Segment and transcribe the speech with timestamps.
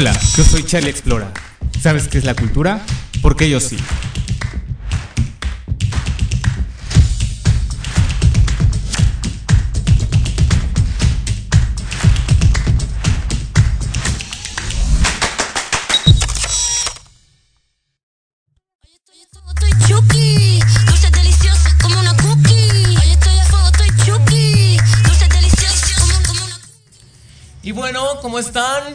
[0.00, 1.32] Hola, yo soy Charlie Explora.
[1.82, 2.80] ¿Sabes qué es la cultura?
[3.20, 3.76] Porque yo sí.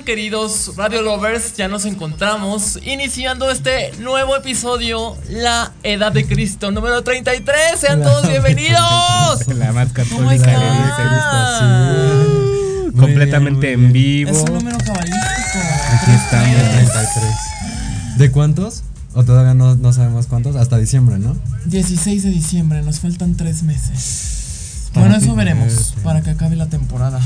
[0.03, 1.55] Queridos Radio Lovers?
[1.55, 7.79] Ya nos encontramos iniciando este nuevo episodio, La Edad de Cristo, número 33.
[7.79, 9.47] Sean todos bienvenidos.
[9.47, 10.57] La más ¿Cómo católica de
[10.97, 11.37] Cristo,
[12.91, 12.99] sí.
[12.99, 14.31] Completamente en vivo.
[14.31, 15.59] Es un número cabalístico.
[15.91, 18.17] Aquí estamos, 33.
[18.17, 18.83] ¿De cuántos?
[19.13, 20.55] ¿O todavía no, no sabemos cuántos?
[20.55, 21.37] Hasta diciembre, ¿no?
[21.65, 24.89] 16 de diciembre, nos faltan tres meses.
[24.95, 27.21] Bueno, eso veremos para que acabe la temporada.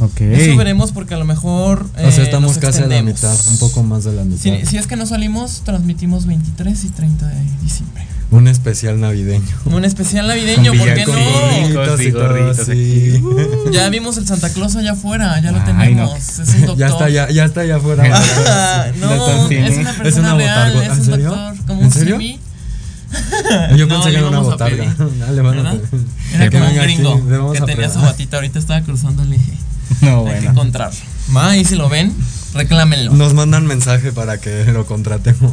[0.00, 0.20] Ok.
[0.20, 1.86] Eso veremos porque a lo mejor.
[1.94, 4.40] o sea, eh, estamos casi a la mitad, un poco más de la mitad.
[4.42, 8.06] Si, si es que no salimos, transmitimos 23 y 30 de diciembre.
[8.30, 9.44] Un especial navideño.
[9.64, 11.12] Un especial navideño, ¿por qué no?
[11.12, 12.72] gorritos y todo, gorritos sí.
[13.16, 13.72] aquí.
[13.72, 16.10] Ya vimos el Santa Claus allá afuera, ya lo Ay, tenemos.
[16.12, 16.16] no.
[16.16, 16.76] Es un doctor.
[16.78, 18.04] Ya está, ya, ya está allá afuera.
[18.46, 21.30] Ah, no, es una Es persona una real, es ¿En un serio?
[21.30, 22.16] doctor, como ¿En un serio?
[22.18, 22.38] simi.
[23.76, 24.76] Yo No, pensé que era una botarga.
[24.94, 25.10] pedir.
[25.34, 25.80] Le van a ¿Verdad?
[25.90, 26.04] pedir.
[26.34, 29.52] Era Que como un aquí, gringo que tenía su batita, ahorita estaba cruzando el eje.
[30.02, 30.50] No, Hay que bueno.
[30.52, 30.98] encontrarlo.
[31.36, 32.14] Va, y si lo ven,
[32.54, 33.12] reclámenlo.
[33.12, 35.52] Nos mandan mensaje para que lo contratemos.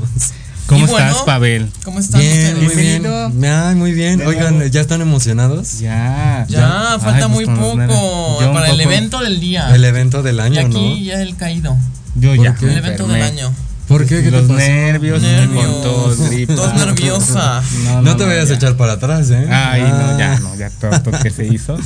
[0.67, 1.71] ¿Cómo Y bueno, estás, Pavel?
[1.83, 3.05] ¿Cómo están Bien, muy bien.
[3.45, 4.21] Ay, muy bien.
[4.27, 4.69] Oigan.
[4.69, 5.79] ¿ya están emocionados?
[5.79, 6.45] Ya.
[6.49, 9.73] Ya, falta pues muy poco para el evento del día.
[9.73, 10.97] El evento del y año, aquí ¿no?
[10.97, 11.75] ya el caído.
[12.15, 12.55] Yo ¿Por ya.
[12.61, 13.51] El evento del año.
[13.87, 14.17] ¿Por qué?
[14.17, 14.53] ¿Qué te Los pasó?
[14.59, 15.65] nervios, Nervios.
[15.65, 16.55] con tos, gripa.
[16.55, 17.63] Tos nerviosa.
[18.03, 18.53] No, te vayas ya.
[18.53, 19.47] a echar para atrás, ¿eh?
[19.49, 20.11] Ay, Ah.
[20.11, 21.77] no, ya, no, ya todo que se hizo.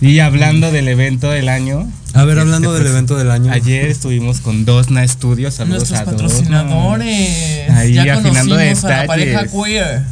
[0.00, 1.86] Y hablando del evento del año.
[2.14, 3.52] A ver, este, hablando del pues, evento del año.
[3.52, 5.54] Ayer estuvimos con Dosna Studios.
[5.54, 6.26] Saludos Nuestros a Dosna.
[6.26, 7.70] patrocinadores.
[7.70, 10.02] Ahí ya afinando conocimos a la pareja queer.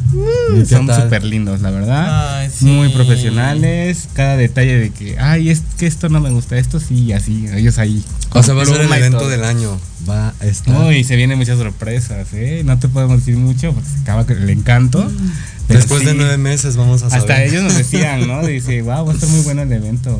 [0.55, 2.39] ¿Y Son súper lindos, la verdad.
[2.39, 2.65] Ay, sí.
[2.65, 4.07] Muy profesionales.
[4.13, 7.47] Cada detalle de que, ay, es que esto no me gusta, esto sí, y así.
[7.53, 8.03] Ellos ahí.
[8.31, 9.29] O sea, va a ser el y evento todo.
[9.29, 9.79] del año.
[10.07, 10.85] Va a estar.
[10.85, 12.61] Uy, se vienen muchas sorpresas, ¿eh?
[12.63, 15.11] No te podemos decir mucho porque se acaba el encanto.
[15.69, 17.21] Pero Después de nueve meses vamos a saber.
[17.31, 18.45] Hasta ellos nos decían, ¿no?
[18.45, 20.19] Dice, wow, va a estar muy bueno el evento.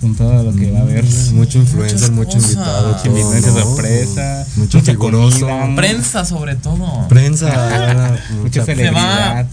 [0.00, 1.02] Con todo lo que va a haber.
[1.32, 2.88] Mucho influencer, mucho invitado.
[2.92, 3.52] Mucha ¿no?
[3.62, 5.46] sorpresa, Mucho mucha figuroso.
[5.46, 5.76] comida.
[5.76, 7.08] Prensa, sobre todo.
[7.08, 8.18] Prensa.
[8.42, 9.46] mucha- celebridad.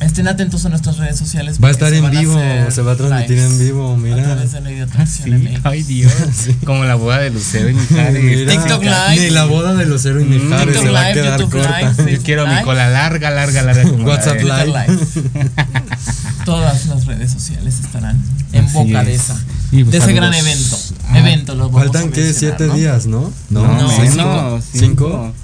[0.00, 1.58] Estén atentos a nuestras redes sociales.
[1.62, 2.34] Va a estar en vivo.
[2.70, 3.92] Se va a transmitir lives en vivo.
[3.92, 4.24] A Mira.
[4.24, 5.22] través de la idea Ah, sí,
[5.62, 6.12] ay Dios.
[6.64, 8.22] Como la boda de Lucero y Mijares.
[8.22, 9.20] Mira, TikTok Live.
[9.20, 11.52] Ni la boda de Lucero y Mm, Mijares TikTok se va a Live, quedar YouTube
[11.52, 11.78] corta.
[11.78, 13.82] Live, Yo Facebook quiero mi cola larga, larga, larga.
[13.82, 14.98] como la WhatsApp de- Live.
[16.46, 18.18] Todas las redes sociales estarán
[18.52, 19.20] en Así boca de es.
[19.22, 19.38] esa.
[19.70, 20.78] Y, pues, de ese gran evento.
[21.08, 21.18] Ah.
[21.18, 22.74] evento, lo vamos Faltan a que siete ¿no?
[22.74, 23.30] días, ¿no?
[23.50, 23.92] No, No, menos.
[24.00, 24.60] cinco.
[24.72, 25.34] Cinco.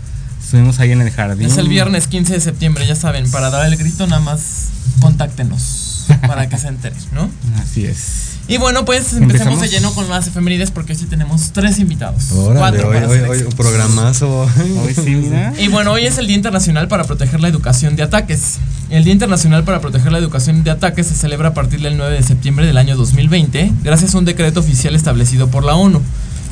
[0.47, 1.45] Estuvimos ahí en el jardín.
[1.45, 3.29] Es el viernes 15 de septiembre, ya saben.
[3.33, 4.69] Para dar el grito, nada más
[5.01, 7.29] contáctenos para que se enteren, ¿no?
[7.61, 8.37] Así es.
[8.47, 9.61] Y bueno, pues empecemos ¿Empezamos?
[9.61, 12.31] de lleno con las efemérides porque hoy sí tenemos tres invitados.
[12.31, 14.49] Órale, cuatro hoy, para hoy, hoy, un programazo.
[14.85, 15.53] Hoy sí, mira.
[15.59, 18.59] Y bueno, hoy es el Día Internacional para Proteger la Educación de Ataques.
[18.89, 22.15] El Día Internacional para Proteger la Educación de Ataques se celebra a partir del 9
[22.15, 26.01] de septiembre del año 2020, gracias a un decreto oficial establecido por la ONU.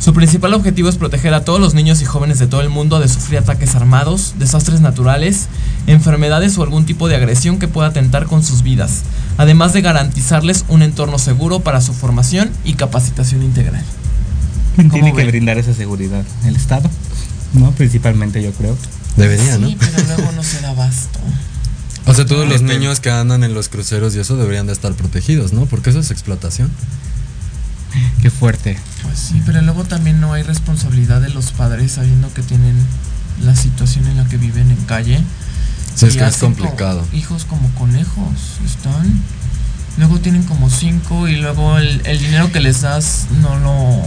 [0.00, 3.00] Su principal objetivo es proteger a todos los niños y jóvenes de todo el mundo
[3.00, 5.46] de sufrir ataques armados, desastres naturales,
[5.87, 9.02] enfermedades o algún tipo de agresión que pueda atentar con sus vidas,
[9.38, 13.85] además de garantizarles un entorno seguro para su formación y capacitación integral.
[14.76, 16.25] ¿Quién ¿Cómo tiene que brindar esa seguridad?
[16.44, 16.91] ¿El Estado?
[17.55, 18.76] No, principalmente yo creo.
[19.17, 19.69] Debería, ¿no?
[19.69, 21.20] Sí, pero luego no se da abasto.
[22.06, 24.73] O sea, todos los Este- niños que andan en los cruceros y eso deberían de
[24.75, 25.64] estar protegidos, ¿no?
[25.67, 26.70] Porque eso es explotación.
[28.23, 28.79] Qué fuerte.
[29.02, 32.75] Pues sí, pero luego también no hay responsabilidad de los padres sabiendo que tienen
[33.43, 35.20] la situación en la que viven en calle.
[35.94, 37.00] Sí, es que es complicado.
[37.02, 39.20] como hijos como conejos, están.
[39.96, 44.02] Luego tienen como cinco y luego el, el dinero que les das no lo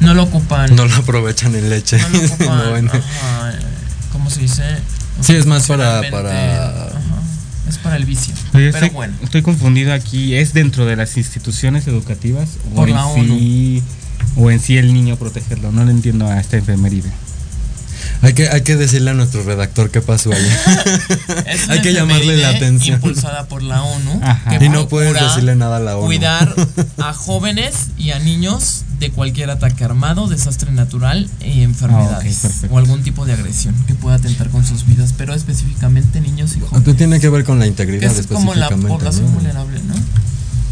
[0.00, 0.74] no lo ocupan.
[0.76, 1.98] No lo aprovechan en leche.
[1.98, 2.58] no lo ocupan.
[2.58, 2.90] No, bueno.
[2.92, 3.52] ajá,
[4.12, 4.62] ¿Cómo se dice?
[5.20, 6.90] Sí, es más para- para- ajá,
[7.72, 8.34] es para el vicio.
[8.52, 9.14] Pero estoy, bueno.
[9.22, 10.34] estoy confundido aquí.
[10.34, 13.82] ¿Es dentro de las instituciones educativas o en sí
[14.36, 15.72] o en sí el niño protegerlo?
[15.72, 17.02] No le entiendo a esta enfermería.
[18.20, 20.48] Hay que, hay que decirle a nuestro redactor qué pasó ahí.
[21.68, 22.96] Hay que llamarle la atención.
[22.96, 24.20] Impulsada por la ONU.
[24.58, 26.06] Que Y no puedes decirle nada a la ONU.
[26.06, 26.54] Cuidar
[26.98, 32.12] a jóvenes y a niños de cualquier ataque armado, desastre natural y enfermedades.
[32.44, 32.74] Ah, ok, perfecto.
[32.74, 36.58] o algún tipo de agresión que pueda atentar con sus vidas, pero específicamente niños y
[36.58, 36.96] Esto jóvenes.
[36.96, 39.30] tiene que ver con la Que integridad es como la población ¿no?
[39.32, 39.94] vulnerable, ¿no?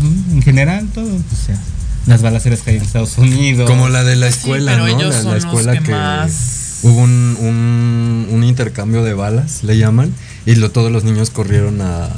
[0.09, 1.13] Mm, En general, todo.
[1.13, 1.59] O sea,
[2.07, 3.69] las balaceras que hay en Estados Unidos.
[3.69, 4.89] Como la de la Sí, escuela, pero ¿no?
[4.89, 6.33] ellos La, la son los escuela que que, más-
[6.83, 10.13] hubo un, un, un intercambio de balas, le llaman,
[10.47, 12.09] y lo, todos los niños corrieron a...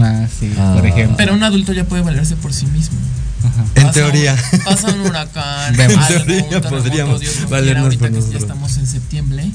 [0.00, 1.16] Ah, sí, por ejemplo.
[1.16, 2.98] Pero un adulto ya puede valerse por sí mismo.
[3.44, 3.64] Ajá.
[3.76, 4.36] En Pasa teoría.
[4.52, 8.14] un- pasa un huracán, En algo, teoría podríamos Dios no quiera, valernos ahorita por que
[8.14, 8.42] ya nosotros.
[8.42, 9.50] estamos en septiembre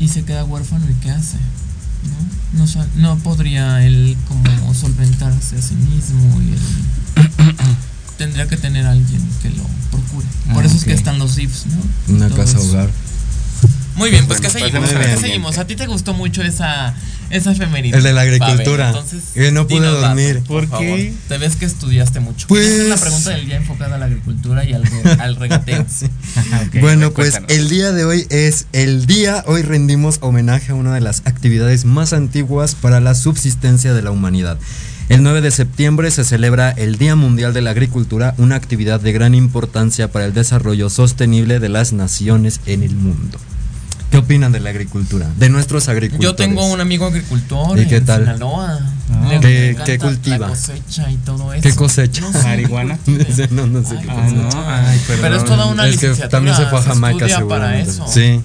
[0.00, 2.58] y se queda huérfano y qué hace, ¿no?
[2.60, 7.56] No, sa- no podría él como solventarse a sí mismo y él
[8.18, 10.26] tendría que tener a alguien que lo procure.
[10.52, 12.14] Por Ah, eso es que están los DIFs, ¿no?
[12.16, 12.90] Una casa hogar.
[13.96, 15.06] Muy bien, pues Bueno, ¿qué pues, seguimos?
[15.06, 15.58] ¿Qué seguimos?
[15.58, 16.94] A ti te gustó mucho esa
[17.30, 17.96] esa efeméride.
[17.96, 18.88] El de la agricultura.
[18.88, 20.42] Entonces, Que no pude dormir.
[20.46, 20.88] por ¿Por qué?
[20.90, 21.28] favor.
[21.28, 22.46] Te ves que estudiaste mucho.
[22.46, 24.82] Pues- es la pregunta del día enfocada a la agricultura y al,
[25.20, 25.80] al regateo.
[25.80, 27.58] Ok, bueno, pues cuéntanos.
[27.58, 31.86] el día de hoy es el día, hoy rendimos homenaje a una de las actividades
[31.86, 34.58] más antiguas para la subsistencia de la humanidad.
[35.08, 39.12] El 9 de septiembre se celebra el Día Mundial de la Agricultura, una actividad de
[39.12, 43.38] gran importancia para el desarrollo sostenible de las naciones en el mundo.
[44.12, 45.26] ¿Qué opinan de la agricultura?
[45.38, 46.22] De nuestros agricultores.
[46.30, 48.20] Yo tengo un amigo agricultor ¿Y qué en tal?
[48.20, 48.78] Sinaloa.
[49.10, 49.26] Ah.
[49.28, 50.38] Le- ¿Qué- le encanta qué cultiva?
[50.38, 51.62] La cosecha y todo eso.
[51.62, 52.20] ¿Qué cosecha?
[52.20, 52.98] No sé, ¿Marihuana?
[53.50, 55.22] no, no sé Ay, qué Ah, no, ay, perdón.
[55.22, 58.06] Pero es toda una es que también se fue a Jamaica estudia para eso.
[58.06, 58.42] Sí.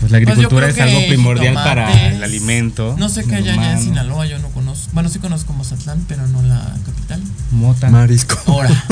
[0.00, 2.96] Pues la Pues agricultura es algo primordial para el alimento.
[2.98, 3.80] No sé qué hay allá en.
[3.84, 4.88] Sinaloa, yo no conozco.
[4.94, 7.22] Bueno, sí conozco Mazatlán, pero no la capital.
[7.52, 7.88] Mota.
[7.88, 8.36] Marisco.
[8.46, 8.70] Ahora.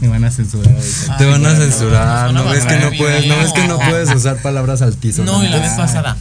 [0.00, 1.16] Me van a censurar ahorita.
[1.18, 4.14] Te Ay, van a censurar, no ves que no puedes, no ves que no puedes
[4.14, 5.34] usar palabras altisonantes.
[5.40, 6.16] No, y la vez pasada.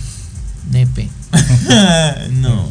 [0.71, 1.09] Nepe.
[2.31, 2.69] no,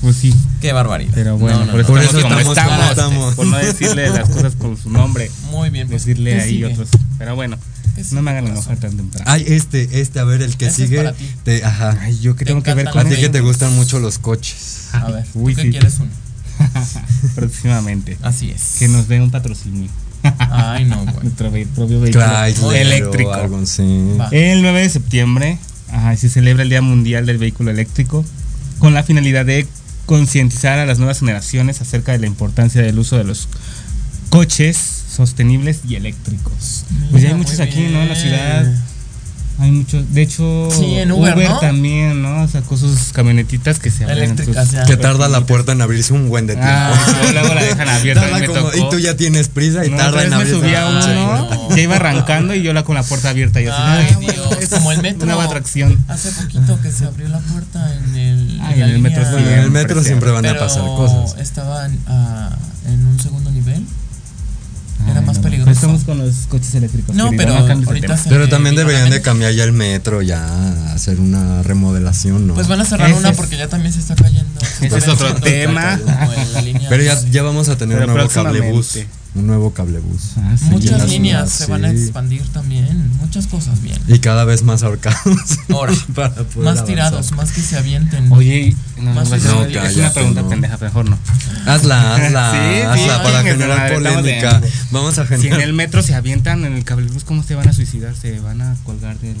[0.00, 1.12] Pues sí, qué barbaridad.
[1.14, 2.00] pero bueno, No, no, por, no.
[2.00, 3.34] eso Por estamos eso como estamos estamos, como estamos.
[3.34, 5.30] Por no decirle las cosas con su nombre.
[5.50, 6.04] Muy bien, pues.
[6.06, 6.66] Decirle ¿qué ahí sigue?
[6.66, 6.88] otros.
[7.18, 7.58] Pero bueno,
[7.96, 9.24] ¿Qué no me hagan enojar tan temprano.
[9.30, 11.02] Ay, este, este, a ver, el que Ese es sigue.
[11.02, 11.28] para ti.
[11.44, 11.98] te- ajá.
[12.00, 13.98] Ay, yo que Te tengo que ver encantan A con ti que te gustan mucho
[13.98, 14.88] los coches.
[14.92, 15.70] A ver, ¿tú Uy, qué sí.
[15.70, 16.10] quieres uno?
[17.34, 18.16] Próximamente.
[18.22, 18.76] Así es.
[18.78, 19.90] Que nos dé un patrocinio.
[20.38, 21.16] Ay, no, güey.
[21.22, 23.32] Nuestro propio vehículo Chrysler eléctrico.
[23.32, 23.62] algo.
[24.32, 25.58] El 9 de septiembre
[25.92, 28.24] ajá, se celebra el Día Mundial del Vehículo Eléctrico
[28.78, 29.66] con la finalidad de
[30.06, 33.48] concientizar a las nuevas generaciones acerca de la importancia del uso de los
[34.30, 36.84] coches sostenibles y eléctricos.
[37.10, 38.02] pues ya hay muchos aquí, ¿no?
[38.02, 38.74] En la ciudad.
[39.60, 40.12] Hay muchos.
[40.14, 41.58] De hecho, Sí, en Uber, ¿no?
[41.60, 42.48] también, ¿no?
[42.48, 44.18] Sacó sus camionetitas que se abren.
[44.24, 44.84] Eléctricas, sus- ya.
[44.84, 46.70] Que tarda la puerta en abrirse un buen de tiempo.
[46.72, 46.94] Ah,
[47.28, 48.26] y luego la dejan abierta.
[48.38, 48.76] Me como- tocó.
[48.76, 50.58] y tú ya tienes prisa y No, tarda en me abrirse.
[50.60, 51.68] subí a la pinche uno, puerta.
[51.76, 53.76] ya iba arrancando y yo la con la puerta abierta y así.
[53.80, 55.24] Ay, "Ay, Dios, es como el metro.
[55.24, 55.98] Una atracción.
[56.08, 58.60] Hace poquito que se abrió la puerta en el.
[58.62, 61.36] Ay, la en el metro Bueno, en el Siempre metro siempre van a pasar cosas.
[61.38, 62.50] Estaban ah,
[62.86, 63.84] en un segundo nivel.
[65.08, 65.70] Era más no, peligroso.
[65.72, 67.14] Estamos con los coches eléctricos.
[67.14, 71.20] No, querido, pero ahorita se Pero también deberían de cambiar ya el metro, ya hacer
[71.20, 72.54] una remodelación, ¿no?
[72.54, 74.60] Pues van a cerrar una es- porque ya también se está cayendo.
[74.78, 75.98] se Ese es otro tema.
[76.88, 78.98] Pero ya, ya vamos a tener Pero un nuevo cablebús.
[79.32, 80.32] Un nuevo cablebús.
[80.38, 80.64] Ah, sí.
[80.70, 83.10] Muchas líneas se van a expandir también.
[83.20, 83.96] Muchas cosas bien.
[84.08, 85.58] Y cada vez más ahorcados.
[85.72, 86.84] Ahora, para poder más avanzar.
[86.86, 88.30] tirados, más que se avienten.
[88.32, 90.48] Oye, no, Más no, es una pregunta no.
[90.48, 91.16] pendeja, mejor no.
[91.66, 94.60] Hazla, hazla, Sí, hazla sí, para generar polémica.
[94.90, 95.60] Vamos a Si en generar.
[95.62, 98.16] el metro se avientan en el cablebús, ¿cómo se van a suicidar?
[98.16, 99.36] Se van a colgar del.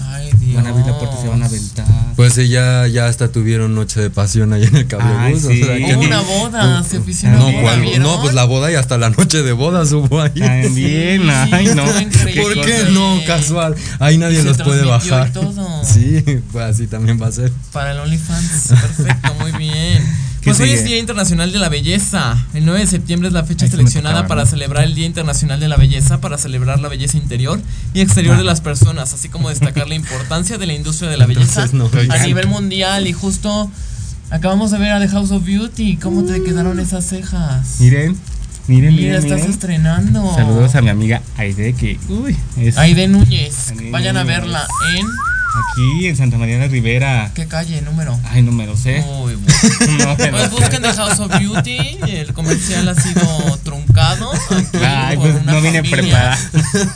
[0.00, 0.54] Ay, Dios.
[0.56, 1.86] Van a abrir la puerta y se van a aventar.
[2.16, 5.62] Pues sí, ya, ya hasta tuvieron noche de pasión ahí en el o sí.
[5.62, 7.80] sea, que Hubo ni- una boda, se ofició una No, boda, ¿cuál?
[7.82, 8.02] ¿vieron?
[8.02, 10.30] no, pues la boda y hasta la noche de bodas hubo ahí.
[10.32, 11.84] También, ay, no.
[11.84, 13.20] ¿Por qué no?
[13.26, 13.74] Casual.
[14.00, 15.32] Ahí nadie se los puede bajar.
[15.32, 15.68] todo.
[15.84, 17.50] Sí, pues así también va a ser.
[17.72, 20.02] Para el OnlyFans, perfecto, muy bien.
[20.40, 20.84] ¿Qué Pues hoy es?
[20.84, 22.36] Día Internacional de la Belleza.
[22.54, 25.76] El 9 de septiembre es la fecha seleccionada para celebrar el Día Internacional de la
[25.76, 27.60] Belleza, para celebrar la belleza interior
[27.92, 28.38] y exterior Ah.
[28.38, 32.08] de las personas, así como destacar la importancia de la industria de la belleza Entonces,
[32.08, 33.06] no, a nivel mundial.
[33.08, 33.70] Y justo
[34.30, 35.96] acabamos de ver a The House of Beauty.
[35.96, 37.76] ¿Cómo te quedaron esas cejas?
[37.80, 38.16] Miren,
[38.68, 39.14] miren, Mira, miren.
[39.16, 39.50] estás miren.
[39.50, 40.34] estrenando.
[40.36, 43.70] Saludos a mi amiga Aide, que, uy, es Aide Núñez.
[43.72, 44.66] Aide Vayan a verla
[44.96, 45.06] en.
[45.58, 47.30] Aquí en Santa María la Rivera.
[47.34, 47.80] ¿Qué calle?
[47.82, 48.18] Número.
[48.24, 49.04] Ay, no me lo sé.
[49.22, 49.54] Uy, bueno.
[50.06, 51.78] No me lo Pues busquen The House of Beauty.
[52.08, 54.32] El comercial ha sido truncado.
[54.32, 56.38] aquí Ay, por pues una no vine preparada.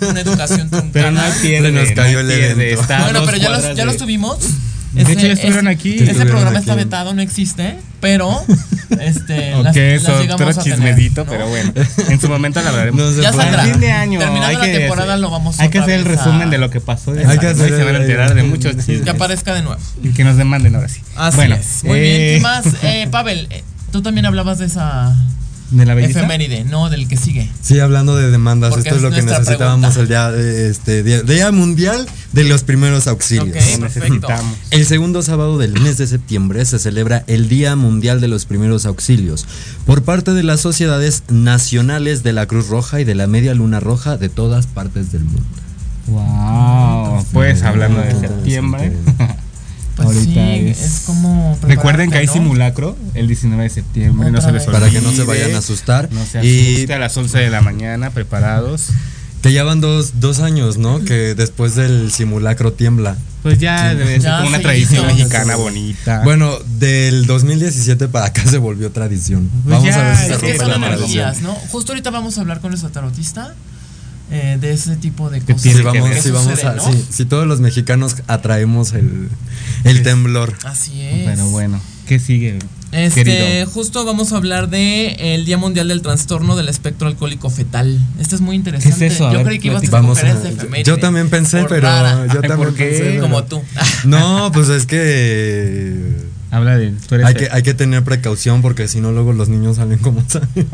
[0.08, 0.90] Una educación truncada.
[0.92, 1.72] Pero no hay pierde.
[1.72, 2.84] Nos cayó no el evento.
[3.00, 4.38] bueno, pero ya los, ya de- los tuvimos.
[4.92, 5.96] De hecho, ya estuvieron aquí.
[5.98, 6.58] Ese programa aquí.
[6.58, 8.30] está vetado, no existe, pero
[9.00, 11.30] este Ok, eso, otro a tener, chismedito, ¿no?
[11.30, 11.72] pero bueno.
[12.08, 13.00] En su momento la hablaremos.
[13.00, 13.64] No se Ya saldrá.
[13.64, 14.18] Fin de año.
[14.18, 16.68] Terminando la que temporada hacer- lo vamos Hay que hacer el a- resumen de lo
[16.70, 17.12] que pasó.
[17.12, 19.02] Hay que hacer y se van a enterar de muchos chismes.
[19.02, 19.80] Que aparezca de nuevo.
[20.02, 21.00] Y que nos demanden ahora sí.
[21.16, 21.84] Así bueno, es.
[21.84, 22.36] Muy eh, bien.
[22.36, 22.64] ¿Qué más?
[22.84, 25.14] Eh, Pavel, eh, tú también hablabas de esa
[25.72, 26.20] ¿De la belleza?
[26.20, 27.50] efeméride, no del que sigue.
[27.62, 30.00] Sí, hablando de demandas, Porque esto es es lo que necesitábamos pregunta.
[30.00, 33.48] el día, de- este, día, Día Mundial de los Primeros Auxilios.
[33.48, 34.08] Ok, Lo perfecto.
[34.08, 34.56] necesitamos.
[34.70, 38.86] El segundo sábado del mes de septiembre se celebra el Día Mundial de los Primeros
[38.86, 39.46] Auxilios
[39.86, 43.80] por parte de las sociedades nacionales de la Cruz Roja y de la Media Luna
[43.80, 45.42] Roja de todas partes del mundo.
[46.08, 47.24] Wow.
[47.32, 48.92] Pues hablando de septiembre.
[50.02, 51.58] Pues Ahorita sí, es- es, como.
[51.62, 54.30] Recuerden que hay simulacro el 19 de septiembre.
[54.30, 54.74] no Otra se les vez.
[54.74, 56.08] Para que no se vayan a asustar.
[56.12, 58.88] No se y asuste a las 11 de la mañana, preparados.
[59.42, 61.00] que ya van dos, dos años, ¿no?
[61.04, 63.16] Que después del simulacro tiembla.
[63.42, 65.14] Pues ya debe ser Ya como una tradición hizo.
[65.16, 66.20] mexicana bonita.
[66.22, 69.50] Bueno, del 2017 para acá se volvió tradición.
[69.64, 71.34] Pues Vamos ya, a ver si se rompe la tradición.
[71.70, 73.54] Justo ahorita vamos a hablar con nuestro tarotista
[74.32, 75.60] eh, de ese tipo de cosas.
[75.62, 76.22] Si que vamos, ver.
[76.22, 76.90] si vamos sucede, a, ¿no?
[76.92, 79.28] sí, si todos los mexicanos atraemos el,
[79.84, 80.54] el temblor.
[80.64, 81.24] Así es.
[81.26, 82.58] Pero bueno, ¿qué sigue?
[82.92, 83.70] Este, querido?
[83.70, 87.98] justo vamos a hablar de el Día Mundial del Trastorno del Espectro Alcohólico Fetal.
[88.20, 88.98] Este es muy interesante.
[88.98, 89.28] ¿Qué es eso?
[89.28, 89.90] A Yo ver, creí que ibas a.
[89.90, 90.84] Vamos a- ese efeméride.
[90.84, 92.84] yo también pensé, Por pero rara, yo Ay, también ¿por qué?
[92.88, 93.02] pensé.
[93.04, 93.62] pero- como tú.
[94.04, 96.92] No, pues es que Habla de.
[97.08, 99.98] Tú eres hay que hay que tener precaución porque si no luego los niños salen
[99.98, 100.48] como salen.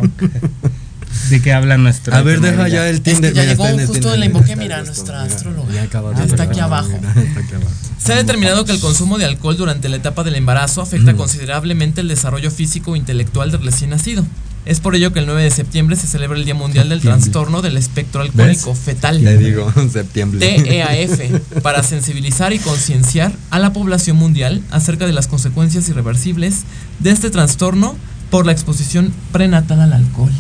[1.31, 2.15] ¿De qué habla nuestro?
[2.15, 3.33] A ver, deja ya el Tinder.
[3.35, 5.73] ya mira, llegó está en el justo Tinder, la invoqué, mira, nuestra mira, astróloga.
[5.75, 6.89] ya acaba de Ah, está aquí abajo.
[6.89, 7.71] mira, está aquí abajo.
[7.99, 12.01] Se ha determinado que el consumo de alcohol durante la etapa del embarazo afecta considerablemente
[12.01, 14.25] el desarrollo físico e intelectual del recién nacido.
[14.65, 17.23] Es por ello que el 9 de septiembre se celebra el Día Mundial del Septiembre.
[17.23, 19.23] Trastorno del Espectro Alcohólico Fetal.
[19.25, 20.41] Le digo, septiembre.
[20.41, 26.65] TEAF para sensibilizar y concienciar a la población mundial acerca de las consecuencias irreversibles
[26.99, 27.97] de este trastorno
[28.31, 30.33] por la exposición prenatal al alcohol.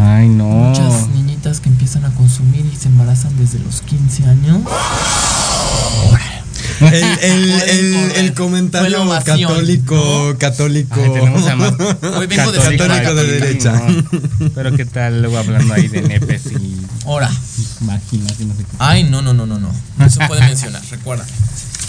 [0.00, 0.44] Ay, no.
[0.46, 4.60] Muchas niñitas que empiezan a consumir y se embarazan desde los 15 años.
[6.80, 7.02] El,
[7.62, 11.00] el, el, comentario católico, católico.
[11.02, 11.72] Ay, tenemos a más
[12.16, 13.72] Hoy vengo de católico Católico de derecha.
[13.72, 14.50] no.
[14.54, 17.30] Pero qué tal luego hablando ahí de nepes y Ahora.
[17.80, 18.76] máquinas y no sé qué.
[18.78, 19.70] Ay, no, no, no, no, no.
[20.04, 21.24] Eso puede mencionar, recuerda.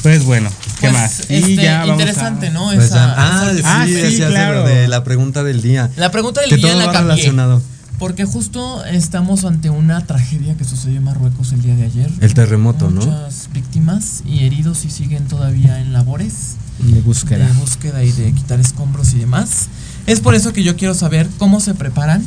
[0.01, 1.19] Pues bueno, ¿qué Pues, más?
[1.27, 2.65] este, vamos interesante, a- ¿no?
[2.73, 5.89] Pues Esa- ya- ah, esa- Ah, sí, sí, de de la pregunta del día.
[5.97, 7.15] La pregunta del Que día todo la va cambié.
[7.15, 7.61] relacionado.
[7.97, 12.09] Porque justo estamos ante una tragedia que sucedió en Marruecos el día de ayer.
[12.21, 13.01] El terremoto, ¿no?
[13.05, 17.45] Muchas víctimas y heridos y siguen todavía en labores de búsqueda.
[17.45, 19.67] de búsqueda y de quitar escombros y demás.
[20.07, 22.25] Es por eso que yo quiero saber cómo se preparan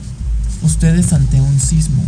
[0.63, 2.05] ustedes ante un sismo.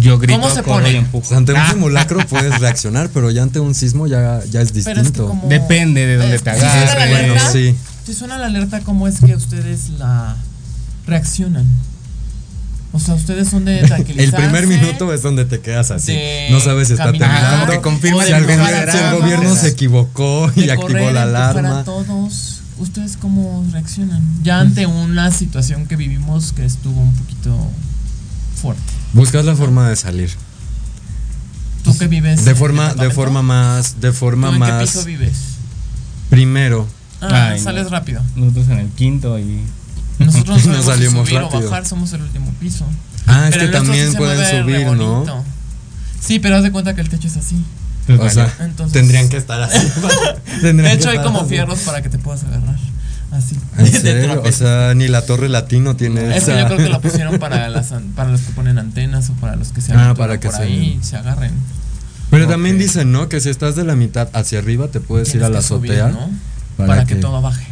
[0.00, 0.92] Yo grito, ¿Cómo se pone?
[0.92, 1.34] y empujo.
[1.34, 4.80] Ante un Ah, simulacro puedes reaccionar, pero ya ante un sismo ya, ya es Pero
[4.80, 5.28] es que distinto.
[5.28, 7.08] como- Depende de dónde Eh, te si suena la agarres.
[7.10, 7.74] Bueno, alerta, sí.
[8.06, 10.36] Si suena la alerta, ¿cómo es que ustedes la
[11.06, 11.66] reaccionan?
[12.92, 13.80] O sea, ustedes son de
[14.16, 16.16] El primer minuto es donde te quedas así.
[16.50, 17.82] No sabes si está temblando.
[17.82, 21.10] confirma o de si, el, gobierno- a si el todos, gobierno se equivocó y activó
[21.10, 21.82] la alarma.
[21.84, 22.60] todos.
[22.78, 24.20] ¿Ustedes cómo reaccionan?
[24.42, 27.56] Ya ante una situación que vivimos que estuvo un poquito
[28.60, 28.82] fuerte.
[29.14, 30.30] Buscas la forma de salir.
[31.82, 32.44] ¿Tú que vives?
[32.44, 34.82] De en forma, de forma más, de ¿Tú forma en qué más.
[34.90, 35.36] piso vives?
[36.30, 36.86] Primero.
[37.20, 37.64] Ah, Ay, no.
[37.64, 38.22] sales rápido.
[38.36, 39.60] Nosotros en el quinto y.
[40.18, 41.60] Nosotros no salimos subir rápido.
[41.60, 42.84] o bajar, somos el último piso.
[43.26, 45.44] Ah, es Pero que el nuestro también sí pueden subir, ¿no?
[46.20, 47.56] Sí, pero haz de cuenta que el techo es así.
[48.06, 48.34] Pues O vale.
[48.34, 49.78] sea, Entonces- tendrían que estar así.
[50.62, 51.50] De que hecho, hay como así.
[51.50, 52.76] fierros para que te puedas agarrar.
[53.34, 53.56] Así.
[53.78, 54.42] ¿En De serio?
[54.44, 57.38] O sea, ni la torre latino tiene es que esa- yo creo que lo pusieron
[57.38, 60.38] para, las, an- para los que ponen antenas o para los que se Ah, para
[60.40, 61.52] que por se- ahí y se agarren.
[62.30, 63.28] Pero también dicen, ¿no?
[63.28, 66.08] Que si estás de la mitad hacia arriba te puedes ir a la subir, azotea.
[66.20, 66.30] ¿no?
[66.76, 67.14] para Para, que...
[67.16, 67.66] que- todo baje.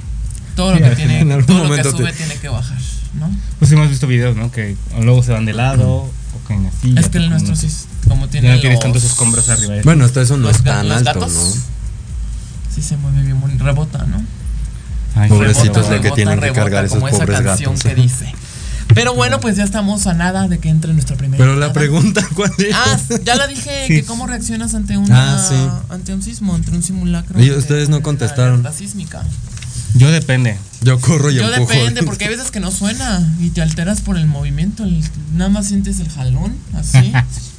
[0.56, 2.78] Todo lo que tiene, en algún todo lo que sube te- tiene que bajar,
[3.18, 3.30] ¿no?
[3.58, 4.50] Pues hemos visto videos, ¿no?
[4.52, 6.12] Que luego se van de lado o
[6.46, 6.94] caen así.
[6.98, 9.74] es que el nuestro sí, es- como tiene Ya no tienes los- tantos escombros arriba.
[9.84, 11.40] Bueno, hasta eso no los es tan alto, gatos, ¿no?
[12.74, 14.22] Sí se mueve bien, rebota, ¿no?
[15.28, 17.82] Pobrecitos lo que rebota, tienen que rebota, cargar esos como esa pobres canción gatos.
[17.90, 18.34] que dice.
[18.94, 21.42] Pero bueno, pues ya estamos a nada de que entre nuestra primera.
[21.42, 22.74] Pero la pregunta, ¿cuál es?
[22.74, 25.54] Ah, ya la dije, que cómo reaccionas ante una Ah, sí.
[25.94, 27.40] ante un sismo, ante un simulacro.
[27.40, 28.60] Y de- ustedes no contestaron.
[28.60, 29.22] alerta sísmica.
[29.94, 30.58] Yo depende.
[30.82, 31.72] Yo corro y Yo empujo.
[31.72, 34.84] depende, porque hay veces que no suena y te alteras por el movimiento.
[34.84, 35.02] el-
[35.34, 37.12] nada más sientes el jalón, así.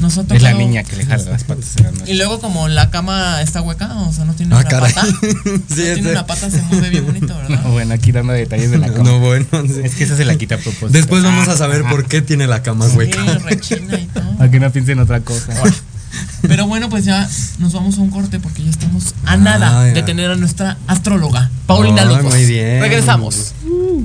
[0.00, 1.76] Nos ha Es la niña que le jala las patas.
[1.78, 2.12] a la noche.
[2.12, 4.92] Y luego como la cama está hueca, o sea, no tiene Ah, una caray.
[4.94, 5.06] pata.
[5.22, 7.62] Sí, no tiene una pata, se mueve bien bonito, ¿verdad?
[7.62, 9.04] No, bueno, aquí dando detalles de la cama.
[9.04, 9.46] No, bueno.
[9.66, 9.80] sí.
[9.84, 10.88] Es que esa se la quita a propósito.
[10.88, 13.22] Después vamos a saber por qué tiene la cama Sí, hueca.
[13.44, 14.36] rechina y todo.
[14.38, 15.52] Para que no piensen otra cosa.
[16.42, 19.92] Pero bueno, pues ya nos vamos a un corte porque ya estamos a nada Ay,
[19.94, 22.34] de tener a nuestra astróloga, Paulina Locos.
[22.34, 22.80] muy bien.
[22.82, 23.54] Regresamos.
[23.64, 24.04] Oye,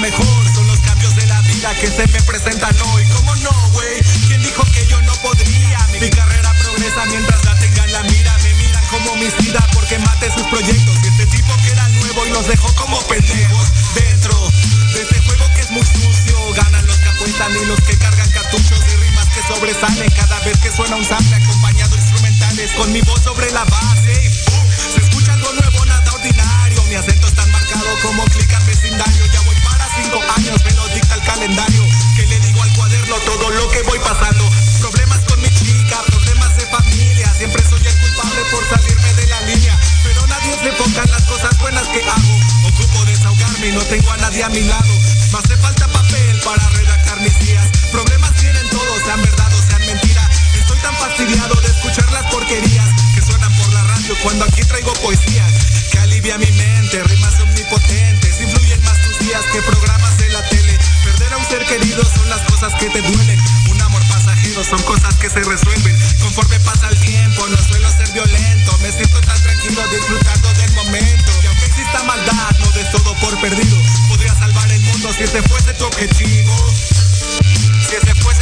[0.00, 0.54] Mejor.
[0.54, 3.04] Son los cambios de la vida que se me presentan hoy.
[3.14, 4.00] ¿Cómo no, güey?
[4.26, 5.78] ¿Quién dijo que yo no podría?
[6.00, 8.36] Mi carrera progresa mientras la tenga en la mira.
[8.42, 10.96] Me miran como homicida porque mate sus proyectos.
[11.04, 13.68] Y este tipo que era nuevo y los dejó como pendejos.
[13.94, 14.34] Dentro
[14.94, 16.52] de este juego que es muy sucio.
[16.54, 20.58] Ganan los que apuestan y los que cargan cartuchos de rimas que sobresalen cada vez
[20.58, 24.66] que suena un sample acompañado instrumentales con mi voz sobre la base y ¡pum!
[24.94, 29.26] se escucha algo nuevo nada ordinario mi acento es tan marcado como clic en vecindario
[29.32, 29.40] ya
[29.96, 31.86] cinco años me lo dicta el calendario.
[32.16, 34.48] Que le digo al cuaderno todo lo que voy pasando.
[34.80, 37.32] Problemas con mi chica problemas de familia.
[37.34, 39.78] Siempre soy el culpable por salirme de la línea.
[40.04, 42.34] Pero nadie se enfoca en las cosas buenas que hago.
[42.68, 44.94] Ocupo desahogarme y no tengo a nadie a mi lado.
[45.32, 47.66] Me hace falta papel para redactar mis días.
[47.90, 50.28] Problemas tienen todos sean verdad o sean mentira.
[50.54, 54.92] Estoy tan fastidiado de escuchar las porquerías que suenan por la radio cuando aquí traigo
[54.94, 55.52] poesías.
[55.90, 58.40] Que alivia mi mente rimas omnipotentes
[59.30, 60.76] días que programas de la tele.
[61.04, 63.38] Perder a un ser querido son las cosas que te duelen.
[63.70, 65.96] Un amor pasajero son cosas que se resuelven.
[66.18, 68.76] Conforme pasa el tiempo no suelo ser violento.
[68.82, 71.30] Me siento tan tranquilo disfrutando del momento.
[71.44, 73.76] Y aunque exista maldad no des todo por perdido.
[74.08, 76.56] Podría salvar el mundo si ese fuese tu objetivo.
[77.86, 78.39] Si ese fuese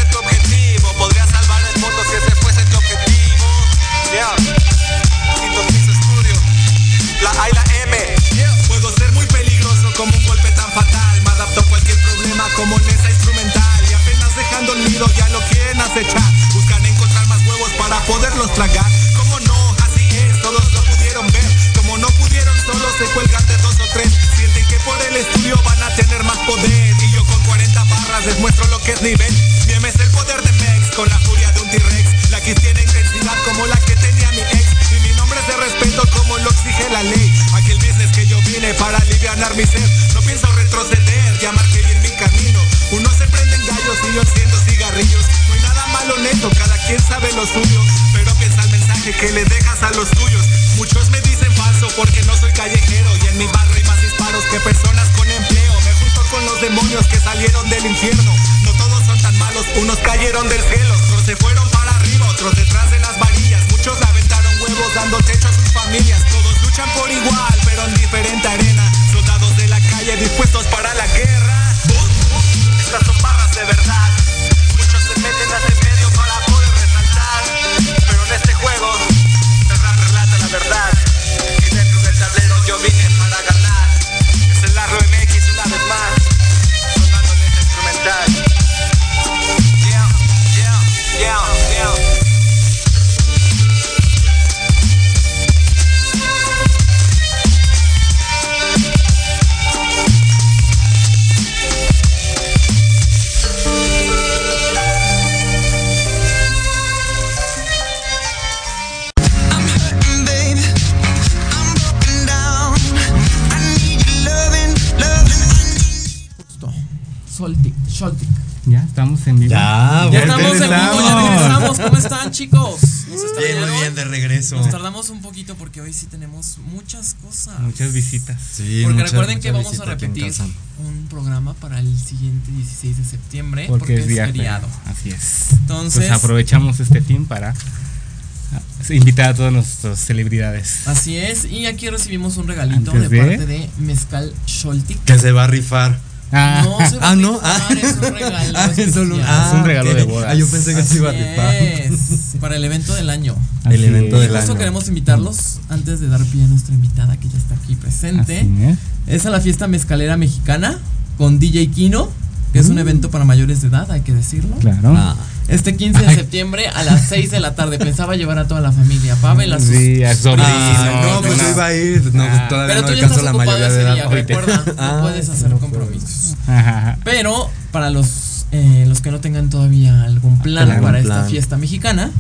[127.69, 128.41] Muchas visitas.
[128.55, 130.33] Sí, Porque recuerden que vamos a repetir
[130.79, 134.67] un programa para el siguiente 16 de septiembre Porque, porque, es día feriado.
[134.87, 135.53] Así es.
[135.53, 140.89] Entonces, Pues aprovechamos este fin para ah, invitar a todas nuestras celebridades.
[140.89, 141.45] así es.
[141.45, 145.05] Y aquí recibimos un regalito Antes de, de- parte de Mezcal Sholtic.
[145.05, 145.99] Que se va a rifar.
[146.31, 147.33] Ah, No se va Ah, a ¿no?
[147.35, 147.69] rifar, Ah.
[147.83, 148.53] es un regalo.
[148.59, 149.47] Ah, es solo un- especial.
[149.49, 149.97] Es un regalo ok.
[149.97, 150.31] de bodas.
[150.31, 151.55] Ah, yo pensé que se iba a Así rifar.
[151.55, 152.01] es,
[152.41, 153.35] para el evento del año.
[153.65, 154.23] así el evento es.
[154.29, 154.59] del Justo año.
[154.59, 158.41] queremos invitarlos antes de dar pie a nuestra invitada que ya está aquí presente.
[158.41, 158.79] Así es.
[159.21, 160.79] Es a la fiesta mezcalera mexicana
[161.17, 162.11] con DJ Kino
[162.53, 164.57] que es un evento para mayores de edad, hay que decirlo.
[164.57, 164.95] Claro.
[164.97, 165.17] Ah,
[165.49, 168.71] Este 15 de septiembre a las 6 de la tarde pensaba llevar a toda la
[168.73, 170.47] familia, Pavel, a sus Sí, a sobrinos.
[170.51, 171.43] ah, no, pues no.
[171.43, 172.15] yo iba a ir.
[172.15, 172.47] No, Ah.
[172.49, 173.95] todavía Pero no tú ya estás la ocupado mayoría de ese edad.
[173.95, 176.35] día, recuerda, no Ah, puedes hacer no compromisos.
[176.47, 176.99] Ajá.
[177.05, 181.31] Pero para los, eh, los que no tengan todavía algún plan Plan, para esta plan.
[181.31, 182.11] fiesta mexicana,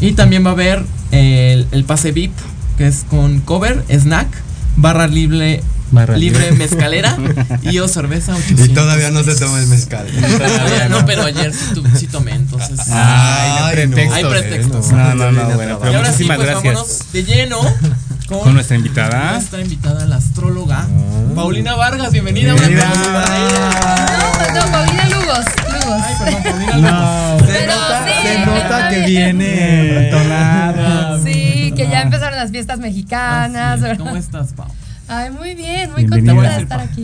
[0.00, 2.34] Y también va a haber el, el pase VIP,
[2.76, 4.28] que es con cover, snack,
[4.76, 5.62] barra libre,
[5.94, 6.56] Barra libre libre.
[6.58, 7.16] mezcalera
[7.62, 8.66] y o cerveza 800.
[8.66, 10.06] Y todavía no se toma el mezcal.
[10.06, 12.80] Todavía no, pero ayer sí, sí tomé, entonces.
[12.90, 14.16] Ay, no, pretextos.
[14.16, 14.90] Hay pretextos.
[14.92, 16.74] No, no, no, bueno, y pero ahora sí, muchísimas pues gracias.
[16.74, 17.60] vámonos de lleno
[18.28, 19.32] con, Con nuestra invitada.
[19.34, 20.86] nuestra invitada, la astróloga
[21.34, 22.10] Paulina Vargas.
[22.12, 22.54] Bienvenida.
[22.54, 22.88] una Bienvenida.
[22.90, 24.52] aplauso para ella.
[24.52, 25.44] No, no, Paulina Lugos.
[25.68, 26.02] Lugos.
[26.02, 26.90] Ay, perdón, Paulina.
[26.90, 27.38] No.
[27.40, 31.18] Se Pero nota, sí, se nota que viene Entonada.
[31.22, 33.80] Sí, que ya empezaron las fiestas mexicanas.
[33.80, 33.98] ¿verdad?
[33.98, 34.66] ¿Cómo estás, Pau?
[35.08, 36.34] Ay, muy bien, muy Bienvenida.
[36.34, 37.02] contenta de estar aquí.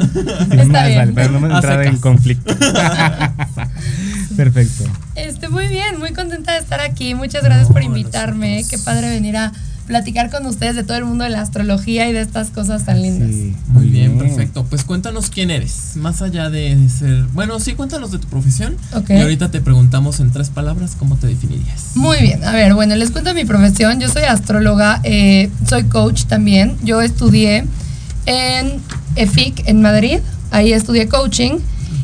[0.51, 1.13] Sin Está más, bien.
[1.15, 2.55] Pero no me A entrar en conflicto.
[4.37, 4.85] Perfecto.
[5.17, 7.15] Este, muy bien, muy contenta de estar aquí.
[7.15, 8.65] Muchas gracias por invitarme.
[8.69, 9.53] Qué padre venir a
[9.87, 13.03] platicar con ustedes de todo el mundo de la astrología y de estas cosas tan
[13.03, 13.29] lindas.
[13.29, 14.65] Sí, Muy bien, perfecto.
[14.65, 15.97] Pues cuéntanos quién eres.
[15.97, 17.25] Más allá de ser.
[17.33, 18.77] Bueno, sí, cuéntanos de tu profesión.
[18.95, 19.11] Ok.
[19.11, 21.97] Y ahorita te preguntamos en tres palabras cómo te definirías.
[21.97, 23.99] Muy bien, a ver, bueno, les cuento mi profesión.
[23.99, 26.77] Yo soy astróloga, eh, soy coach también.
[26.85, 27.65] Yo estudié
[28.27, 28.81] en
[29.17, 30.19] EFIC en Madrid,
[30.51, 31.59] ahí estudié coaching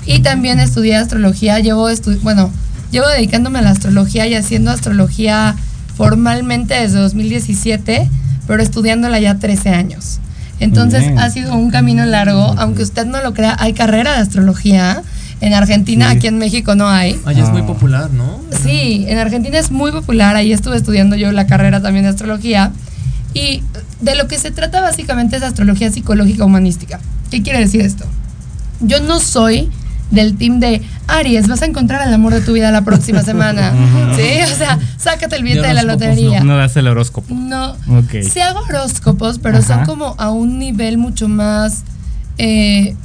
[0.06, 1.58] y también estudié astrología.
[1.60, 2.50] Llevo, estu- bueno,
[2.90, 5.54] llevo dedicándome a la astrología y haciendo astrología
[5.96, 8.08] formalmente desde 2017,
[8.46, 10.18] pero estudiándola ya 13 años.
[10.60, 15.02] Entonces ha sido un camino largo, aunque usted no lo crea, hay carrera de astrología.
[15.42, 16.16] En Argentina, Sí.
[16.16, 17.20] aquí en México no hay.
[17.26, 17.66] Allá es muy Ah.
[17.66, 18.40] popular, ¿no?
[18.62, 22.72] Sí, en Argentina es muy popular, ahí estuve estudiando yo la carrera también de astrología
[23.36, 23.62] y
[24.00, 27.00] de lo que se trata básicamente es astrología psicológica humanística.
[27.30, 28.06] ¿Qué quiere decir esto?
[28.80, 29.68] Yo no soy
[30.10, 33.74] del team de Aries, vas a encontrar el amor de tu vida la próxima semana.
[34.16, 36.42] sí, o sea, sácate el billete de la lotería.
[36.42, 37.34] No das el horóscopo.
[37.34, 37.72] No.
[37.72, 38.22] Ok.
[38.22, 41.82] Sí hago horóscopos, pero son como a un nivel mucho más
[42.38, 42.96] eh,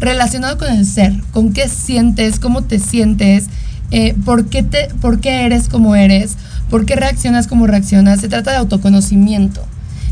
[0.00, 3.48] relacionado con el ser, con qué sientes, cómo te sientes,
[3.90, 6.38] eh, por, qué te, por qué eres como eres,
[6.70, 8.22] por qué reaccionas como reaccionas.
[8.22, 9.62] Se trata de autoconocimiento.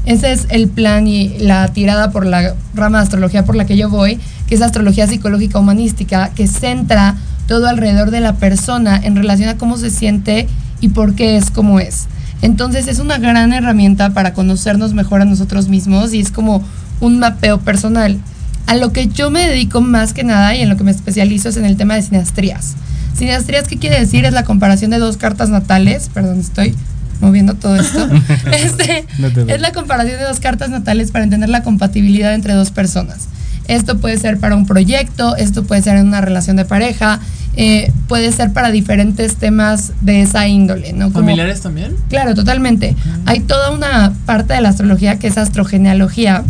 [0.04, 3.76] Ese es el plan y la tirada por la rama de astrología por la que
[3.76, 9.14] yo voy, que es astrología psicológica humanística, que centra todo alrededor de la persona en
[9.14, 10.48] relación a cómo se siente
[10.80, 12.06] y por qué es como es.
[12.40, 16.64] Entonces es una gran herramienta para conocernos mejor a nosotros mismos y es como
[17.00, 18.18] un mapeo personal.
[18.66, 21.48] A lo que yo me dedico más que nada y en lo que me especializo
[21.48, 22.74] es en el tema de sinastrías.
[23.16, 24.24] Sinastrías, ¿qué quiere decir?
[24.24, 26.10] Es la comparación de dos cartas natales.
[26.12, 26.74] Perdón, estoy
[27.22, 28.06] moviendo todo esto.
[28.52, 32.70] este, No es la comparación de dos cartas natales para entender la compatibilidad entre dos
[32.70, 33.28] personas.
[33.68, 37.20] Esto puede ser para un proyecto, esto puede ser en una relación de pareja,
[37.56, 41.06] eh, puede ser para diferentes temas de esa índole, ¿no?
[41.12, 41.94] Como- ¿Familiares también?
[42.08, 42.96] Claro, totalmente.
[43.24, 46.42] Hay toda una parte de la astrología que es astrogenealogía,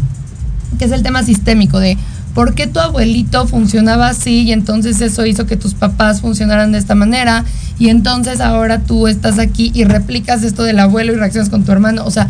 [0.79, 1.99] que es el tema sistémico de
[2.35, 6.79] por qué tu abuelito funcionaba así y entonces eso hizo que tus papás funcionaran de
[6.79, 7.45] esta manera
[7.79, 11.73] y entonces ahora tú estás aquí y replicas esto del abuelo y reaccionas con tu
[11.73, 12.05] hermano.
[12.05, 12.29] O sea,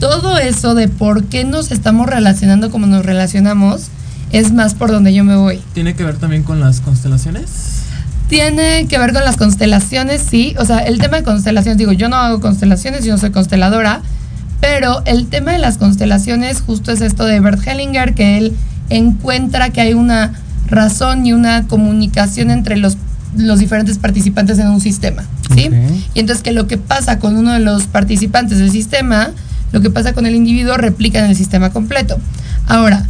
[0.00, 3.88] todo eso de por qué nos estamos relacionando como nos relacionamos
[4.32, 5.60] es más por donde yo me voy.
[5.74, 7.82] ¿Tiene que ver también con las constelaciones?
[8.28, 10.56] Tiene que ver con las constelaciones, sí.
[10.58, 14.02] O sea, el tema de constelaciones, digo, yo no hago constelaciones, yo no soy consteladora,
[14.60, 18.56] pero el tema de las constelaciones justo es esto de Bert Hellinger, que él
[18.96, 20.32] encuentra que hay una
[20.68, 22.96] razón y una comunicación entre los,
[23.36, 25.70] los diferentes participantes en un sistema, ¿sí?
[26.14, 29.30] Y entonces que lo que pasa con uno de los participantes del sistema,
[29.72, 32.18] lo que pasa con el individuo replica en el sistema completo.
[32.66, 33.04] Ahora,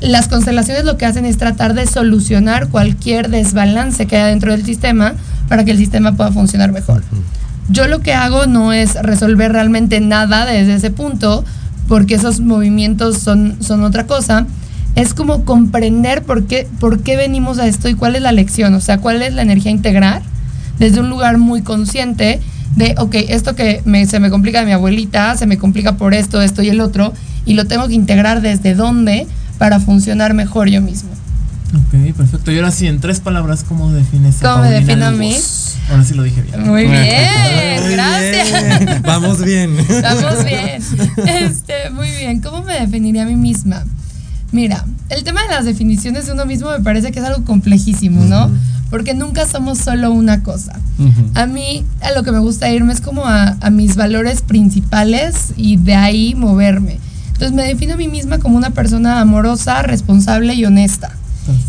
[0.00, 4.64] las constelaciones lo que hacen es tratar de solucionar cualquier desbalance que haya dentro del
[4.64, 5.14] sistema
[5.48, 7.04] para que el sistema pueda funcionar mejor.
[7.68, 11.44] Yo lo que hago no es resolver realmente nada desde ese punto,
[11.86, 14.46] porque esos movimientos son, son otra cosa.
[14.94, 18.74] Es como comprender por qué, por qué venimos a esto y cuál es la lección,
[18.74, 20.22] o sea, cuál es la energía a integrar
[20.78, 22.40] desde un lugar muy consciente
[22.76, 26.12] de, ok, esto que me- se me complica de mi abuelita, se me complica por
[26.14, 27.12] esto, esto y el otro,
[27.46, 29.26] y lo tengo que integrar desde dónde
[29.58, 31.10] para funcionar mejor yo mismo.
[31.74, 32.52] Ok, perfecto.
[32.52, 35.34] Y ahora sí, en tres palabras, ¿cómo defines a ¿Cómo me defino a mí?
[35.90, 36.66] Ahora sí lo dije bien.
[36.68, 36.94] Muy bien,
[37.82, 38.78] Muy gracias.
[38.78, 39.02] bien.
[39.04, 39.76] Vamos bien.
[40.02, 40.82] Vamos bien.
[41.26, 42.40] Este, muy bien.
[42.42, 43.84] ¿Cómo me definiría a mí misma?
[44.52, 48.24] Mira, el tema de las definiciones de uno mismo me parece que es algo complejísimo,
[48.24, 48.50] ¿no?
[48.90, 50.78] Porque nunca somos solo una cosa.
[51.34, 55.54] A mí, a lo que me gusta irme es como a, a mis valores principales
[55.56, 56.98] y de ahí moverme.
[57.28, 61.10] Entonces me defino a mí misma como una persona amorosa, responsable y honesta.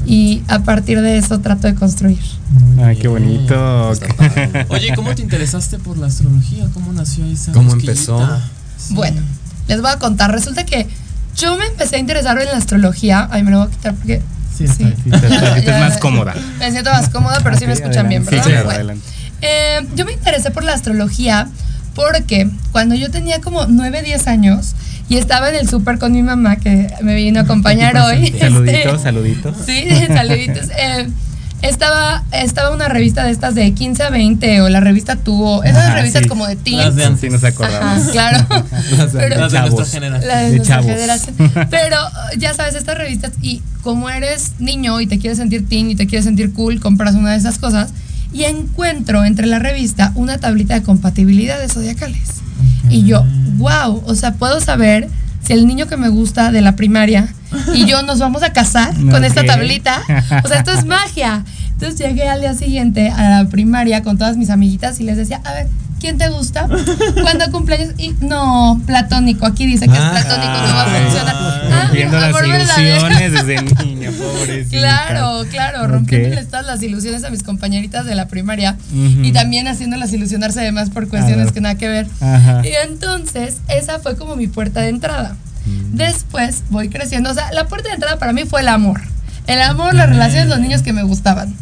[0.06, 2.20] Y a partir de eso trato de construir.
[2.84, 3.90] Ay, qué bonito.
[4.70, 6.68] Oye, ¿y ¿cómo te interesaste por la astrología?
[6.74, 8.20] ¿Cómo nació esa ¿Cómo empezó?
[8.78, 8.94] Sí.
[8.94, 9.22] Bueno,
[9.68, 10.32] les voy a contar.
[10.32, 10.88] Resulta que
[11.36, 13.28] yo me empecé a interesar en la astrología.
[13.32, 14.22] Ay, me lo voy a quitar porque.
[14.56, 14.76] Sí, está.
[14.90, 15.32] Sí, sientes
[15.66, 16.34] ya, más cómoda.
[16.60, 18.24] Me siento más cómoda, pero sí me escuchan bien.
[18.26, 18.44] ¿verdad?
[18.44, 19.06] Sí, claro, Bueno, adelante.
[19.42, 21.48] eh, yo me interesé por la astrología
[21.96, 24.74] porque cuando yo tenía como 9, 10 años
[25.10, 28.32] y estaba en el súper con mi mamá, que me vino a acompañar hoy.
[28.40, 29.56] Saluditos, este, saluditos.
[29.66, 30.70] Sí, saluditos.
[30.78, 31.08] Eh,
[31.64, 35.86] estaba, estaba una revista de estas de 15 a 20 o la revista Tuvo, esas
[35.86, 36.30] Ajá, revistas sí.
[36.30, 36.86] como de teens.
[36.86, 37.22] Las de antes.
[37.22, 38.02] Sí, nos acordamos.
[38.04, 38.46] Ajá, claro.
[39.14, 39.74] Pero- Las de Chavos.
[39.74, 40.30] nuestra generación.
[40.32, 40.92] de, De nuestra chavos.
[40.92, 41.36] generación.
[41.72, 41.98] Pero
[42.38, 46.06] ya sabes, estas revistas, y como eres niño y te quieres sentir teen y te
[46.08, 47.92] quieres sentir cool, compras una de esas cosas.
[48.34, 52.42] Y encuentro entre la revista una tablita de compatibilidades zodiacales.
[52.90, 53.24] Y yo,
[53.58, 55.08] wow, o sea, puedo saber
[55.44, 57.28] si el niño que me gusta de la primaria
[57.74, 60.02] y yo nos vamos a casar con esta tablita.
[60.44, 61.44] O sea, esto es magia.
[61.72, 65.42] Entonces llegué al día siguiente a la primaria con todas mis amiguitas y les decía,
[65.44, 65.68] a ver,
[66.04, 66.68] ¿quién te gusta?
[67.22, 67.94] ¿Cuándo cumpleaños?
[67.98, 70.12] Y no, platónico, aquí dice que es Ah.
[70.12, 71.36] platónico, no va a funcionar.
[71.38, 74.78] Ah, Rompiendo las ilusiones desde niña, pobrecita.
[74.78, 75.90] Claro, claro, Ok.
[75.92, 80.74] rompiéndoles todas las ilusiones a mis compañeritas de la primaria y también haciéndolas ilusionarse de
[80.74, 82.08] más por cuestiones que nada que ver.
[82.20, 82.62] Ajá.
[82.66, 85.38] Y entonces, esa fue como mi puerta de entrada.
[85.66, 85.96] Mm.
[85.96, 89.00] Después voy creciendo, o sea, la puerta de entrada para mí fue el amor.
[89.48, 91.56] El amor, las relaciones, los niños que me gustaban.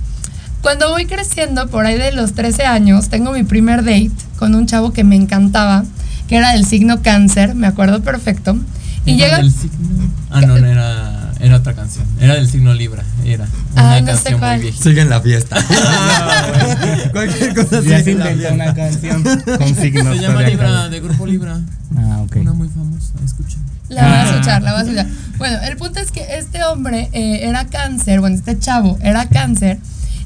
[0.61, 4.67] Cuando voy creciendo, por ahí de los 13 años, tengo mi primer date con un
[4.67, 5.83] chavo que me encantaba,
[6.27, 8.57] que era del signo cáncer, me acuerdo perfecto.
[9.05, 9.37] Y ¿Era llega...
[9.37, 10.11] del signo?
[10.29, 12.05] Ah, no, no era, era otra canción.
[12.19, 13.03] Era del signo Libra.
[13.25, 14.53] Era una Ay, no sé canción cuál.
[14.57, 14.83] muy viejita.
[14.83, 15.57] Sigue en la fiesta.
[17.11, 18.53] Cualquier cosa Ya se sigue en la inventó fiesta.
[18.53, 19.23] una canción
[19.57, 20.15] con signos.
[20.17, 20.41] Se llama.
[20.43, 21.59] Libra, de grupo Libra.
[21.97, 22.35] Ah, ok.
[22.37, 23.57] Una muy famosa, escucha.
[23.89, 24.29] La voy a Ah.
[24.29, 25.07] escuchar, la voy a escuchar.
[25.37, 29.79] Bueno, el punto es que este hombre eh, era cáncer, bueno, este chavo era cáncer,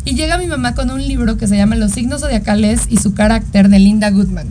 [0.05, 3.13] y llega mi mamá con un libro que se llama Los signos zodiacales y su
[3.13, 4.47] carácter de Linda Goodman.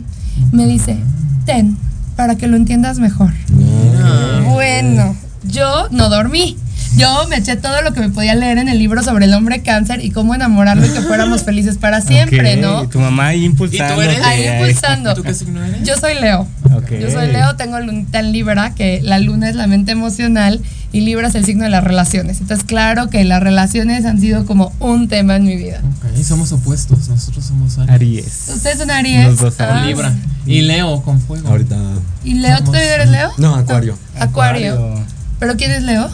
[0.51, 0.97] Me dice,
[1.45, 1.77] ten,
[2.15, 3.31] para que lo entiendas mejor.
[4.03, 6.57] Ah, Bueno, yo no dormí.
[6.97, 9.61] Yo me eché todo lo que me podía leer en el libro sobre el hombre
[9.61, 12.89] cáncer y cómo enamorarlo y que fuéramos felices para siempre, Ok, ¿no?
[12.89, 14.01] Tu mamá ahí impulsando.
[14.01, 14.23] eres?
[14.23, 15.13] Ahí impulsando.
[15.13, 15.83] ¿Tú qué signo eres?
[15.83, 16.47] Yo soy Leo.
[16.73, 16.91] Ok.
[17.01, 20.61] Yo soy Leo, tengo lunita en Libra, que la luna es la mente emocional
[20.93, 22.39] y Libra es el signo de las relaciones.
[22.39, 25.81] Entonces, claro que las relaciones han sido como un tema en mi vida.
[25.97, 27.09] Ok, somos opuestos.
[27.09, 27.91] Nosotros somos Aries.
[27.93, 28.49] Aries.
[28.55, 29.25] ¿Ustedes son Aries?
[29.25, 30.13] Los dos Ah, Libra.
[30.45, 31.49] Y Leo con fuego.
[31.49, 31.75] Ahorita.
[32.23, 32.57] ¿Y Leo?
[32.59, 33.31] ¿Tú también eres Leo?
[33.37, 33.97] No, Acuario.
[34.17, 35.03] Acuario.
[35.39, 36.09] ¿Pero quién es Leo?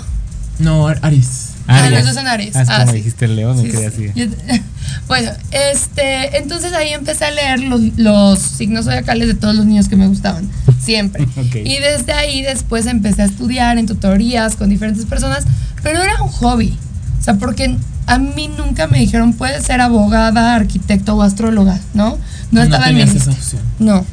[0.62, 1.48] No, Ar- Aries.
[1.68, 2.56] Ah, los dos son Aries.
[2.56, 2.98] Ah, Ah, como sí.
[2.98, 4.08] dijiste Leo, me Sí, quedé sí.
[4.10, 4.62] así.
[5.08, 9.88] Bueno, este, entonces ahí empecé a leer los, los signos zodiacales de todos los niños
[9.88, 10.50] que me gustaban,
[10.82, 11.28] siempre.
[11.64, 15.44] Y desde ahí después empecé a estudiar en tutorías con diferentes personas,
[15.84, 16.78] pero era un hobby.
[17.20, 22.18] O sea, porque a mí nunca me dijeron, puedes ser abogada, arquitecto o astróloga, ¿no?
[22.52, 23.32] No estaba en mi tenías lista.
[23.32, 23.62] esa opción.
[23.80, 24.06] No,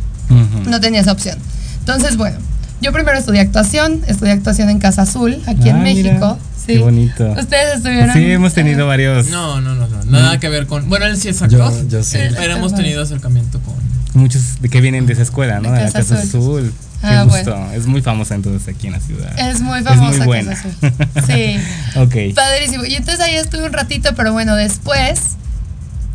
[0.69, 1.39] no tenía esa opción.
[1.81, 2.39] Entonces, bueno,
[2.81, 6.39] yo primero estudié actuación, estudié actuación en Casa Azul, aquí en Ah, mira, México.
[6.57, 6.75] sí.
[6.75, 7.31] Qué bonito.
[7.33, 8.13] Ustedes estuvieron.
[8.15, 9.29] Sí, hemos tenido varios.
[9.29, 10.05] No, no, no, no.
[10.05, 10.89] Nada que ver con.
[10.89, 11.73] Bueno, él sí es actor.
[11.83, 12.19] Yo, yo sí.
[12.37, 13.75] Pero hemos tenido acercamiento con.
[14.15, 15.71] Muchos de que vienen de esa escuela, ¿no?
[15.71, 16.73] De De la Casa Casa Azul.
[17.01, 17.51] Qué Ah, gusto.
[17.55, 17.73] bueno.
[17.73, 19.33] Es muy famosa entonces aquí en la ciudad.
[19.39, 20.51] Es muy famosa Es muy buena.
[20.55, 20.93] Casa Azul.
[21.27, 21.57] Sí.
[21.97, 22.35] ok.
[22.35, 22.85] Padrísimo.
[22.85, 25.21] Y entonces ahí estuve un ratito, pero bueno, después.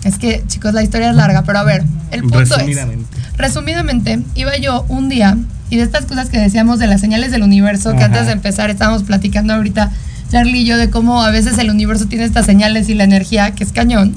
[0.03, 3.05] Es que, chicos, la historia es larga, pero a ver, el punto Resumidamente.
[3.31, 3.37] es.
[3.37, 5.37] Resumidamente, iba yo un día,
[5.73, 8.69] y de estas cosas que decíamos de las señales del universo, que antes de empezar
[8.69, 9.91] estábamos platicando ahorita,
[10.31, 13.51] Charlie y yo, de cómo a veces el universo tiene estas señales y la energía,
[13.51, 14.13] que es cañón.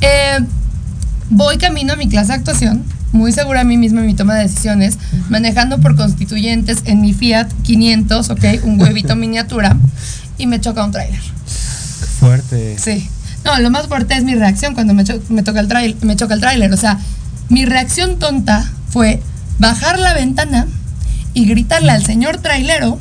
[0.00, 0.38] Eh,
[1.30, 4.34] voy camino a mi clase de actuación, muy segura de mí misma en mi toma
[4.34, 4.98] de decisiones,
[5.30, 9.76] manejando por constituyentes en mi Fiat 500, ok, un huevito miniatura,
[10.38, 11.20] y me choca un tráiler.
[12.20, 12.76] Fuerte.
[12.78, 13.08] Sí.
[13.44, 16.34] No, lo más fuerte es mi reacción cuando me, cho- me, toca el me choca
[16.34, 16.72] el tráiler.
[16.72, 16.98] O sea,
[17.48, 19.20] mi reacción tonta fue
[19.58, 20.66] bajar la ventana
[21.34, 22.98] y gritarle al señor trailero,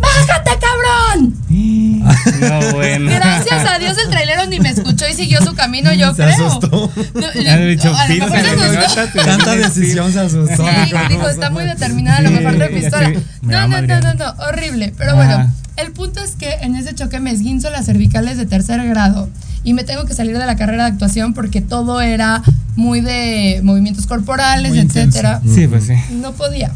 [0.00, 1.36] ¡Bájate, cabrón!
[1.48, 3.10] No, bueno.
[3.10, 6.46] Gracias a Dios el trailero ni me escuchó y siguió su camino, yo Se creo.
[6.46, 6.90] asustó.
[7.14, 9.24] No, Ha dicho, a lo mejor se asustó.
[9.24, 10.64] Tanta decisión se asustó.
[10.66, 13.12] Sí, dijo, está muy determinada, a lo mejor de pistola.
[13.42, 14.92] No, no, no, no, no, horrible.
[14.98, 15.36] Pero Ajá.
[15.36, 19.28] bueno, el punto es que en ese choque me esguinzo las cervicales de tercer grado
[19.64, 22.42] y me tengo que salir de la carrera de actuación porque todo era
[22.74, 25.40] muy de movimientos corporales, Muy etcétera.
[25.46, 25.94] Sí, pues sí.
[26.10, 26.72] No podía.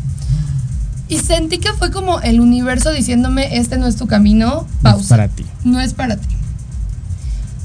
[1.09, 5.03] Y sentí que fue como el universo diciéndome, este no es tu camino, pausa.
[5.03, 5.45] Es para ti.
[5.65, 6.27] No es para ti.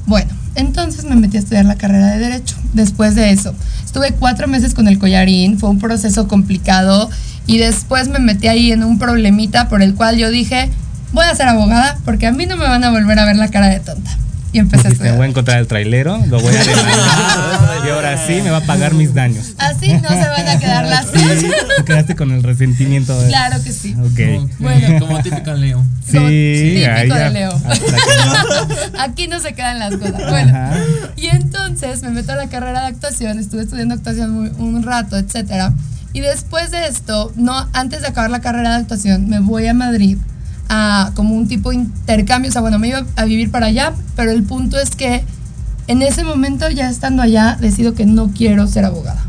[0.06, 2.56] Bueno, entonces me metí a estudiar la carrera de Derecho.
[2.72, 7.10] Después de eso, estuve cuatro meses con el collarín, fue un proceso complicado
[7.46, 10.70] y después me metí ahí en un problemita por el cual yo dije,
[11.12, 13.48] voy a ser abogada porque a mí no me van a volver a ver la
[13.48, 14.18] cara de tonta.
[14.52, 15.16] Y empecé a Dijiste, estudiar.
[15.16, 18.60] voy a encontrar el trailero, lo voy a demandar y ahora sí me va a
[18.60, 19.54] pagar mis daños.
[19.58, 21.44] Así no se van a quedar las cosas.
[21.78, 23.18] Te quedaste con el resentimiento.
[23.20, 23.94] de- Claro que sí.
[23.98, 24.50] Ok.
[24.58, 24.98] Bueno.
[25.00, 25.82] Como típica Leo.
[26.06, 27.60] Sí, Como típico ahí de Leo.
[28.98, 30.30] Aquí no se quedan las cosas.
[30.30, 30.74] Bueno, Ajá.
[31.16, 35.16] y entonces me meto a la carrera de actuación, estuve estudiando actuación muy- un rato,
[35.16, 35.72] etcétera.
[36.12, 39.74] Y después de esto, no, antes de acabar la carrera de actuación, me voy a
[39.74, 40.18] Madrid
[40.68, 42.48] a como un tipo de intercambio.
[42.50, 45.24] O sea, bueno, me iba a vivir para allá, pero el punto es que
[45.88, 49.22] en ese momento, ya estando allá, decido que no quiero ser abogada.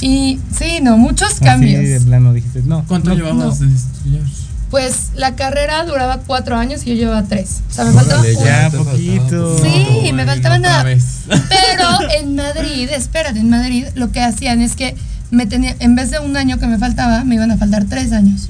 [0.00, 1.82] Y sí, no, muchos Así cambios.
[1.82, 2.84] de plano dijiste, no.
[2.86, 3.66] ¿Cuánto no, llevabas no.
[3.66, 4.22] de estudiar?
[4.70, 7.60] Pues la carrera duraba cuatro años y yo llevaba tres.
[7.70, 9.58] O sea, me faltaba un- Ya, poquito.
[9.62, 10.84] Sí, me faltaba nada.
[11.28, 11.88] Pero
[12.20, 14.96] en Madrid, espérate, en Madrid lo que hacían es que
[15.30, 18.12] me tenía, en vez de un año que me faltaba, me iban a faltar tres
[18.12, 18.48] años.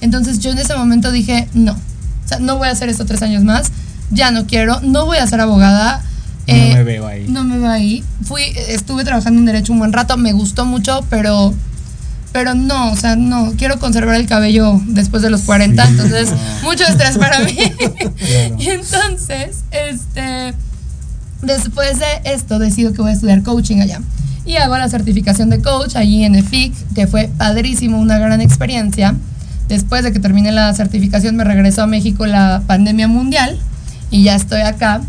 [0.00, 3.22] Entonces yo en ese momento dije, no, o sea, no voy a hacer esto tres
[3.22, 3.70] años más,
[4.10, 6.02] ya no quiero, no voy a ser abogada.
[6.46, 7.26] No eh, me veo ahí.
[7.28, 8.04] No me veo ahí.
[8.24, 11.52] Fui, estuve trabajando en derecho un buen rato, me gustó mucho, pero,
[12.32, 15.90] pero no, o sea, no, quiero conservar el cabello después de los 40, Sí.
[15.90, 16.32] entonces
[16.62, 17.54] mucho estrés para mí.
[17.56, 18.56] Claro.
[18.58, 20.54] Y entonces, este,
[21.42, 24.00] después de esto decido que voy a estudiar coaching allá.
[24.44, 29.14] Y hago la certificación de coach allí en EFIC, que fue padrísimo, una gran experiencia.
[29.68, 33.58] Después de que terminé la certificación me regresó a México la pandemia mundial
[34.10, 35.00] y ya estoy acá.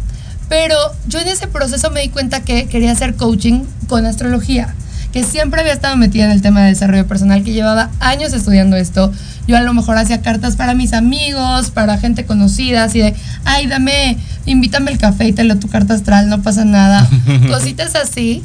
[0.49, 0.75] Pero
[1.07, 4.73] yo en ese proceso me di cuenta que quería hacer coaching con astrología,
[5.11, 8.77] que siempre había estado metida en el tema de desarrollo personal, que llevaba años estudiando
[8.77, 9.11] esto.
[9.47, 13.67] Yo a lo mejor hacía cartas para mis amigos, para gente conocida, así de, ay,
[13.67, 17.07] dame, invítame el café y te leo tu carta astral, no pasa nada.
[17.47, 18.43] Cositas así.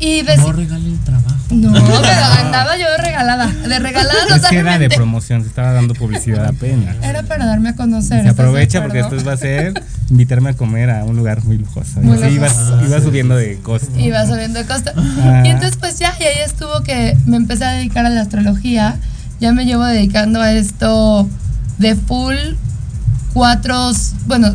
[0.00, 1.36] Y No regale el trabajo.
[1.50, 5.72] no, pero andaba yo de regalada, de regalada Es que era de promoción, se estaba
[5.72, 6.96] dando publicidad apenas.
[7.02, 8.22] Era para darme a conocer.
[8.22, 11.42] Se ¿estás de aprovecha porque después va a ser invitarme a comer a un lugar
[11.44, 12.00] muy lujoso.
[12.00, 12.54] Muy ibas
[13.02, 13.98] subiendo de costo.
[13.98, 14.92] Iba subiendo de costo.
[14.96, 15.42] Ah.
[15.44, 18.96] Y entonces pues ya, y ahí estuvo que me empecé a dedicar a la astrología.
[19.40, 21.28] Ya me llevo dedicando a esto
[21.78, 22.36] de full
[23.32, 23.92] cuatro,
[24.26, 24.54] bueno,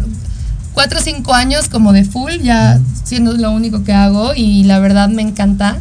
[0.74, 4.80] cuatro o cinco años como de full, ya siendo lo único que hago y la
[4.80, 5.78] verdad me encanta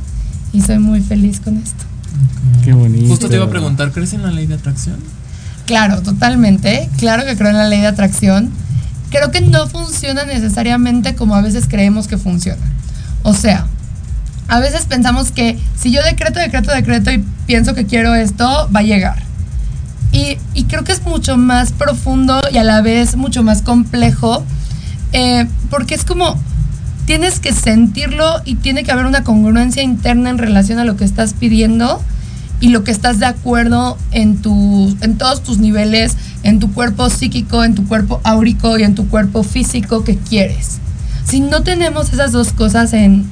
[0.53, 1.85] y soy muy feliz con esto.
[2.65, 3.09] Qué bonito.
[3.09, 4.97] Justo te iba a preguntar, ¿crees en la ley de atracción?
[5.67, 6.89] Claro, totalmente.
[6.99, 8.51] Claro que creo en la ley de atracción.
[9.11, 12.63] Creo que no funciona necesariamente como a veces creemos que funciona.
[13.23, 13.67] O sea,
[14.49, 18.81] a veces pensamos que si yo decreto, decreto, decreto y pienso que quiero esto, va
[18.81, 19.23] a llegar.
[20.13, 24.45] Y, y creo que es mucho más profundo y a la vez mucho más complejo,
[25.13, 26.41] eh, porque es como,
[27.07, 31.05] tienes que sentirlo y tiene que haber una congruencia interna en relación a lo que
[31.05, 32.03] estás pidiendo
[32.61, 37.11] y lo que estás de acuerdo en, tu, en todos tus niveles, en tu cuerpo
[37.11, 40.79] psíquico, en tu cuerpo áurico y en tu cuerpo físico que quieres.
[41.25, 43.27] Si no tenemos esas dos cosas en,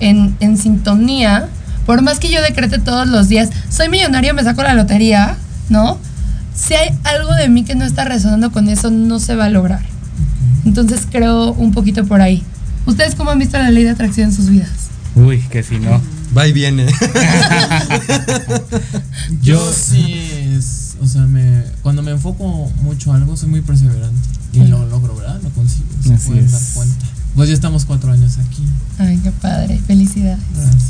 [0.00, 1.48] en, en sintonía,
[1.84, 5.36] por más que yo decrete todos los días, soy millonario, me saco la lotería,
[5.68, 5.98] ¿no?
[6.54, 9.50] Si hay algo de mí que no está resonando con eso, no se va a
[9.50, 9.89] lograr.
[10.64, 12.42] Entonces creo un poquito por ahí.
[12.86, 14.70] ¿Ustedes cómo han visto la ley de atracción en sus vidas?
[15.14, 16.00] Uy, que si no.
[16.36, 16.86] Va y viene.
[19.42, 24.28] Yo sí, es, o sea, me, cuando me enfoco mucho a algo, soy muy perseverante.
[24.52, 25.40] Y lo logro, ¿verdad?
[25.42, 26.52] Lo consigo, se Así pueden es.
[26.52, 27.06] dar cuenta.
[27.36, 28.64] Pues ya estamos cuatro años aquí.
[28.98, 30.40] Ay, qué padre, felicidades.
[30.56, 30.84] Gracias.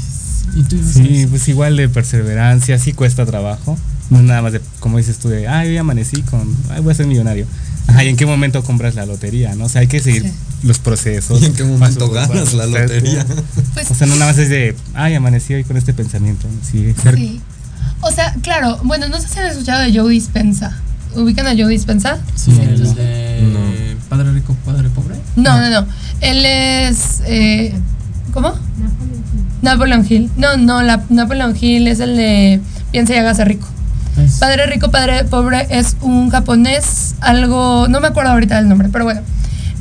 [0.56, 3.78] ¿Y tú Sí, pues igual de perseverancia, sí cuesta trabajo.
[4.08, 6.92] No es nada más de, como dices tú, de, ay, hoy amanecí con, ay, voy
[6.92, 7.46] a ser millonario.
[7.90, 9.54] Ajá, ¿y en qué momento compras la lotería?
[9.54, 9.64] ¿no?
[9.64, 10.32] O sea, hay que seguir Sí.
[10.62, 11.40] los procesos.
[11.42, 12.56] ¿Y en qué momento ganas paso.
[12.56, 13.26] la O sea, lotería?
[13.74, 16.46] Pues O sea, no nada más es de, ay, amanecí hoy con este pensamiento.
[16.70, 17.40] Sí, ser- sí.
[18.02, 20.78] O sea, claro, bueno, no sé si han escuchado de Joe Dispensa.
[21.16, 22.18] ¿Ubican a Joe Dispensa?
[22.36, 22.94] Sí, el no.
[22.94, 24.00] de No.
[24.08, 25.16] Padre Rico, Padre Pobre.
[25.36, 25.86] No, no, no.
[26.20, 27.20] Él es.
[27.26, 27.74] eh,
[28.32, 28.54] ¿Cómo?
[29.62, 30.30] Napoleon Hill.
[30.36, 32.60] No, no, la, Napoleon Hill es el de
[32.92, 33.66] Piensa y hágase rico.
[34.38, 39.04] Padre rico, padre pobre es un japonés, algo, no me acuerdo ahorita del nombre, pero
[39.04, 39.20] bueno.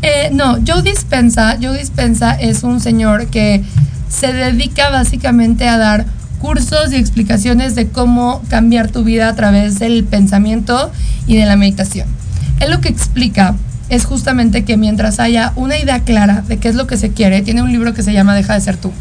[0.01, 3.63] Eh, no, Joe Dispensa, Joe Dispensa es un señor que
[4.07, 6.05] se dedica básicamente a dar
[6.39, 10.91] cursos y explicaciones de cómo cambiar tu vida a través del pensamiento
[11.27, 12.07] y de la meditación.
[12.59, 13.55] Él lo que explica
[13.89, 17.41] es justamente que mientras haya una idea clara de qué es lo que se quiere,
[17.41, 18.91] tiene un libro que se llama Deja de ser tú,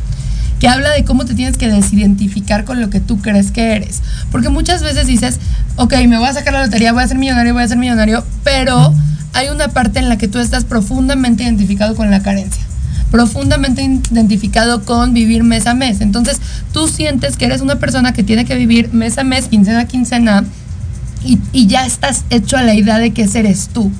[0.60, 4.02] que habla de cómo te tienes que desidentificar con lo que tú crees que eres.
[4.30, 5.38] Porque muchas veces dices,
[5.76, 8.24] ok, me voy a sacar la lotería, voy a ser millonario, voy a ser millonario,
[8.44, 8.92] pero
[9.34, 12.62] hay una parte en la que tú estás profundamente identificado con la carencia
[13.10, 16.00] profundamente identificado con vivir mes a mes.
[16.00, 16.40] Entonces,
[16.72, 19.84] tú sientes que eres una persona que tiene que vivir mes a mes, quincena a
[19.86, 20.44] quincena,
[21.24, 23.90] y, ya estás hecho a la idea de que eres tú.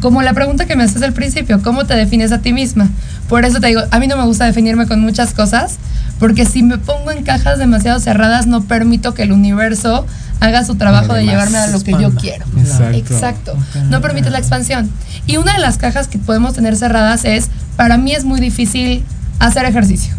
[0.00, 2.88] Como la pregunta que me haces al principio, ¿cómo te defines a ti misma?
[3.28, 5.76] Por eso te digo, a mí no me gusta definirme con muchas cosas,
[6.18, 10.06] porque si me pongo en cajas demasiado cerradas, no permito que el universo
[10.40, 12.46] haga su trabajo de llevarme a lo que yo quiero.
[12.56, 12.96] Exacto.
[12.96, 13.56] Exacto.
[13.90, 14.90] No permites la expansión.
[15.26, 19.04] Y una de las cajas que podemos tener cerradas es, para mí es muy difícil
[19.40, 20.14] hacer ejercicio.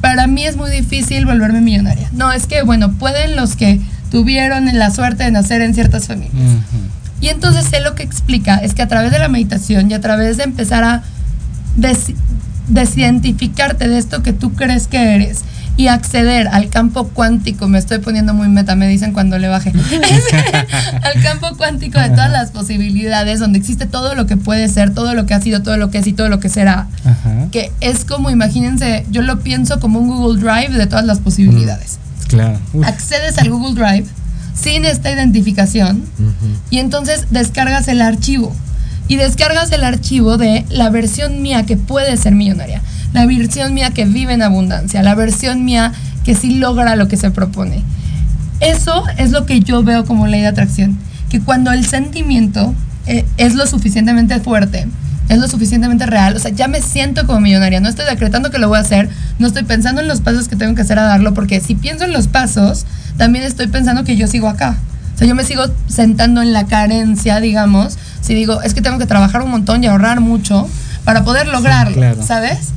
[0.00, 2.08] Para mí es muy difícil volverme millonaria.
[2.12, 6.34] No, es que, bueno, pueden los que tuvieron la suerte de nacer en ciertas familias.
[7.20, 10.00] Y entonces él lo que explica es que a través de la meditación y a
[10.00, 11.02] través de empezar a
[11.76, 12.12] des-
[12.68, 15.40] desidentificarte de esto que tú crees que eres
[15.76, 19.72] y acceder al campo cuántico, me estoy poniendo muy meta, me dicen cuando le baje,
[21.02, 25.14] al campo cuántico de todas las posibilidades, donde existe todo lo que puede ser, todo
[25.14, 27.46] lo que ha sido, todo lo que es y todo lo que será, Ajá.
[27.50, 31.98] que es como, imagínense, yo lo pienso como un Google Drive de todas las posibilidades
[32.28, 32.58] Claro.
[32.74, 32.86] Uf.
[32.86, 34.06] accedes al Google Drive
[34.60, 36.04] sin esta identificación
[36.70, 38.54] y entonces descargas el archivo.
[39.08, 42.80] Y descargas el archivo de la versión mía que puede ser millonaria,
[43.12, 45.92] la versión mía que vive en abundancia, la versión mía
[46.24, 47.82] que sí logra lo que se propone.
[48.60, 50.96] Eso es lo que yo veo como ley de atracción,
[51.28, 52.72] que cuando el sentimiento
[53.06, 54.86] eh, es lo suficientemente fuerte,
[55.30, 58.58] es lo suficientemente real, o sea, ya me siento como millonaria, no estoy decretando que
[58.58, 59.08] lo voy a hacer,
[59.38, 62.04] no estoy pensando en los pasos que tengo que hacer a darlo, porque si pienso
[62.04, 62.84] en los pasos,
[63.16, 64.76] también estoy pensando que yo sigo acá.
[65.14, 68.98] O sea, yo me sigo sentando en la carencia, digamos, si digo, es que tengo
[68.98, 70.68] que trabajar un montón y ahorrar mucho
[71.04, 72.22] para poder lograrlo, claro.
[72.26, 72.70] ¿sabes?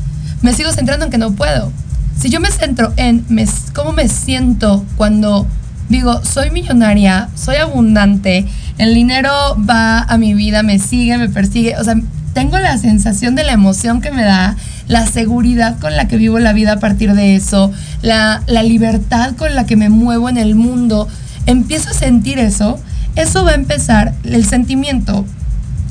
[0.43, 1.71] Me sigo centrando en que no puedo.
[2.19, 5.47] Si yo me centro en me- cómo me siento cuando
[5.89, 8.45] digo, soy millonaria, soy abundante,
[8.77, 9.31] el dinero
[9.67, 11.95] va a mi vida, me sigue, me persigue, o sea,
[12.33, 14.55] tengo la sensación de la emoción que me da,
[14.87, 17.71] la seguridad con la que vivo la vida a partir de eso,
[18.01, 21.07] la, la libertad con la que me muevo en el mundo,
[21.45, 22.79] empiezo a sentir eso,
[23.15, 25.25] eso va a empezar, el sentimiento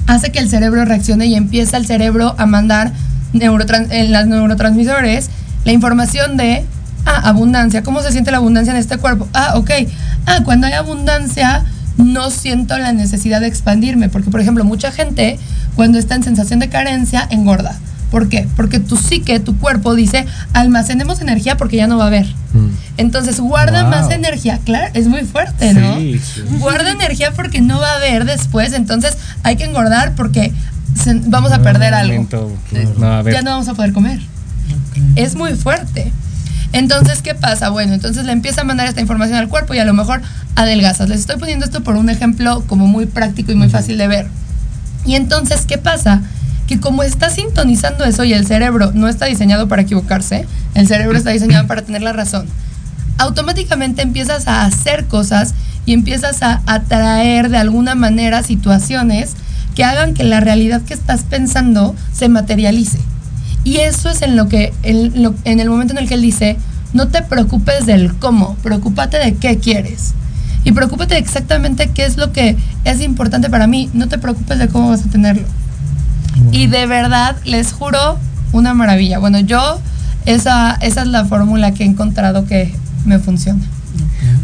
[0.07, 2.93] hace que el cerebro reaccione y empieza el cerebro a mandar
[3.33, 5.31] en los neurotransmisores
[5.65, 6.65] la información de,
[7.07, 9.29] ah, abundancia, ¿cómo se siente la abundancia en este cuerpo?
[9.33, 9.71] Ah, ok,
[10.27, 11.65] ah, cuando hay abundancia
[11.99, 15.39] no siento la necesidad de expandirme, porque por ejemplo mucha gente
[15.77, 17.79] cuando está en sensación de carencia engorda.
[18.11, 18.47] ¿Por qué?
[18.57, 22.27] Porque tu psique, tu cuerpo dice, almacenemos energía porque ya no va a haber.
[22.99, 23.91] Entonces guarda Wow.
[23.91, 25.97] más energía, claro, es muy fuerte, ¿no?
[25.99, 26.43] Sí, sí.
[26.59, 30.53] Guarda energía porque no va a haber después, entonces hay que engordar porque
[31.03, 32.13] se- vamos a perder Un algo.
[32.15, 32.57] momento,
[32.99, 33.33] No, a ver.
[33.33, 34.21] Ya no vamos a poder comer.
[35.17, 36.13] Es muy fuerte.
[36.75, 37.71] Entonces, ¿qué pasa?
[37.71, 40.21] Bueno, entonces le empieza a mandar esta información al cuerpo y a lo mejor
[40.55, 41.09] adelgazas.
[41.09, 44.27] Les estoy poniendo esto por un ejemplo como muy práctico y muy fácil de ver.
[45.05, 46.23] Y entonces, ¿qué pasa?
[46.67, 51.19] Que como está sintonizando eso y el cerebro no está diseñado para equivocarse, el cerebro
[51.19, 52.47] está diseñado para tener la razón,
[53.19, 59.33] automáticamente empiezas a hacer cosas y empiezas a atraer de alguna manera situaciones
[59.75, 62.99] que hagan que la realidad que estás pensando se materialice.
[63.65, 66.23] Y eso es en lo que, en, lo- en el momento en el que él
[66.23, 66.57] dice,
[66.93, 70.15] no te preocupes del cómo, preocúpate de qué quieres.
[70.65, 73.91] Y preocúpate exactamente qué es lo que es importante para mí.
[73.93, 75.45] No te preocupes de cómo vas a tenerlo.
[76.51, 78.19] Y de verdad, les juro,
[78.53, 79.19] una maravilla.
[79.19, 79.81] Bueno, yo,
[80.27, 82.73] esa, esa es la fórmula que he encontrado que
[83.05, 83.61] me funciona.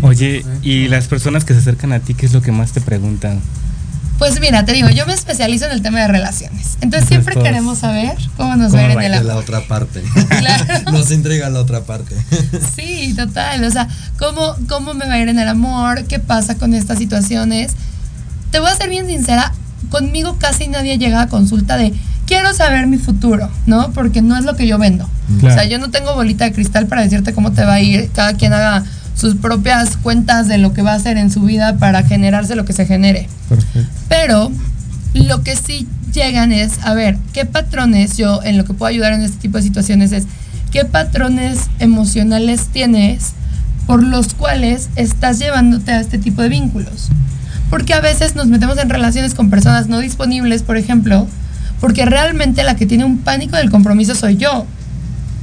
[0.03, 2.81] Oye, y las personas que se acercan a ti, ¿qué es lo que más te
[2.81, 3.41] preguntan?
[4.19, 6.77] Pues mira, te digo, yo me especializo en el tema de relaciones.
[6.81, 9.45] Entonces siempre queremos saber cómo nos ¿Cómo va a ir en el De la amor.
[9.45, 10.03] otra parte.
[10.29, 10.64] Claro.
[10.93, 12.14] Nos intriga la otra parte.
[12.77, 13.62] Sí, total.
[13.64, 13.89] O sea,
[14.19, 16.05] ¿cómo, ¿cómo me va a ir en el amor?
[16.05, 17.73] ¿Qué pasa con estas situaciones?
[18.51, 19.53] Te voy a ser bien sincera,
[19.91, 21.93] conmigo casi nadie llega a consulta de
[22.27, 23.91] quiero saber mi futuro, ¿no?
[23.93, 25.09] Porque no es lo que yo vendo.
[25.41, 25.55] Claro.
[25.55, 28.11] O sea, yo no tengo bolita de cristal para decirte cómo te va a ir.
[28.14, 28.85] Cada quien haga
[29.19, 32.64] sus propias cuentas de lo que va a hacer en su vida para generarse lo
[32.64, 33.29] que se genere.
[33.49, 33.91] Perfecto.
[34.09, 34.53] Pero
[35.14, 39.12] lo que sí llegan es, a ver, ¿qué patrones yo en lo que puedo ayudar
[39.12, 40.25] en este tipo de situaciones es,
[40.71, 43.33] qué patrones emocionales tienes
[43.89, 47.09] por los cuales estás llevándote a este tipo de vínculos?
[47.71, 51.27] Porque a veces nos metemos en relaciones con personas no disponibles, por ejemplo,
[51.81, 54.64] porque realmente la que tiene un pánico del compromiso soy yo,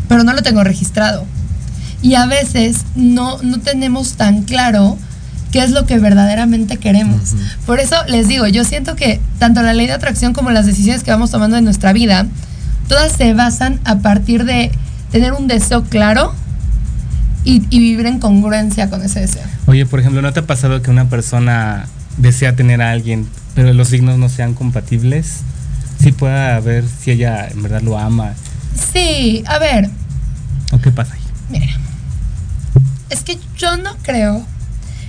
[0.07, 1.25] pero no lo tengo registrado.
[2.05, 4.95] Y a veces no, no tenemos tan claro
[5.51, 7.33] qué es lo que verdaderamente queremos.
[7.65, 11.03] Por eso les digo, yo siento que tanto la ley de atracción como las decisiones
[11.03, 12.27] que vamos tomando en nuestra vida,
[12.87, 14.71] todas se basan a partir de
[15.11, 16.31] tener un deseo claro
[17.43, 19.43] y, y vivir en congruencia con ese deseo.
[19.65, 21.87] Oye, por ejemplo, ¿no te ha pasado que una persona
[22.17, 25.39] desea tener a alguien, pero los signos no sean compatibles?
[25.99, 28.33] Sí pueda ver si ella en verdad lo ama.
[28.93, 29.89] Sí, a ver,
[30.71, 31.21] ¿O qué pasa ahí?
[31.49, 31.73] Mira,
[33.15, 34.45] es que yo no creo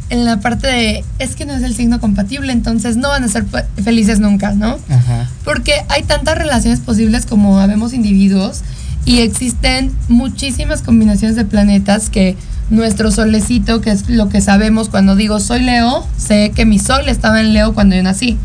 [0.08, 3.28] en la parte de es que no es el signo compatible, entonces no van a
[3.28, 4.78] ser fe- felices nunca, ¿no?
[4.88, 5.28] Ajá.
[5.44, 8.62] Porque hay tantas relaciones posibles como habemos individuos
[9.04, 12.36] y existen muchísimas combinaciones de planetas que
[12.70, 17.08] nuestro solecito, que es lo que sabemos cuando digo soy Leo, sé que mi sol
[17.08, 18.38] estaba en Leo cuando yo nací.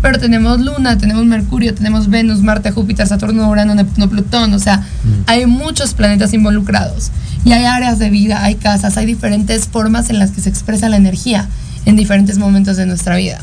[0.00, 4.54] Pero tenemos Luna, tenemos Mercurio, tenemos Venus, Marte, Júpiter, Saturno, Urano, Neptuno, Plutón.
[4.54, 4.86] O sea,
[5.26, 7.10] hay muchos planetas involucrados.
[7.44, 10.88] Y hay áreas de vida, hay casas, hay diferentes formas en las que se expresa
[10.88, 11.48] la energía
[11.86, 13.38] en diferentes momentos de nuestra vida.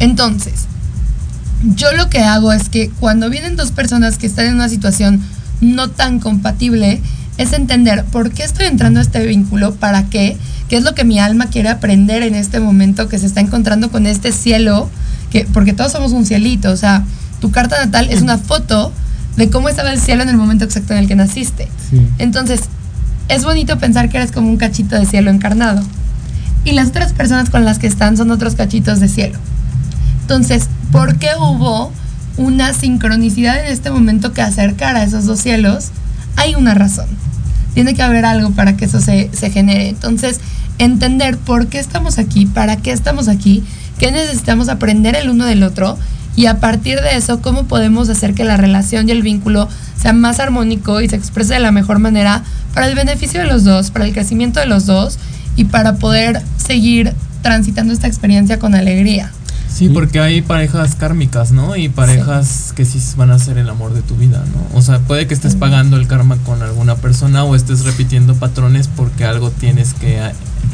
[0.00, 0.66] Entonces,
[1.76, 5.22] yo lo que hago es que cuando vienen dos personas que están en una situación
[5.60, 7.00] no tan compatible,
[7.38, 10.36] es entender por qué estoy entrando a este vínculo, para qué,
[10.68, 13.90] qué es lo que mi alma quiere aprender en este momento que se está encontrando
[13.90, 14.88] con este cielo,
[15.30, 17.04] que, porque todos somos un cielito, o sea,
[17.40, 18.92] tu carta natal es una foto
[19.36, 21.68] de cómo estaba el cielo en el momento exacto en el que naciste.
[21.90, 22.00] Sí.
[22.18, 22.60] Entonces,
[23.28, 25.82] es bonito pensar que eres como un cachito de cielo encarnado.
[26.64, 29.38] Y las otras personas con las que están son otros cachitos de cielo.
[30.22, 31.92] Entonces, ¿por qué hubo
[32.36, 35.88] una sincronicidad en este momento que acercara a esos dos cielos?
[36.36, 37.06] Hay una razón.
[37.74, 39.88] Tiene que haber algo para que eso se, se genere.
[39.88, 40.40] Entonces,
[40.78, 43.62] entender por qué estamos aquí, para qué estamos aquí,
[43.98, 45.98] qué necesitamos aprender el uno del otro
[46.36, 49.68] y a partir de eso, cómo podemos hacer que la relación y el vínculo
[50.00, 52.42] sea más armónico y se exprese de la mejor manera
[52.74, 55.18] para el beneficio de los dos, para el crecimiento de los dos
[55.56, 59.30] y para poder seguir transitando esta experiencia con alegría.
[59.74, 61.74] Sí, porque hay parejas kármicas, ¿no?
[61.74, 64.78] Y parejas que sí van a ser el amor de tu vida, ¿no?
[64.78, 68.88] O sea, puede que estés pagando el karma con alguna persona o estés repitiendo patrones
[68.88, 70.20] porque algo tienes que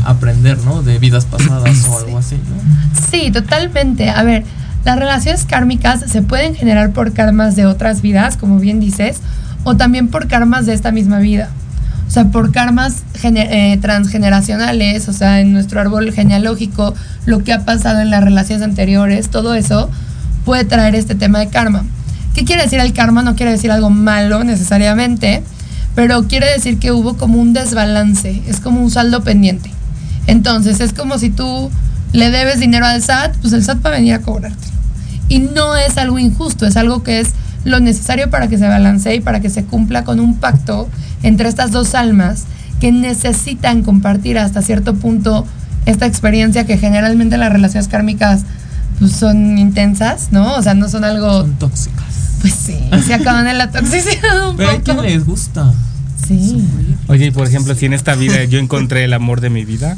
[0.05, 0.83] aprender, ¿no?
[0.83, 3.01] De vidas pasadas o algo así, ¿no?
[3.11, 4.11] Sí, totalmente.
[4.11, 4.45] A ver,
[4.85, 9.19] las relaciones kármicas se pueden generar por karmas de otras vidas, como bien dices,
[9.65, 11.51] o también por karmas de esta misma vida.
[12.07, 17.65] O sea, por karmas eh, transgeneracionales, o sea, en nuestro árbol genealógico, lo que ha
[17.65, 19.91] pasado en las relaciones anteriores, todo eso
[20.45, 21.85] puede traer este tema de karma.
[22.35, 23.23] ¿Qué quiere decir el karma?
[23.23, 25.45] No quiere decir algo malo necesariamente,
[25.95, 29.71] pero quiere decir que hubo como un desbalance, es como un saldo pendiente.
[30.27, 31.71] Entonces, es como si tú
[32.13, 34.70] le debes dinero al SAT, pues el SAT va a venir a cobrarte.
[35.31, 37.31] Y no es algo injusto, es algo que es
[37.65, 40.89] lo necesario para que se balancee y para que se cumpla con un pacto
[41.23, 42.45] entre estas dos almas
[42.81, 45.47] que necesitan compartir hasta cierto punto
[45.87, 48.43] esta experiencia que generalmente las relaciones kármicas
[48.99, 50.57] pues, son intensas, ¿no?
[50.57, 51.43] O sea, no son algo...
[51.43, 52.05] Son tóxicas.
[52.41, 55.01] Pues sí, se acaban en la toxicidad un Pero hay poco.
[55.03, 55.73] quien les gusta.
[56.27, 56.67] Sí.
[57.09, 59.97] Oye, y por ejemplo, si en esta vida yo encontré el amor de mi vida,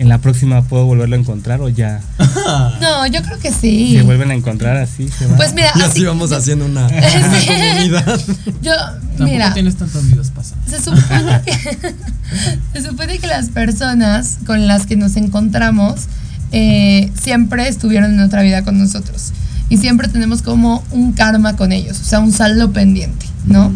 [0.00, 2.00] ¿en la próxima puedo volverlo a encontrar o ya
[2.80, 3.92] No, yo creo que sí.
[3.96, 5.08] se vuelven a encontrar así?
[5.08, 5.36] Se va?
[5.36, 7.00] Pues mira, Y así- así vamos haciendo una, una
[7.46, 8.20] comunidad.
[8.62, 10.64] Yo, Tampoco mira, tienes tantas vidas pasadas.
[10.68, 11.52] se supone, que,
[12.80, 16.06] se supone que las personas con las que nos encontramos
[16.52, 19.32] eh, siempre estuvieron en otra vida con nosotros.
[19.68, 23.70] Y siempre tenemos como un karma con ellos, o sea, un saldo pendiente, ¿no?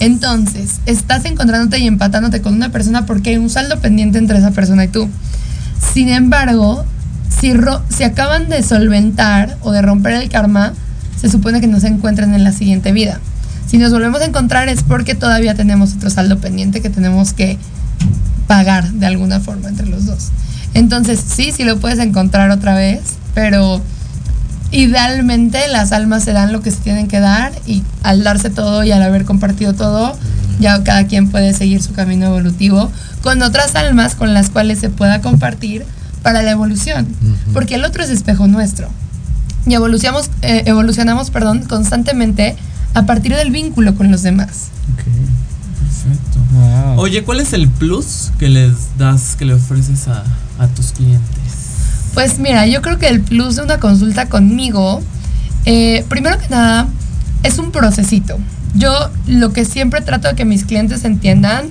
[0.00, 4.50] Entonces, estás encontrándote y empatándote con una persona porque hay un saldo pendiente entre esa
[4.52, 5.08] persona y tú.
[5.92, 6.84] Sin embargo,
[7.40, 7.52] si,
[7.88, 10.72] si acaban de solventar o de romper el karma,
[11.20, 13.20] se supone que no se encuentran en la siguiente vida.
[13.66, 17.58] Si nos volvemos a encontrar es porque todavía tenemos otro saldo pendiente que tenemos que
[18.46, 20.28] pagar de alguna forma entre los dos.
[20.74, 23.00] Entonces, sí, sí lo puedes encontrar otra vez,
[23.34, 23.80] pero
[24.70, 28.82] idealmente las almas se dan lo que se tienen que dar y al darse todo
[28.84, 30.16] y al haber compartido todo,
[30.58, 32.90] ya cada quien puede seguir su camino evolutivo
[33.22, 35.84] con otras almas con las cuales se pueda compartir
[36.22, 37.06] para la evolución,
[37.52, 38.88] porque el otro es espejo nuestro.
[39.66, 42.56] Y evolucionamos, eh, evolucionamos perdón, constantemente
[42.94, 44.68] a partir del vínculo con los demás.
[44.94, 45.04] Ok.
[46.04, 46.38] Perfecto.
[46.52, 47.00] Wow.
[47.00, 50.24] Oye, ¿cuál es el plus que les das, que le ofreces a,
[50.58, 51.34] a tus clientes?
[52.14, 55.02] Pues mira, yo creo que el plus de una consulta conmigo,
[55.64, 56.86] eh, primero que nada,
[57.42, 58.38] es un procesito.
[58.74, 61.66] Yo lo que siempre trato de que mis clientes entiendan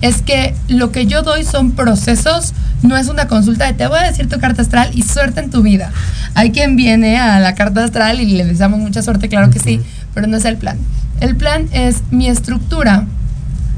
[0.00, 2.52] es que lo que yo doy son procesos,
[2.82, 5.50] no es una consulta de te voy a decir tu carta astral y suerte en
[5.50, 5.90] tu vida.
[6.34, 9.80] Hay quien viene a la carta astral y le deseamos mucha suerte, claro que sí,
[10.12, 10.78] pero no es el plan.
[11.20, 13.06] El plan es mi estructura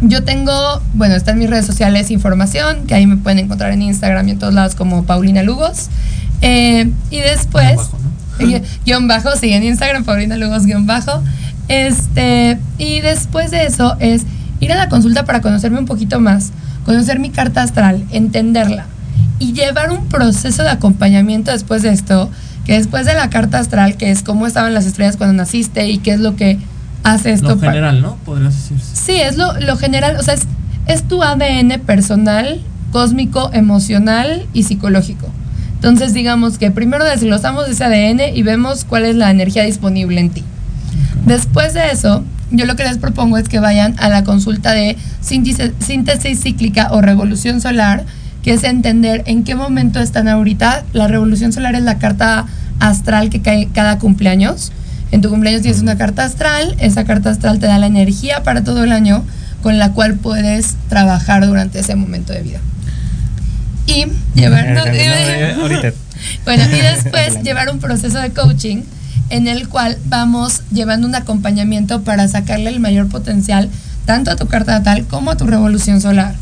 [0.03, 3.83] yo tengo, bueno, está en mis redes sociales información, que ahí me pueden encontrar en
[3.83, 5.89] Instagram y en todos lados como Paulina Lugos.
[6.43, 8.67] Eh, y después, Guión bajo, ¿no?
[8.85, 11.23] guion bajo, sí, en Instagram, Paulina Lugos, guion bajo.
[11.69, 14.23] Este, y después de eso es
[14.61, 16.53] ir a la consulta para conocerme un poquito más,
[16.85, 18.87] conocer mi carta astral, entenderla
[19.39, 22.31] y llevar un proceso de acompañamiento después de esto,
[22.65, 25.99] que después de la carta astral, que es cómo estaban las estrellas cuando naciste y
[25.99, 26.59] qué es lo que
[27.03, 27.51] hace esto.
[27.51, 28.17] Lo general, ¿no?
[28.25, 28.97] Podrías decirse.
[28.97, 30.47] Sí, es lo, lo general, o sea, es,
[30.87, 32.61] es tu ADN personal,
[32.93, 35.29] cósmico, emocional y psicológico.
[35.75, 40.31] Entonces, digamos que primero desglosamos ese ADN y vemos cuál es la energía disponible en
[40.31, 40.45] ti.
[41.27, 44.97] Después de eso, yo lo que les propongo es que vayan a la consulta de
[45.21, 48.05] síntesis, cíclica o revolución solar,
[48.45, 50.85] que es entender en qué momento están ahorita.
[50.93, 52.47] La revolución solar es la carta
[52.79, 54.71] astral que cae cada cumpleaños.
[55.11, 58.63] En tu cumpleaños tienes una carta astral, esa carta astral te da la energía para
[58.63, 59.25] todo el año
[59.63, 62.61] con la cual puedes trabajar durante ese momento de vida.
[63.89, 64.69] Y llevar...
[64.71, 65.93] no, No, ahorita.
[66.45, 68.83] bueno, y después llevar un proceso de coaching
[69.31, 73.69] en el cual vamos llevando un acompañamiento para sacarle el mayor potencial
[74.05, 76.35] tanto a tu carta natal como a tu revolución solar.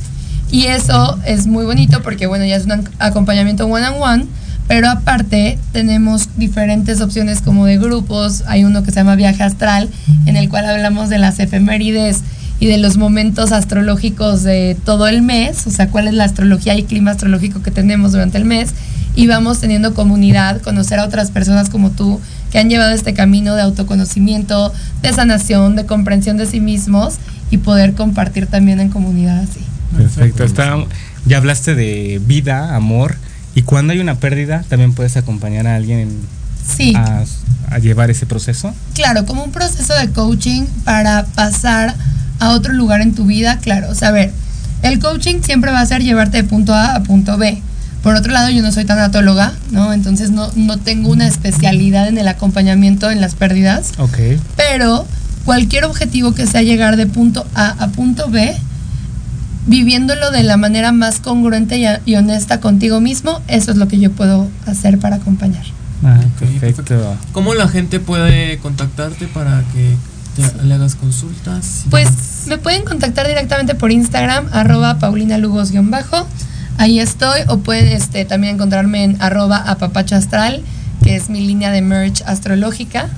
[0.51, 4.27] Y eso es muy bonito porque, bueno, ya es un ac- acompañamiento one on one,
[4.69, 8.45] pero aparte tenemos diferentes opciones como de grupos.
[8.47, 9.89] Hay uno que se llama Viaje Astral,
[10.27, 12.21] en el cual hablamos de las efemérides
[12.61, 16.77] y de los momentos astrológicos de todo el mes, o sea, cuál es la astrología
[16.79, 18.71] y clima astrológico que tenemos durante el mes.
[19.17, 22.21] Y vamos teniendo comunidad, conocer a otras personas como tú
[22.55, 27.15] que han llevado este camino de autoconocimiento, de sanación, de comprensión de sí mismos
[27.51, 29.59] y poder compartir también en comunidad así.
[29.97, 30.45] Perfecto.
[30.45, 30.77] Está,
[31.27, 33.17] ya hablaste de vida, amor.
[33.57, 36.21] Y cuando hay una pérdida, también puedes acompañar a alguien en-
[36.65, 36.95] Sí.
[36.97, 37.25] a,
[37.71, 38.73] a llevar ese proceso.
[38.95, 41.93] Claro, como un proceso de coaching para pasar
[42.39, 43.89] a otro lugar en tu vida, claro.
[43.91, 44.31] O sea, a ver,
[44.83, 47.61] el coaching siempre va a ser llevarte de punto A a punto B.
[48.05, 49.93] Por otro lado, yo no soy tanatóloga, ¿no?
[49.93, 54.19] Entonces no, no tengo una especialidad en el acompañamiento en las pérdidas, Ok.
[54.57, 55.07] pero
[55.45, 58.55] cualquier objetivo que sea llegar de punto A a punto B,
[59.67, 63.99] viviéndolo de la manera más congruente y, y honesta contigo mismo, eso es lo que
[63.99, 65.65] yo puedo hacer para acompañar.
[66.05, 67.17] Ah, perfecto.
[67.33, 69.95] ¿Cómo la gente puede contactarte para que
[70.37, 71.85] te- le hagas consultas?
[71.89, 72.09] Pues
[72.47, 76.27] me pueden contactar directamente por Instagram, arroba paulinalugos-bajo.
[76.79, 77.41] Ahí estoy.
[77.49, 80.63] O pueden este, también encontrarme en arroba apapacho astral,
[81.03, 83.09] que es mi línea de merch astrológica.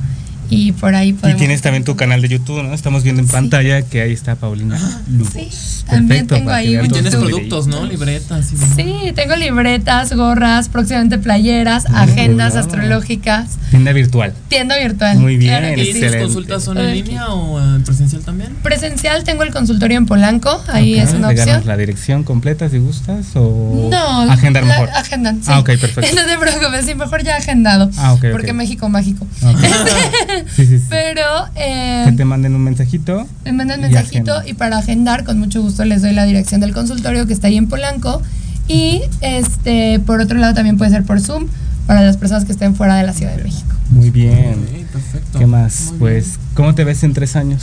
[0.51, 1.39] Y por ahí Y podemos...
[1.39, 2.73] tienes también tu canal de YouTube, ¿no?
[2.75, 3.33] Estamos viendo en Sí.
[3.33, 4.79] pantalla que ahí está Paulina
[5.11, 5.33] Lugos.
[5.33, 5.49] sí,
[5.89, 7.85] también tengo ahí Tienes productos, ¿no?
[7.87, 8.57] Libretas y.
[8.57, 12.65] Sí, tengo libretas, gorras, próximamente playeras, Muy agendas bien.
[12.65, 14.33] astrológicas, Tienda virtual.
[14.49, 15.19] tienda virtual.
[15.19, 16.01] Muy bien, claro ¿Y sí.
[16.01, 18.51] tus consultas son en línea o en presencial también?
[18.63, 21.63] Presencial tengo el consultorio en Polanco, ahí Ok, es una opción.
[21.67, 24.89] la dirección completa si gustas o No, agendar la- mejor.
[24.95, 25.51] Agendan, sí.
[25.53, 26.01] Ah, ok, perfecto.
[26.17, 27.91] No te preocupes, sí, mejor ya agendado.
[27.99, 28.31] Ah, ok, ok.
[28.33, 29.27] Porque México mágico.
[29.43, 29.59] Ok.
[30.55, 30.85] sí, sí, sí.
[30.89, 31.23] Pero
[31.57, 33.27] eh, que te manden un mensajito.
[33.45, 36.73] me mandan y mensajito y para agendar, con mucho gusto les doy la dirección del
[36.73, 38.23] consultorio que está ahí en Polanco.
[38.69, 41.47] Y este, por otro lado, también puede ser por Zoom
[41.87, 43.75] para las personas que estén fuera de la Ciudad de México.
[43.91, 44.87] Muy bien.
[44.93, 45.39] Perfecto.
[45.39, 45.87] ¿Qué más?
[45.91, 47.63] Muy Pues, ¿cómo te ves en tres años?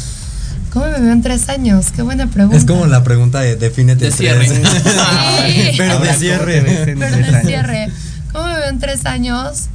[0.72, 1.92] ¿Cómo me veo en tres años?
[1.96, 2.58] Qué buena pregunta.
[2.58, 4.46] Es como la pregunta de defínete De cierre.
[4.48, 4.60] tres.
[5.46, 5.72] Sí.
[5.78, 6.62] Pero Ahora, de ¿cómo te ves cierre.
[6.98, 7.88] Pero de cierre.
[8.32, 9.68] ¿Cómo me veo en tres años?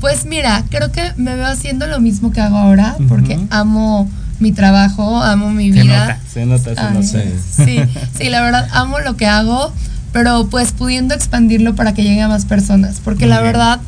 [0.00, 4.52] Pues mira, creo que me veo haciendo lo mismo que hago ahora, porque amo mi
[4.52, 6.00] trabajo, amo mi Se vida.
[6.06, 7.64] nota, se nota, se Ay, nota.
[7.64, 7.80] sí,
[8.18, 9.72] sí, la verdad amo lo que hago,
[10.12, 13.52] pero pues pudiendo expandirlo para que llegue a más personas, porque Muy la bien.
[13.52, 13.80] verdad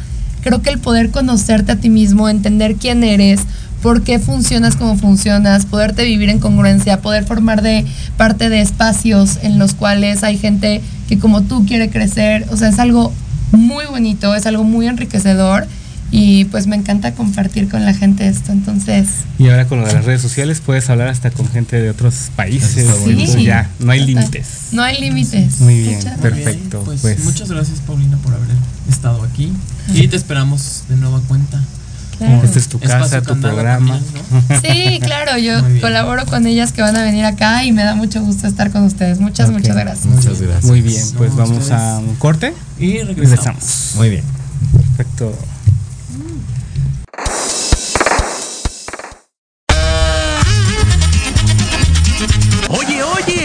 [0.42, 3.40] creo que el poder conocerte a ti mismo, entender quién eres,
[3.82, 7.84] por qué funcionas como funcionas, poderte vivir en congruencia, poder formar de
[8.16, 12.68] parte de espacios en los cuales hay gente que como tú quiere crecer, o sea,
[12.70, 13.12] es algo
[13.52, 15.66] muy bonito, es algo muy enriquecedor
[16.10, 19.92] y pues me encanta compartir con la gente esto, entonces Y ahora con lo de
[19.92, 22.86] las redes sociales puedes hablar hasta con gente de otros países.
[23.04, 23.44] Sí.
[23.44, 24.46] Ya, no hay límites.
[24.72, 25.60] no hay límites.
[25.60, 26.82] Muy bien, Muchas perfecto.
[26.84, 28.48] Pues, Pues, muchas gracias, Paulina, por haber
[28.88, 29.52] estado aquí.
[29.94, 31.60] Y te esperamos de nueva cuenta.
[32.18, 32.42] Claro.
[32.42, 34.00] Esta es tu Espacio casa, tu programa.
[34.48, 37.94] también, Sí, claro, yo colaboro con ellas que van a venir acá y me da
[37.94, 39.20] mucho gusto estar con ustedes.
[39.20, 40.06] Muchas, muchas gracias.
[40.06, 40.64] Muchas gracias.
[40.64, 41.80] Muy bien, pues No, vamos ustedes.
[41.80, 43.16] a un corte Y y regresamos.
[43.16, 43.92] regresamos.
[43.96, 44.24] Muy bien.
[44.96, 45.32] Perfecto.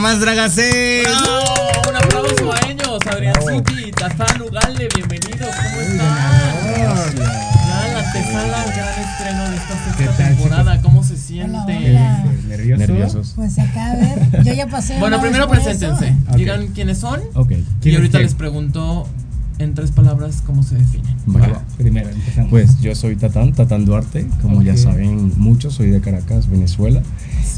[0.00, 1.02] Más draga 6.
[1.04, 1.90] ¡Bravo!
[1.90, 7.16] Un aplauso a ellos, Adrianzuki, Tazán, Ugalde, bienvenidos, ¿cómo están?
[7.16, 11.50] Ya la antesala al gran estreno de esta ¿Qué sexta temporada, ¿cómo se siente?
[11.52, 12.24] Hola, hola.
[12.48, 12.80] ¿Nervioso?
[12.80, 13.32] Nerviosos.
[13.36, 14.98] Pues acá a ver, yo ya pasé.
[14.98, 16.16] Bueno, primero preséntense, eso.
[16.30, 16.36] Ok.
[16.36, 17.50] digan quiénes son Ok.
[17.52, 18.22] y ¿Quién es ahorita quién?
[18.22, 19.06] les pregunto
[19.58, 21.14] en tres palabras cómo se definen.
[21.28, 21.46] Va.
[21.46, 22.48] Va, primero empezamos.
[22.50, 24.78] Pues yo soy Tatán, Tatán Duarte, como ya Ok.
[24.78, 27.02] saben muchos, soy de Caracas, Venezuela,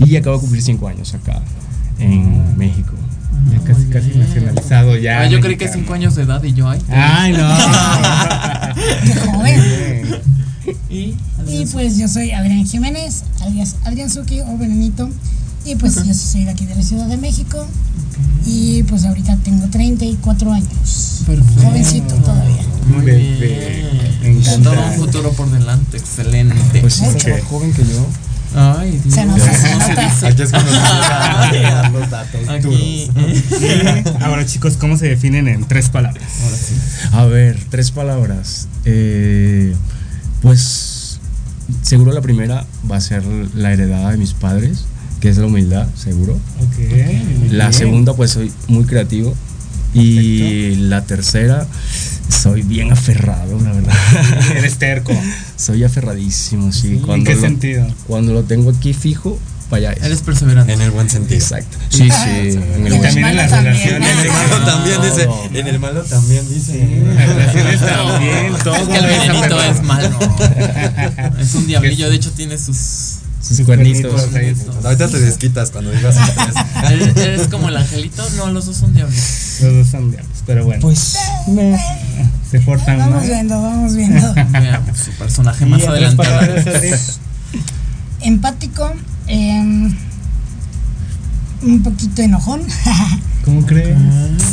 [0.01, 1.41] y acabo de cumplir cinco años acá
[2.03, 2.93] en México.
[3.51, 5.21] ya casi, casi nacionalizado ya.
[5.21, 6.81] Ah, yo creí que cinco años de edad y yo, ay.
[6.91, 7.49] Ay, no.
[9.05, 10.23] Qué joven.
[10.89, 11.17] Y,
[11.49, 15.09] Y pues yo soy Adrián Jiménez, alias Adrián Zuki o Venenito.
[15.65, 17.67] Y pues yo sí soy de aquí de la Ciudad de México.
[18.47, 21.23] Y pues ahorita tengo 34 años.
[21.27, 21.63] Perfecto.
[21.63, 22.63] Jovencito todavía.
[22.87, 24.63] Muy bien.
[24.63, 26.81] Todo un futuro por delante, excelente.
[26.81, 27.29] Pues sí, Mucho.
[27.29, 28.07] más joven que yo.
[28.55, 29.15] Ay, Dios.
[29.15, 30.09] Se nota, se ¿Cómo se nota.
[30.09, 30.27] dice?
[30.27, 32.69] Aquí es cuando se dan los datos Aquí.
[32.69, 33.11] Y
[34.23, 36.25] ahora chicos, ¿cómo se definen en tres palabras?
[36.45, 36.75] Ahora sí.
[37.13, 38.69] A ver, tres palabras.
[38.85, 39.75] Eh,
[40.43, 41.19] pues
[41.83, 43.25] seguro la primera va a ser
[43.55, 44.85] la heredada de mis padres,
[45.21, 46.35] que es la humildad, seguro.
[46.35, 46.79] Ok.
[47.39, 49.35] muy La segunda, pues soy muy creativo.
[49.95, 51.67] Y la tercera
[52.29, 53.95] Soy bien aferrado, la verdad.
[54.57, 55.13] Eres terco.
[55.57, 56.89] Soy aferradísimo, sí.
[56.95, 57.87] ¿En Cuando qué lo- sentido?
[58.07, 59.39] Cuando lo tengo aquí fijo,
[59.69, 60.03] para allá es.
[60.05, 60.73] Eres perseverante.
[60.73, 61.37] En el buen sentido.
[61.37, 61.77] Exacto.
[61.91, 62.59] Sí, sí.
[62.75, 64.11] En el Y también en las relaciones.
[64.11, 65.27] En el malo también dice.
[65.27, 67.03] No, En el malo también dice.
[67.15, 68.77] Las relaciones también, todo.
[68.77, 70.19] Es que el venenito es malo.
[71.41, 73.17] Es un diablillo, de hecho tiene sus.
[73.43, 74.29] Sus cuernitos.
[74.85, 76.17] Ahorita te desquitas cuando digas.
[76.91, 78.25] ¿Eres, eres como el angelito?
[78.37, 79.59] No, los dos son diablos.
[79.63, 80.81] Los dos son diablos, pero bueno.
[80.81, 81.17] Pues
[82.51, 83.27] se portan Vamos mal.
[83.27, 84.35] viendo, vamos viendo.
[84.53, 86.23] Veamos su personaje más adelante.
[88.21, 88.93] Empático,
[89.27, 89.97] em,
[91.63, 92.63] un poquito enojón.
[93.45, 93.99] ¿Cómo crees?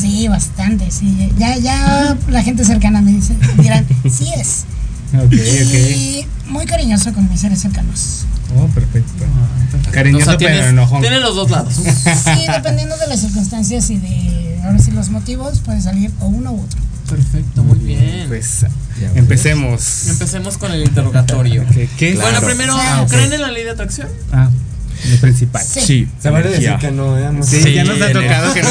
[0.01, 1.31] sí, bastante, sí.
[1.37, 4.65] Ya, ya la gente cercana me dice, dirán, sí es.
[5.15, 8.25] Ok, Y muy cariñoso con mis seres cercanos.
[8.57, 9.23] Oh, perfecto.
[9.87, 11.01] O Cariñoso, sea, pero enojón.
[11.01, 11.73] Tiene los dos lados.
[11.75, 16.51] Sí, dependiendo de las circunstancias y de, ahora sí, los motivos, puede salir o uno
[16.53, 16.79] u otro.
[17.09, 18.25] Perfecto, muy bien.
[18.27, 18.65] Pues
[19.15, 20.07] empecemos.
[20.09, 21.65] Empecemos con el interrogatorio.
[21.73, 22.21] ¿Qué, qué es?
[22.21, 23.05] Bueno, primero, Ah.
[23.09, 24.07] ¿creen en la ley de atracción?
[24.31, 24.49] Ah,
[25.11, 25.63] lo principal.
[25.65, 25.79] Sí.
[25.81, 26.07] Sí.
[26.21, 26.77] Se vale decir Ya.
[26.77, 27.29] que no, ¿eh?
[27.41, 28.69] Sí, Sí, ya nos ha tocado que no.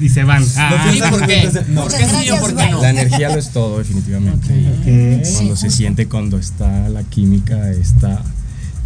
[0.00, 0.44] Y se van.
[0.56, 1.50] Ah, ¿Y por qué?
[1.52, 2.82] ¿Por Muchas qué sí o gracias, por qué no?
[2.82, 4.48] La energía lo es todo, definitivamente.
[4.48, 5.28] ok.
[5.34, 8.20] Cuando se siente, cuando está la química, está.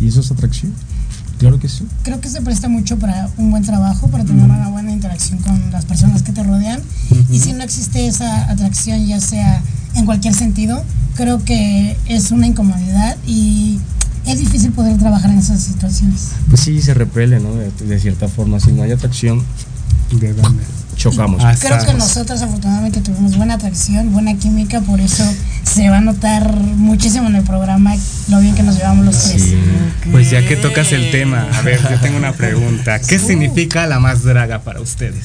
[0.00, 0.72] ¿Y eso es atracción?
[1.38, 1.86] Claro que sí.
[2.02, 5.70] Creo que se presta mucho para un buen trabajo, para tener una buena interacción con
[5.70, 6.80] las personas que te rodean.
[7.30, 9.62] Y si no existe esa atracción, ya sea
[9.94, 10.82] en cualquier sentido,
[11.14, 13.78] creo que es una incomodidad y
[14.28, 16.30] es difícil poder trabajar en esas situaciones.
[16.48, 17.54] Pues sí, se repele, ¿no?
[17.54, 18.60] De, de cierta forma.
[18.60, 19.42] Si no hay atracción,
[20.12, 20.62] ¿De dónde?
[20.96, 21.42] chocamos.
[21.44, 25.24] Ah, Creo que nosotros afortunadamente tuvimos buena atracción, buena química, por eso
[25.62, 27.94] se va a notar muchísimo en el programa
[28.28, 29.42] lo bien que nos llevamos los tres.
[29.42, 29.58] Sí.
[30.10, 32.98] Pues ya que tocas el tema, a ver, yo tengo una pregunta.
[32.98, 35.24] ¿Qué significa la más draga para ustedes?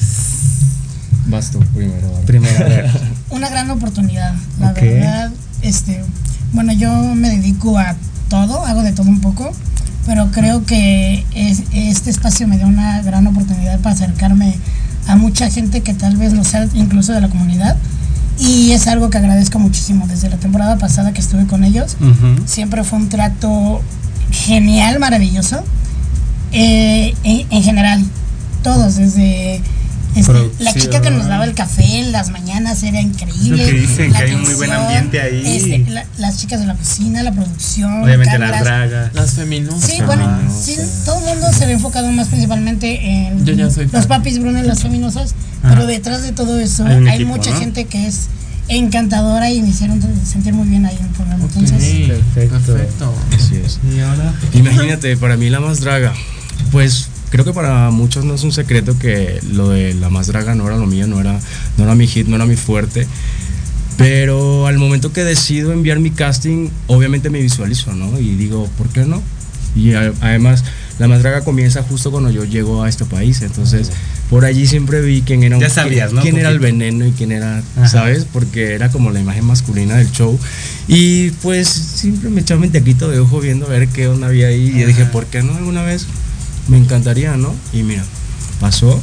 [1.26, 2.08] Vas tú primero.
[2.26, 2.90] Primero, a ver.
[3.30, 5.32] una gran oportunidad, la verdad.
[5.62, 6.04] Este,
[6.52, 7.96] bueno, yo me dedico a
[8.28, 9.50] todo, hago de todo un poco,
[10.06, 14.54] pero creo que es- este espacio me dio una gran oportunidad para acercarme
[15.06, 17.76] a mucha gente que tal vez no sea incluso de la comunidad.
[18.38, 20.06] Y es algo que agradezco muchísimo.
[20.08, 21.96] Desde la temporada pasada que estuve con ellos,
[22.46, 23.80] siempre fue un trato
[24.32, 25.62] genial, maravilloso.
[26.52, 28.04] Eh, en, en general,
[28.62, 29.60] todos, desde
[30.16, 33.62] este, la chica que nos daba el café en las mañanas era increíble.
[33.62, 35.42] Es lo que dicen, la que hay un muy buen ambiente ahí.
[35.56, 38.02] este, la- las chicas de la cocina, la producción.
[38.04, 39.14] Obviamente las dragas.
[39.14, 39.90] Las feminosas.
[39.90, 43.88] Sí, bueno, sí, todo el mundo se ve enfocado más principalmente en Yo ya soy
[43.92, 45.74] los papis Bruno y las feminosas, Ajá.
[45.74, 47.58] pero detrás de todo eso Hay hay, un equipo, mucha ¿no?
[47.60, 48.28] gente que es
[48.68, 51.44] encantadora y me hicieron sentir muy bien ahí en el programa.
[51.44, 52.60] Ok, Entonces, Perfecto.
[52.72, 53.14] perfecto.
[53.36, 53.78] Así es.
[53.94, 54.32] Y ahora.
[54.54, 56.12] Imagínate, para mí la más draga,
[56.72, 60.54] pues creo que para muchos no es un secreto que lo de la más draga
[60.54, 61.40] no era lo mío, no era,
[61.76, 63.08] no era mi hit, no era mi fuerte.
[63.96, 68.20] Pero al momento que decido enviar mi casting, obviamente me visualizo, ¿no?
[68.20, 69.20] Y digo, ¿por qué no?
[69.74, 70.62] Y además,
[71.00, 73.42] la más draga comienza justo cuando yo llego a este país.
[73.42, 73.90] Entonces,
[74.30, 76.22] por allí siempre vi quién era, un- Ya sabías, ¿no?
[76.22, 77.88] quién era el veneno y quién era, Ajá.
[77.88, 78.28] ¿sabes?
[78.32, 80.38] Porque era como la imagen masculina del show.
[80.86, 84.46] Y pues siempre me echaba un taquito de ojo viendo a ver qué onda había
[84.46, 84.72] ahí.
[84.76, 86.06] Y yo dije, ¿por qué no alguna vez?
[86.68, 87.54] Me encantaría, ¿no?
[87.72, 88.04] Y mira,
[88.60, 89.00] pasó.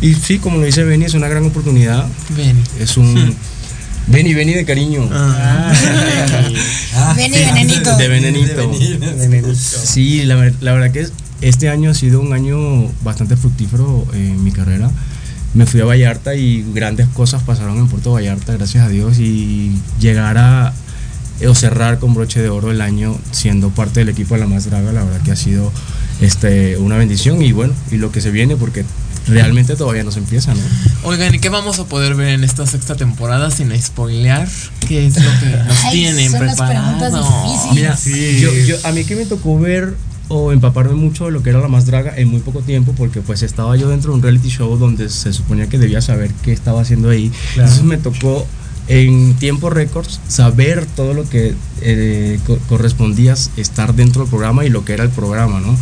[0.00, 2.06] Y sí, como lo dice Benny, es una gran oportunidad.
[2.36, 2.56] Ven.
[2.80, 3.34] Es un.
[4.08, 5.08] Benny, Benny de cariño.
[5.12, 5.72] Ah,
[7.16, 7.96] y venenito.
[7.96, 9.54] De venenito.
[9.54, 12.56] Sí, la, la verdad que es- este año ha sido un año
[13.02, 14.90] bastante fructífero en mi carrera.
[15.54, 19.18] Me fui a Vallarta y grandes cosas pasaron en Puerto Vallarta, gracias a Dios.
[19.18, 20.72] Y llegar a
[21.48, 24.64] o cerrar con broche de oro el año siendo parte del equipo de la más
[24.66, 25.72] draga, la verdad que ha sido
[26.20, 27.42] este, una bendición.
[27.42, 28.84] Y bueno, y lo que se viene, porque
[29.28, 30.60] realmente todavía no se empieza, ¿no?
[31.04, 34.48] Oigan, ¿y qué vamos a poder ver en esta sexta temporada sin spoilear?
[34.88, 37.72] ¿Qué es lo que nos Ay, tienen preparado?
[37.74, 38.40] Mira, Sí.
[38.40, 39.94] yo, yo- a mí que me tocó ver
[40.28, 43.20] o empaparme mucho de lo que era la más draga en muy poco tiempo porque
[43.20, 46.52] pues estaba yo dentro de un reality show donde se suponía que debía saber qué
[46.52, 47.30] estaba haciendo ahí.
[47.54, 47.68] Claro.
[47.68, 48.46] Entonces me tocó
[48.88, 54.70] en tiempo récords saber todo lo que eh, co- correspondía estar dentro del programa y
[54.70, 55.76] lo que era el programa, ¿no?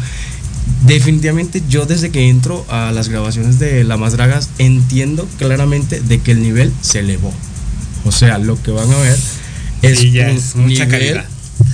[0.86, 6.20] Definitivamente yo desde que entro a las grabaciones de La Más Dragas entiendo claramente de
[6.20, 7.32] que el nivel se elevó.
[8.05, 9.18] O sea, lo que van a ver
[9.82, 11.24] es ya un es mucha nivel calidad.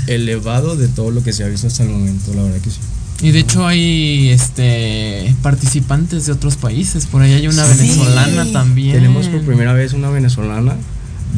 [0.07, 2.79] elevado de todo lo que se ha visto hasta el momento, la verdad que sí.
[3.23, 7.07] Y de hecho hay este participantes de otros países.
[7.07, 7.79] Por ahí hay una Sí.
[7.79, 8.93] venezolana también.
[8.95, 10.77] Tenemos por primera vez una venezolana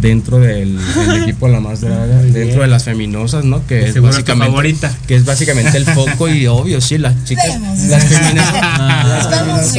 [0.00, 3.66] dentro del, del equipo La Más Draga, dentro de las feminosas, ¿no?
[3.66, 4.96] Que es básicamente favorita.
[5.06, 7.78] que es básicamente el foco y obvio, sí, las chicas, Vemos.
[7.80, 8.52] las feminosas,
[9.08, 9.72] las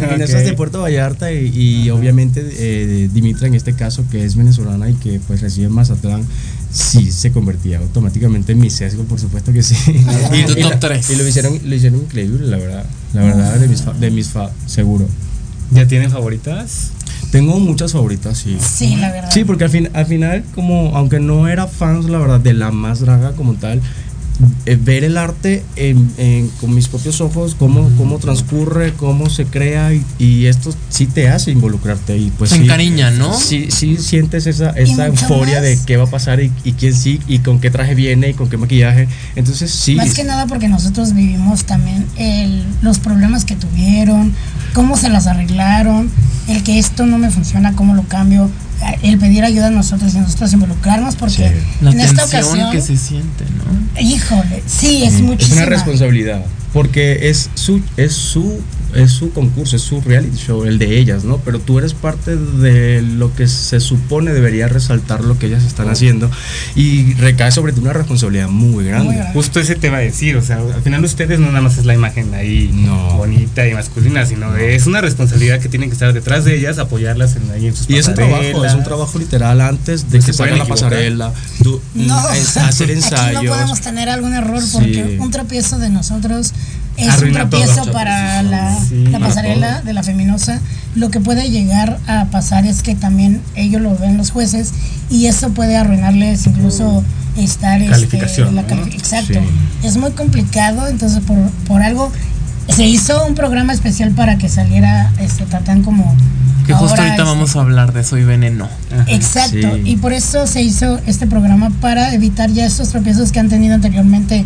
[0.00, 1.48] feminosas- las de Puerto Vallarta y,
[1.84, 5.72] y obviamente eh, Dimitra en este caso que es venezolana y que pues reside en
[5.72, 6.24] Mazatlán
[6.72, 9.76] sí se convertía automáticamente en mi sesgo por supuesto que sí
[10.32, 11.10] Y tu top la- tres.
[11.10, 14.28] y lo hicieron lo hicieron increíble la verdad la verdad de mis fa- de mis
[14.28, 15.06] fa- seguro
[15.72, 16.90] ¿Ya tienen favoritas?
[17.30, 19.30] Tengo muchas favoritas sí Sí, la verdad.
[19.32, 22.70] Sí, porque al, fin, al final, como aunque no era fans, la verdad, de la
[22.70, 23.80] más draga como tal,
[24.66, 29.44] eh, ver el arte en- en- con mis propios ojos, cómo, cómo transcurre, cómo se
[29.46, 33.32] crea y, y esto sí te hace involucrarte y pues Se sí, encariña, ¿no?
[33.38, 35.62] Sí, sí sientes esa, esa euforia más.
[35.62, 38.34] de qué va a pasar y, y quién sí y con qué traje viene y
[38.34, 39.08] con qué maquillaje.
[39.36, 39.94] Entonces sí.
[39.94, 44.32] Más que nada porque nosotros vivimos también el, los problemas que tuvieron,
[44.74, 46.10] cómo se las arreglaron,
[46.48, 48.50] el que esto no me funciona, cómo lo cambio,
[49.02, 52.96] el pedir ayuda a nosotros y nosotros involucrarnos porque La en esta ocasión, que se
[52.96, 54.00] siente, ¿no?
[54.00, 55.56] híjole, sí, es Es muchísima.
[55.58, 58.60] una responsabilidad, porque es su, es su,
[58.96, 61.38] es su concurso, es su reality show, el de ellas, ¿no?
[61.38, 65.88] Pero tú eres parte de lo que se supone debería resaltar lo que ellas están
[65.88, 66.30] haciendo
[66.74, 69.14] y recae sobre ti una responsabilidad muy grande.
[69.14, 69.32] Grande.
[69.32, 71.84] Justo ese te va a decir, o sea, al final ustedes no nada más es
[71.84, 73.14] la imagen ahí No.
[73.16, 77.36] bonita y masculina, sino es una responsabilidad que tienen que estar detrás de ellas, apoyarlas
[77.36, 80.24] en, ahí en sus Y es un trabajo, es un trabajo literal antes de No
[80.26, 81.32] que salga la pasarela,
[81.94, 83.42] No, es- hacer aquí ensayos.
[83.44, 84.70] no podemos tener algún error Sí.
[84.72, 86.52] porque un tropiezo de nosotros
[86.96, 87.60] es Arruina un todo.
[87.62, 90.60] tropiezo para la, Sí, la para pasarela de la feminosa.
[90.94, 94.72] Lo que puede llegar a pasar es que también ellos lo ven los jueces
[95.10, 97.04] y eso puede arruinarles incluso
[97.36, 98.68] estar este, Calificación, la ¿no?
[98.68, 99.34] califi- Exacto.
[99.40, 99.86] Sí.
[99.86, 101.36] Es muy complicado, entonces por,
[101.68, 102.10] por algo
[102.74, 106.16] se hizo un programa especial para que saliera este Tatán como
[106.66, 108.68] Que justo ahora, ahorita este, vamos a hablar de Soy Veneno.
[108.92, 109.04] Ajá.
[109.08, 109.82] Exacto, Sí.
[109.84, 113.74] y por eso se hizo este programa para evitar ya estos tropiezos que han tenido
[113.74, 114.44] anteriormente.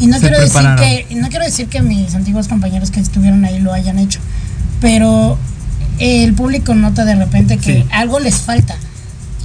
[0.00, 3.58] Y no quiero decir que no quiero decir que mis antiguos compañeros que estuvieron ahí
[3.60, 4.20] lo hayan hecho,
[4.80, 5.38] pero
[5.98, 7.84] el público nota de repente que Sí.
[7.90, 8.76] algo les falta.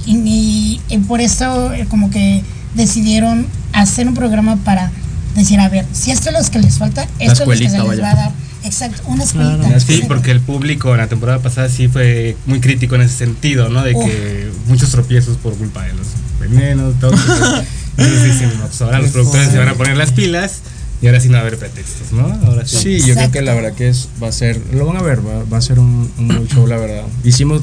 [0.04, 2.42] Y, y- y por eso eh, como que
[2.74, 4.90] decidieron hacer un programa para
[5.36, 7.78] decir, a ver, si esto es lo que les falta, esto es lo que se
[7.78, 8.02] les vaya.
[8.02, 8.32] va a dar.
[8.64, 9.56] Exacto, una escuelita.
[9.58, 9.80] Claro.
[9.80, 13.68] Sí, porque el público en la temporada pasada sí fue muy crítico en ese sentido,
[13.70, 13.82] ¿no?
[13.82, 14.04] De Uf.
[14.04, 16.06] que muchos tropiezos por culpa de los
[16.38, 17.12] venenos, todo.
[17.96, 20.60] Entonces dicen, no, pues ahora los productores se van a poner las pilas
[21.02, 22.26] y ahora sí no va a haber pretextos, ¿no?
[22.46, 22.76] Ahora sí.
[22.76, 25.18] Sí, yo creo que la verdad que es, va a ser, lo van a ver,
[25.26, 27.04] va, va a ser un, un buen show, la verdad.
[27.24, 27.62] Hicimos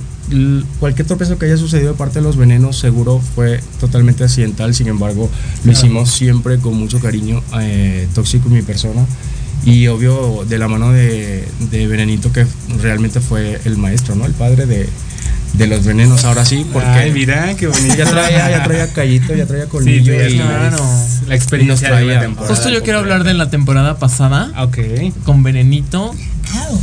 [0.79, 4.87] cualquier tropiezo que haya sucedido de parte de los venenos, seguro fue totalmente accidental, sin
[4.87, 5.29] embargo,
[5.63, 9.05] lo hicimos siempre con mucho cariño, eh, tóxico y mi persona.
[9.65, 12.45] Y obvio, de la mano de, de Venenito, que
[12.81, 14.25] realmente fue el maestro, ¿no?
[14.25, 14.87] El padre de,
[15.53, 17.95] de los venenos, ahora sí, porque Ay, mira, qué bonito.
[17.95, 20.13] ya traía, ya traía callito, ya traía Sí, colmillo.
[20.13, 20.77] ya y- claro.
[21.27, 22.21] la experiencia Y nos de la traía.
[22.21, 22.55] temporada.
[22.55, 24.77] Justo yo quiero hablar de la temporada pasada Ah, Ok.
[25.23, 26.13] con Venenito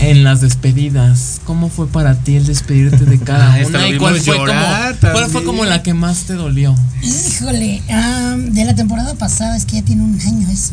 [0.00, 1.40] en las despedidas.
[1.44, 3.88] ¿Cómo fue para ti el despedirte de cada Ah, una?
[3.88, 5.44] ¿Y cuál fue, llorar como, cuál fue también.
[5.44, 6.74] como la que más te dolió?
[7.02, 10.72] Híjole, am, de la temporada pasada es que ya tiene un año eso.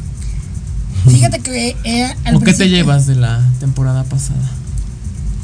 [1.09, 4.39] Fíjate que eh, al ¿O qué te llevas de la temporada pasada?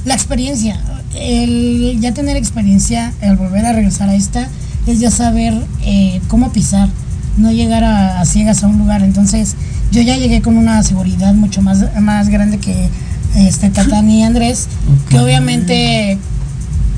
[0.06, 0.80] La experiencia,
[1.16, 4.48] el ya tener experiencia, el volver a regresar a esta,
[4.88, 6.90] es ya saber eh, cómo pisar,
[7.38, 9.04] no llegar a, a ciegas a un lugar.
[9.04, 9.56] Entonces,
[9.92, 12.90] yo ya llegué con una seguridad mucho más, más grande que
[13.36, 14.68] este Tatán y Andrés,
[15.10, 16.18] que obviamente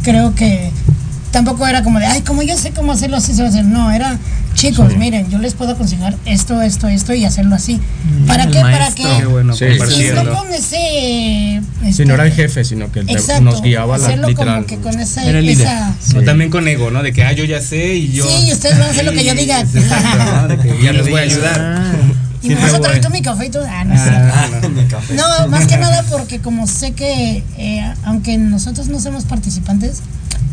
[0.03, 0.71] creo que
[1.31, 3.65] tampoco era como de, ay, como yo sé cómo hacerlo, así se va a hacer.
[3.65, 4.17] No, era,
[4.61, 7.79] chicos, miren, yo les puedo aconsejar esto, esto, esto y hacerlo así.
[8.27, 8.59] ¿Para el qué?
[8.61, 9.09] Para maestro.
[9.09, 9.65] que Qué bueno, Sí.
[9.65, 11.61] y no con ese...
[11.81, 14.55] Si este, no era el jefe, sino que Exacto, nos guiaba la, hacerlo literal.
[14.55, 15.65] como que con esa, Era el líder.
[15.67, 17.01] esa- O también con ego, ¿no?
[17.01, 18.23] De que, ah, yo ya sé y yo.
[18.25, 19.61] Sí, y ustedes van a hacer lo que yo diga.
[19.61, 20.47] Exacto, ¿no?
[20.47, 21.95] De que ya les voy a ayudar.
[22.43, 23.93] Y me vas a traer tú mi café y tú, ah, no.
[23.95, 25.15] Ah, no.
[25.15, 30.01] No, más que nada porque como sé que eh, aunque nosotros no somos participantes,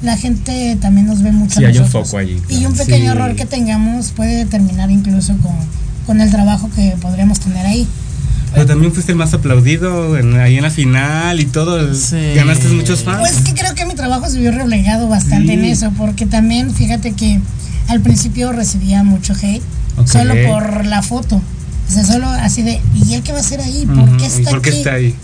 [0.03, 1.59] la gente también nos ve mucho.
[1.59, 3.18] Sí, hay un foco allí, Y un pequeño Sí.
[3.18, 5.55] error que tengamos puede terminar incluso con,
[6.07, 7.86] con el trabajo que podríamos tener ahí.
[8.53, 11.95] Pero también fuiste el más aplaudido en- ahí en la final y todo.
[11.95, 12.16] Sí.
[12.34, 13.18] Ganaste muchos fans.
[13.20, 17.12] Pues que creo que mi trabajo se vio relegado bastante en eso, porque también fíjate
[17.12, 17.41] que
[17.89, 19.62] al principio recibía mucho hate
[19.97, 20.07] Ok.
[20.07, 21.41] solo por la foto.
[21.89, 23.86] O sea, solo así de, ¿y él qué va a hacer ahí?
[23.86, 24.78] ¿Por qué ¿Y está por qué aquí?
[24.78, 25.14] está ahí?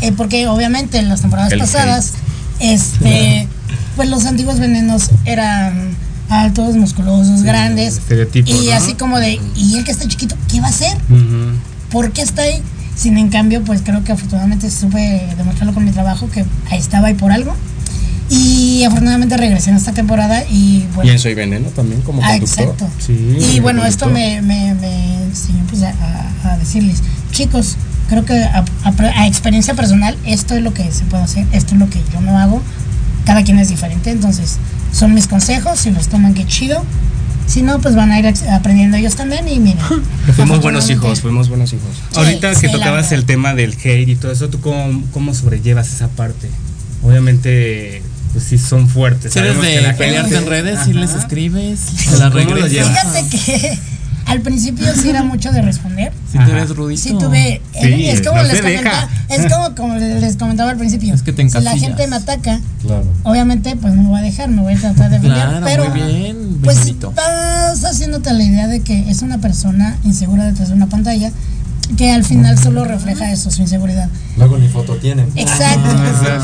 [0.00, 2.12] Eh, porque obviamente en las temporadas El pasadas,
[2.60, 3.48] este,
[3.96, 5.90] pues los antiguos venenos eran
[6.28, 7.98] altos, musculosos, grandes.
[7.98, 8.72] estereotipo, Y ¿no?
[8.74, 10.36] así como de, ¿y él que está chiquito?
[10.50, 10.96] ¿Qué va a hacer?
[11.90, 12.62] ¿Por qué está ahí?
[12.96, 17.10] Sin en cambio, pues creo que afortunadamente supe demostrarlo con mi trabajo, que ahí estaba
[17.10, 17.54] y por algo.
[18.30, 21.10] Y afortunadamente regresé en esta temporada y bueno.
[21.10, 22.64] Y en Soy Veneno también como Ah, conductor.
[22.64, 22.88] exacto.
[22.98, 27.02] Sí, y bueno, esto me, me, me enseñó pues, a, decirles,
[27.32, 27.76] chicos,
[28.08, 31.74] creo que a, a- a experiencia personal, esto es lo que se puede hacer, esto
[31.74, 32.60] es lo que yo no hago,
[33.24, 34.56] cada quien es diferente, entonces
[34.92, 36.84] son mis consejos, si los toman, qué chido.
[37.46, 39.78] Si no, pues van a ir aprendiendo ellos también y miren.
[40.36, 41.88] Fuimos buenos hijos, fuimos buenos hijos.
[42.14, 46.08] Ahorita que tocabas el tema del hate y todo eso, ¿tú cómo, cómo sobrellevas esa
[46.08, 46.50] parte?
[47.02, 48.02] Obviamente,
[48.38, 49.32] pues sí son fuertes.
[49.32, 52.54] Si eres de la pelearte gente- en redes, si les escribes, se la ¿Cómo lo
[52.62, 52.88] regresas.
[52.88, 53.78] Fíjate que
[54.26, 56.12] al principio sí era mucho de responder.
[56.30, 57.00] Si tú eres rudito.
[57.02, 61.12] Sí tuve, Sí, es como no les comentaba, es como, como les comentaba al principio.
[61.14, 63.04] Es que te si la gente me ataca, Claro.
[63.24, 65.88] obviamente pues no me voy a dejar, me voy a tratar de defender, Claro, pero
[65.90, 66.78] muy bien, pues
[67.16, 71.32] vas haciéndote la idea de que es una persona insegura detrás de una pantalla
[71.96, 74.08] que al final solo refleja eso, su inseguridad.
[74.36, 75.28] Luego ni foto tienen.
[75.34, 75.88] Exacto.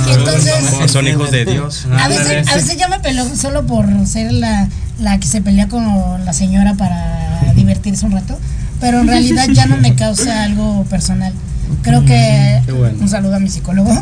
[0.08, 1.86] Y entonces Son hijos de Dios.
[1.98, 4.68] a veces, a veces ya me peleo solo por ser la,
[4.98, 5.84] la que se pelea con
[6.24, 8.38] la señora para divertirse un rato,
[8.80, 11.32] pero en realidad ya no me causa algo personal.
[11.82, 12.98] Creo que bueno.
[13.00, 13.92] un saludo a mi psicólogo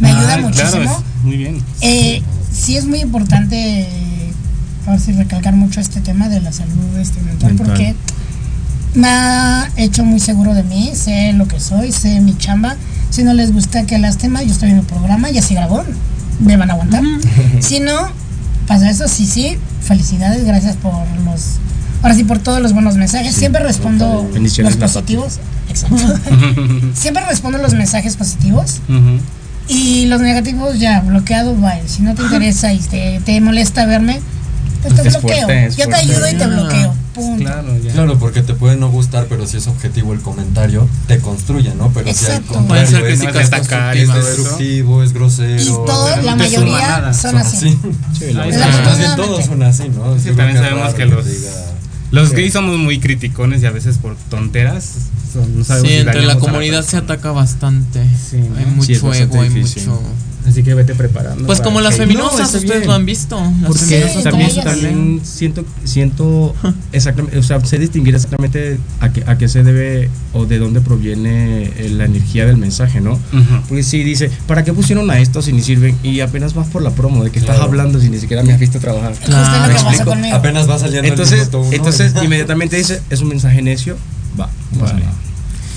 [0.00, 1.04] me ayuda Ah, claro, muchísimo.
[1.24, 1.62] muy bien.
[1.82, 2.22] Eh,
[2.52, 3.86] sí es muy importante,
[5.04, 7.66] sí, recalcar mucho este tema de la salud este, mental, Mental.
[7.66, 7.94] porque
[8.94, 12.76] me ha hecho muy seguro de mí, sé lo que soy, sé mi chamba.
[13.10, 15.84] Si no les gusta que las temas, yo estoy en el programa, ya se grabó,
[16.40, 17.02] me van a aguantar.
[17.60, 17.96] si no,
[18.66, 20.92] pasa eso, sí, sí, felicidades, gracias por
[21.24, 21.56] los,
[22.02, 23.34] ahora sí, por todos los buenos mensajes.
[23.34, 25.38] Siempre respondo los positivos,
[25.68, 26.14] exacto.
[26.94, 28.80] Siempre respondo los mensajes positivos.
[29.68, 31.86] Y los negativos ya, bloqueado, bye.
[31.86, 34.20] Si no te interesa y te, te molesta verme,
[34.82, 35.20] pues te Es bloqueo.
[35.46, 36.12] fuerte, es Yo te fuerte.
[36.12, 36.94] ayudo y te bloqueo.
[37.14, 37.44] Punto.
[37.44, 37.92] Claro, ya.
[37.92, 41.90] Claro, porque te puede no gustar, pero si es objetivo el comentario, te construye, ¿no?
[41.92, 42.54] Pero si al Exacto.
[42.54, 44.26] contrario Pueden ser es, críticas es constructivas.
[44.26, 45.60] destructivo, es grosero.
[45.62, 47.12] Y todo, pero la no te mayoría nada.
[47.14, 47.56] son así.
[47.58, 47.78] Sí,
[48.18, 48.60] Sí, la bien
[49.16, 50.16] todos son así, ¿no?
[50.18, 51.26] Sí, también que es sabemos que te los-
[52.12, 54.84] Los gays somos muy criticones y a veces por tonteras.
[55.32, 57.02] son- no Sí, entre la comunidad se persona.
[57.14, 58.02] ataca bastante.
[58.30, 58.56] Sí, ¿no?
[58.56, 60.02] Hay Sí, es mucho bastante ego, hay mucho.
[60.50, 61.46] Así que vete preparando.
[61.46, 63.40] Pues como las feminosas, No, ustedes lo han visto.
[63.40, 66.54] Las Porque Sí, también, también siento, siento
[66.92, 70.80] exactamente, o sea, sé distinguir exactamente a qué, a qué se debe o de dónde
[70.80, 73.12] proviene eh, la energía del mensaje, ¿no?
[73.12, 73.60] Ujú.
[73.68, 75.96] Porque si dice, ¿para qué pusieron a esto si ni sirven?
[76.02, 77.70] Y apenas vas por la promo, de que estás Claro.
[77.70, 79.12] hablando si ni siquiera me has visto trabajar.
[79.24, 80.04] Claro.
[80.04, 80.34] conmigo.
[80.34, 83.96] Apenas va saliendo Entonces, el entonces inmediatamente dice, es un mensaje necio,
[84.38, 85.04] va, no Vale.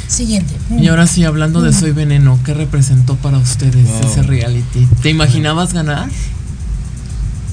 [0.07, 0.53] Siguiente.
[0.79, 4.11] Y ahora sí, hablando de Soy Veneno, ¿qué representó para ustedes Wow.
[4.11, 4.87] ese reality?
[5.01, 6.09] ¿Te imaginabas ganar?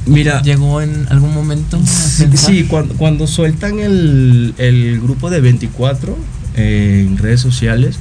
[0.06, 1.78] Mira, ¿Llegó en algún momento?
[1.78, 6.16] a Sí, cuando, cuando sueltan el, el grupo de 24
[6.56, 7.96] eh, en redes sociales,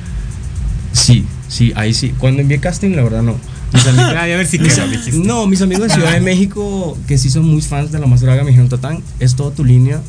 [0.93, 2.13] sí, sí, ahí sí.
[2.17, 3.35] Cuando envié casting, la verdad no.
[3.73, 4.77] Mis amigos, Ay, a ver si mis
[5.13, 8.21] no, mis amigos de Ciudad de México, que sí son muy fans de La Más
[8.21, 10.01] Draga, me dijeron, Tatán, es toda tu línea,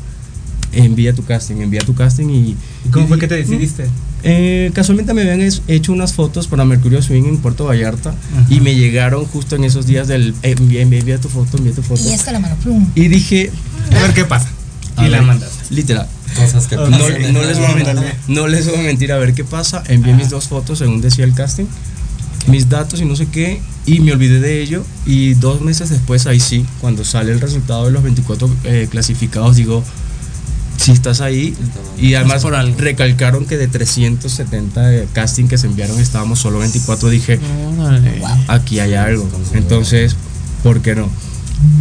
[0.73, 2.57] envía tu casting, envía tu casting y...
[2.87, 3.87] ¿Y cómo y fue que te decidiste?
[4.23, 8.15] Eh, casualmente me habían hecho unas fotos para Mercurio Swing en Puerto Vallarta
[8.49, 11.73] y me llegaron justo en esos días del eh, envía, envía, envía tu foto, envía
[11.73, 12.03] tu foto.
[12.09, 12.87] Y esta la mano plum.
[12.95, 13.51] Y dije,
[13.97, 14.49] A ver qué pasa.
[14.97, 15.75] a Y la mandaste.
[15.75, 16.07] Literal.
[16.37, 17.95] Cosas que No, pasan no en les el voy a mundo.
[17.95, 19.83] mentir, no les voy a mentir a ver qué pasa.
[19.89, 21.65] Envié mis dos fotos según decía el casting,
[22.47, 24.85] mis datos y no sé qué, y me olvidé de ello.
[25.07, 29.57] Y dos meses después, ahí sí, cuando sale el resultado de los 24 eh, clasificados,
[29.57, 29.83] digo,
[30.81, 31.55] si estás ahí.
[31.99, 32.75] Y además por algo.
[32.79, 37.11] recalcaron que de 370 eh, casting que se enviaron estábamos solo 24.
[37.11, 37.39] Dije,
[38.49, 39.29] aquí hay algo.
[39.53, 40.17] Entonces,
[40.63, 41.09] ¿por qué no?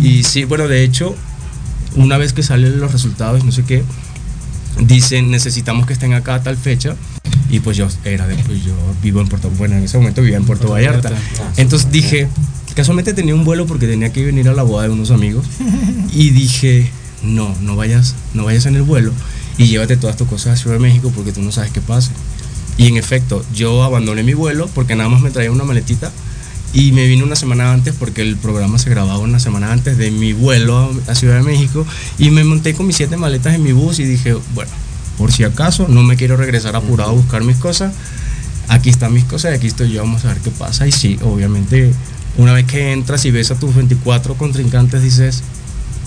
[0.01, 1.15] Y sí, bueno, de hecho,
[1.95, 3.83] una vez que salen los resultados, no sé qué,
[4.79, 6.95] dicen necesitamos que estén acá a tal fecha.
[7.49, 10.37] Y pues yo era de, pues yo vivo en Puerto, bueno, en ese momento vivía
[10.37, 11.09] en Puerto Puerto Vallarta.
[11.09, 11.53] Vallarta.
[11.57, 12.27] Entonces dije,
[12.75, 15.45] casualmente tenía un vuelo porque tenía que venir a la boda de unos amigos.
[16.11, 16.91] Y dije,
[17.23, 19.11] no, no vayas, no vayas en el vuelo
[19.57, 22.11] y llévate todas tus cosas a Ciudad de México porque tú no sabes qué pasa.
[22.77, 26.11] Y en efecto, yo abandoné mi vuelo porque nada más me traía una maletita
[26.71, 30.11] y me vine una semana antes porque el programa se grababa una semana antes de
[30.11, 31.85] mi vuelo a, Ciudad de México
[32.17, 34.71] y me monté con mis siete maletas en mi bus y dije, bueno,
[35.17, 37.93] por si acaso no me quiero regresar apurado a buscar mis cosas,
[38.69, 40.87] aquí están mis cosas y aquí estoy yo, vamos a ver qué pasa.
[40.87, 41.91] Y sí, obviamente,
[42.37, 45.43] una vez que entras y ves a tus 24 contrincantes, dices,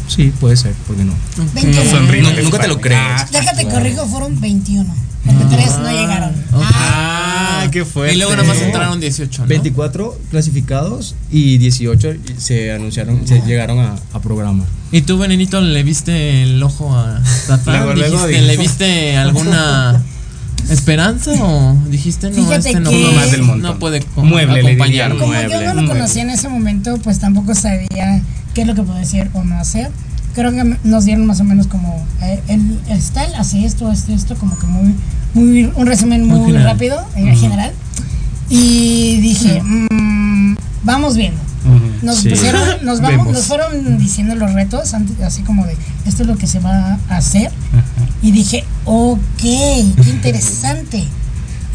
[0.09, 1.13] sí, puede ser, ¿por qué no?
[1.37, 2.23] No sonríe.
[2.23, 3.31] No, nunca te lo crees.
[3.31, 4.95] Déjate corrijo, fueron 21.
[5.25, 6.33] Porque tres no llegaron.
[6.53, 8.15] Ah, qué fuerte.
[8.15, 9.49] Y luego nada más entraron 18, ¿no?
[9.49, 14.65] 24 clasificados y 18 se anunciaron, se llegaron a, a programa.
[14.91, 17.77] ¿Y tú, Venenito, le viste el ojo a Tatán?
[17.85, 18.47] Luego, luego Dijiste, dijo.
[18.47, 20.03] ¿Le viste alguna
[20.71, 22.37] ¿Esperanza o dijiste no?
[22.37, 24.61] Fíjate este no, que- Más del no puede co- Mueble.
[24.63, 25.87] Como yo Mueble, no lo mueble.
[25.89, 28.23] conocía en ese momento, pues tampoco sabía
[28.55, 29.91] qué es lo que podía decir o no hacer.
[30.35, 34.13] Creo que nos dieron más o menos como eh, el, el style, así esto, esto,
[34.13, 34.95] esto, como que muy,
[35.35, 37.73] muy un resumen Muy muy, rápido, en general.
[38.49, 41.41] Y dije, mm, vamos viendo.
[42.03, 42.31] Nos Sí.
[42.31, 45.77] pusieron, nos vamos, nos fueron diciendo los retos, así como de
[46.07, 47.51] esto es lo que se va a hacer.
[48.23, 51.05] Y dije, ok, qué interesante.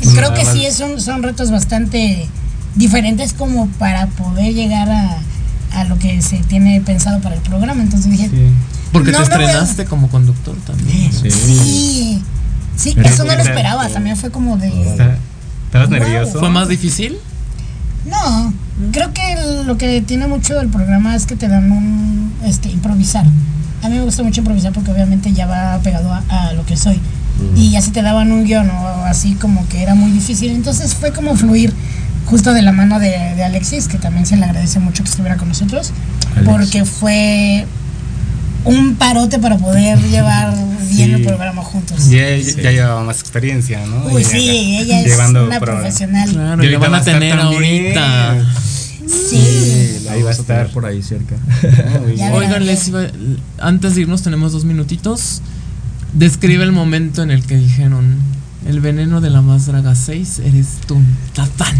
[0.15, 2.27] Creo que sí, son, son retos bastante
[2.75, 5.17] diferentes como para poder llegar a,
[5.73, 7.81] a lo que se tiene pensado para el programa.
[7.81, 8.29] Entonces dije,
[8.91, 11.11] Porque No te estrenaste como conductor también.
[11.13, 12.21] sí,
[12.75, 13.87] sí, Pero eso no lo era- esperaba.
[13.89, 14.67] También fue como de...
[14.69, 15.99] ¿Estabas Wow.
[15.99, 16.39] nervioso?
[16.39, 17.17] ¿Fue más difícil?
[18.09, 18.53] No,
[18.91, 23.25] creo que lo que tiene mucho el programa es que te dan un este improvisar.
[23.83, 26.77] A mí me gusta mucho improvisar porque obviamente ya va pegado a, a lo que
[26.77, 26.99] soy.
[27.55, 30.51] Y así te daban un guion o así como que era muy difícil.
[30.51, 31.73] Entonces fue como fluir
[32.27, 35.37] justo de la mano de, de Alexis, que también se le agradece mucho que estuviera
[35.37, 35.91] con nosotros,
[36.35, 36.47] Alex.
[36.49, 37.65] porque fue
[38.65, 40.53] un parote para poder llevar
[40.91, 42.09] bien el programa juntos.
[42.09, 44.05] Ya, ya- ya llevaba más experiencia, ¿no?
[44.13, 45.81] Uy, sí, ella es llevando una programa.
[45.81, 46.29] profesional.
[46.29, 47.95] Claro, Y van va a tener también.
[47.95, 48.45] ahorita.
[49.07, 50.01] Sí.
[50.05, 50.45] La Ahí va a estar.
[50.57, 51.35] tener por ahí cerca.
[52.17, 52.65] Ya Oigan, verán.
[52.65, 53.01] les iba,
[53.59, 55.41] antes de irnos tenemos dos minutitos.
[56.13, 58.15] Describe el momento en el que dijeron,
[58.67, 60.97] el veneno de la más draga 6 eres tú,
[61.33, 61.75] Tatán.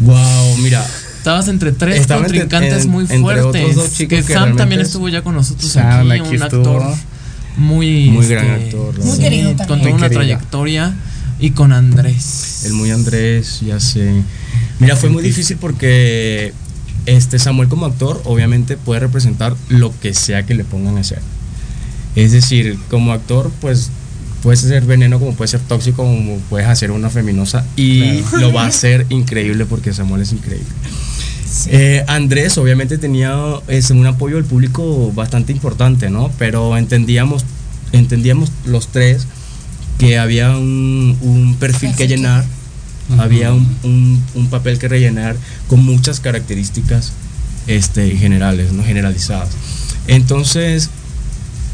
[0.00, 0.84] Wow, mira,
[1.18, 3.46] Estabas entre tres Estaba entre- contrincantes en- muy entre fuertes.
[3.62, 6.36] otros dos chicos que que Sam también es- estuvo ya con nosotros Sam aquí, aquí
[6.36, 6.76] un estuvo.
[6.80, 6.94] actor
[7.56, 9.80] muy, Muy este, gran actor, Muy querido con también.
[9.80, 10.94] toda Muy una trayectoria
[11.40, 12.62] y con Andrés.
[12.66, 14.22] el muy Andrés, ya sé.
[14.78, 16.52] Mira, fue muy difícil porque
[17.06, 21.20] este Samuel como actor obviamente puede representar lo que sea que le pongan a hacer.
[22.14, 23.90] Es decir, como actor, pues
[24.42, 28.64] puedes ser veneno, como puedes ser tóxico, como puedes hacer una feminosa y lo va
[28.64, 30.66] a hacer increíble porque Samuel es increíble.
[31.68, 33.34] Eh, Andrés obviamente tenía
[33.68, 36.30] es, un apoyo del público bastante importante, ¿no?
[36.38, 37.44] Pero entendíamos,
[37.92, 39.26] entendíamos los tres
[39.98, 42.44] que había un, un perfil que llenar,
[43.18, 45.36] había un, un- un papel que rellenar
[45.68, 47.12] con muchas características
[47.66, 48.84] este, generales, ¿no?
[48.84, 49.48] generalizadas.
[50.08, 50.90] Entonces,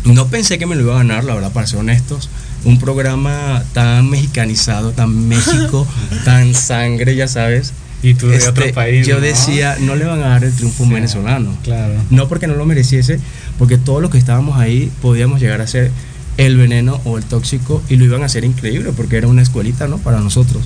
[0.05, 2.29] no pensé que me lo iba a ganar, la verdad, para ser honestos.
[2.65, 5.87] Un programa tan mexicanizado, tan México,
[6.25, 7.73] tan sangre, ya sabes.
[8.03, 9.07] Y tú de Este, otro país.
[9.07, 9.21] Yo ¿no?
[9.21, 11.57] decía, no le van a dar el triunfo a un Sí, venezolano.
[11.63, 11.95] Claro.
[12.11, 13.21] No porque no lo mereciese,
[13.59, 15.91] porque todos los que estábamos ahí podíamos llegar a ser
[16.39, 19.87] el veneno o el tóxico y lo iban a hacer increíble porque era una escuelita,
[19.87, 19.99] ¿no?
[19.99, 20.63] Para nosotros.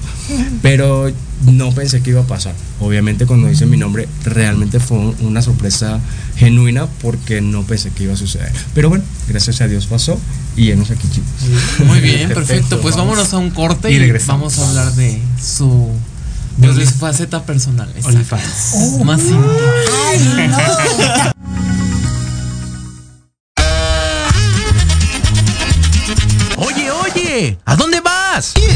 [0.63, 1.11] Pero
[1.47, 2.55] no pensé que iba a pasar.
[2.81, 6.01] Obviamente cuando dice mi nombre realmente fue un- una sorpresa
[6.37, 8.53] genuina porque no pensé que iba a suceder.
[8.75, 10.19] Pero bueno, gracias a Dios pasó
[10.57, 11.29] y llenos aquí chicos.
[11.87, 12.35] Muy bien, perfecto.
[12.35, 13.11] Perfecto, Pues vamos.
[13.17, 14.57] vámonos a un corte Y y, regresamos.
[14.57, 15.91] vamos a hablar de su
[16.57, 17.93] De su faceta personal.
[18.03, 19.03] OnlyFans.
[19.05, 19.45] Más íntima.
[20.37, 20.57] Ay, no.
[26.59, 28.53] Oye, oye, ¿a dónde vas?
[28.55, 28.71] ¿Quién,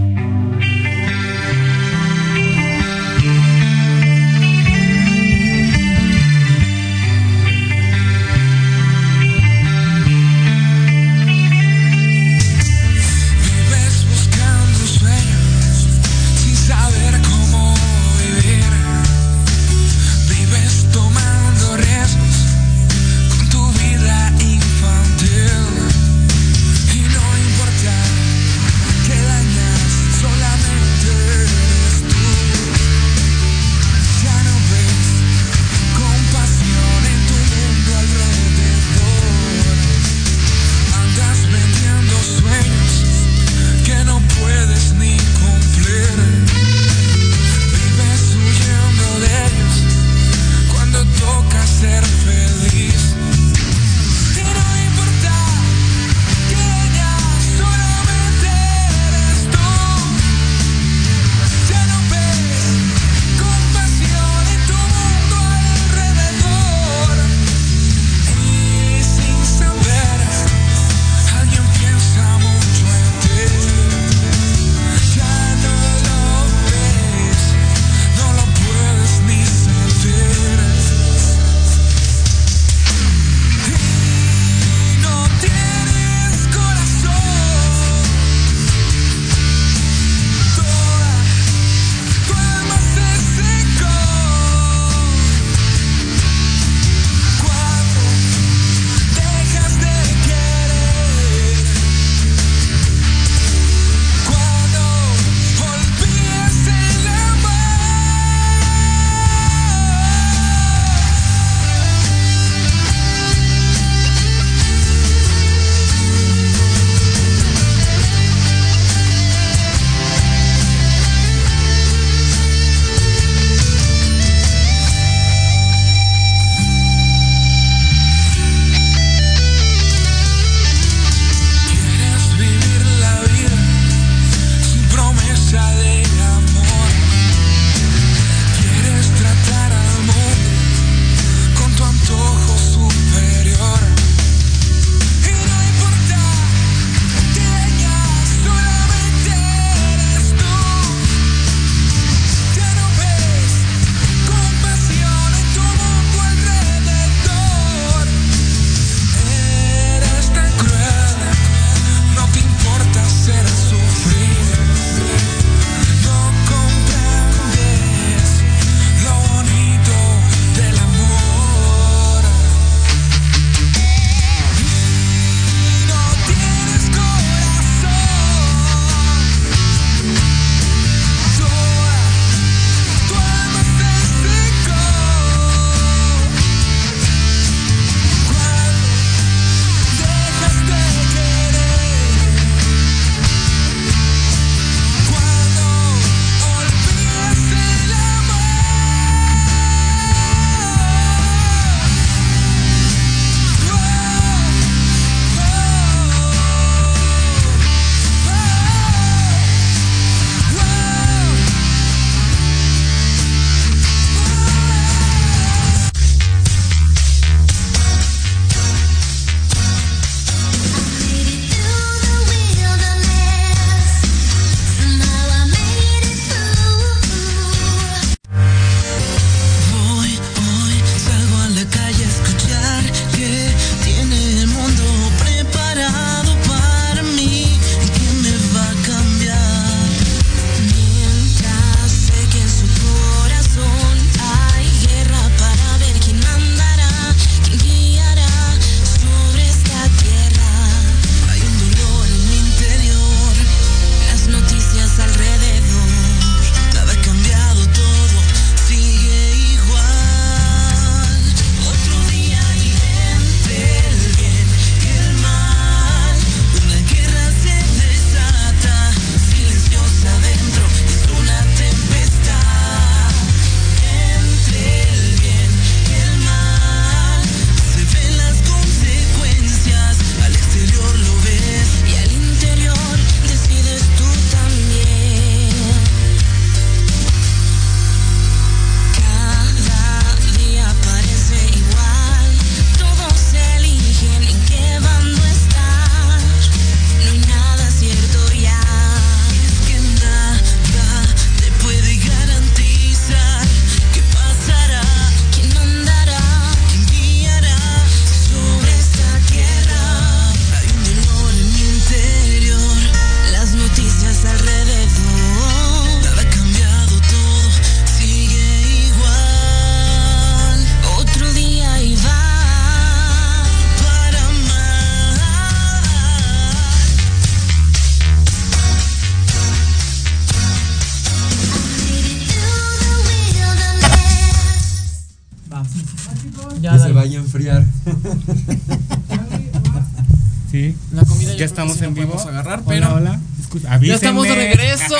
[341.73, 342.13] Estamos en vivo.
[342.13, 343.19] podemos agarrar, Hola, pero hola.
[343.39, 344.95] Escucha, ya estamos de regreso.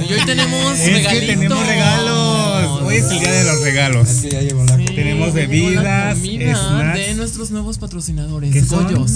[0.08, 1.26] Y hoy tenemos Es que regalitos.
[1.26, 2.82] tenemos regalos.
[2.82, 4.08] Hoy es el día de los regalos.
[4.08, 6.98] Es que ya llegó la Sí, Tenemos bebidas, snacks.
[6.98, 8.52] de nuestros nuevos patrocinadores.
[8.52, 8.84] ¿Qué son?
[8.84, 9.12] Goyos.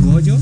[0.00, 0.40] ¿Goyos?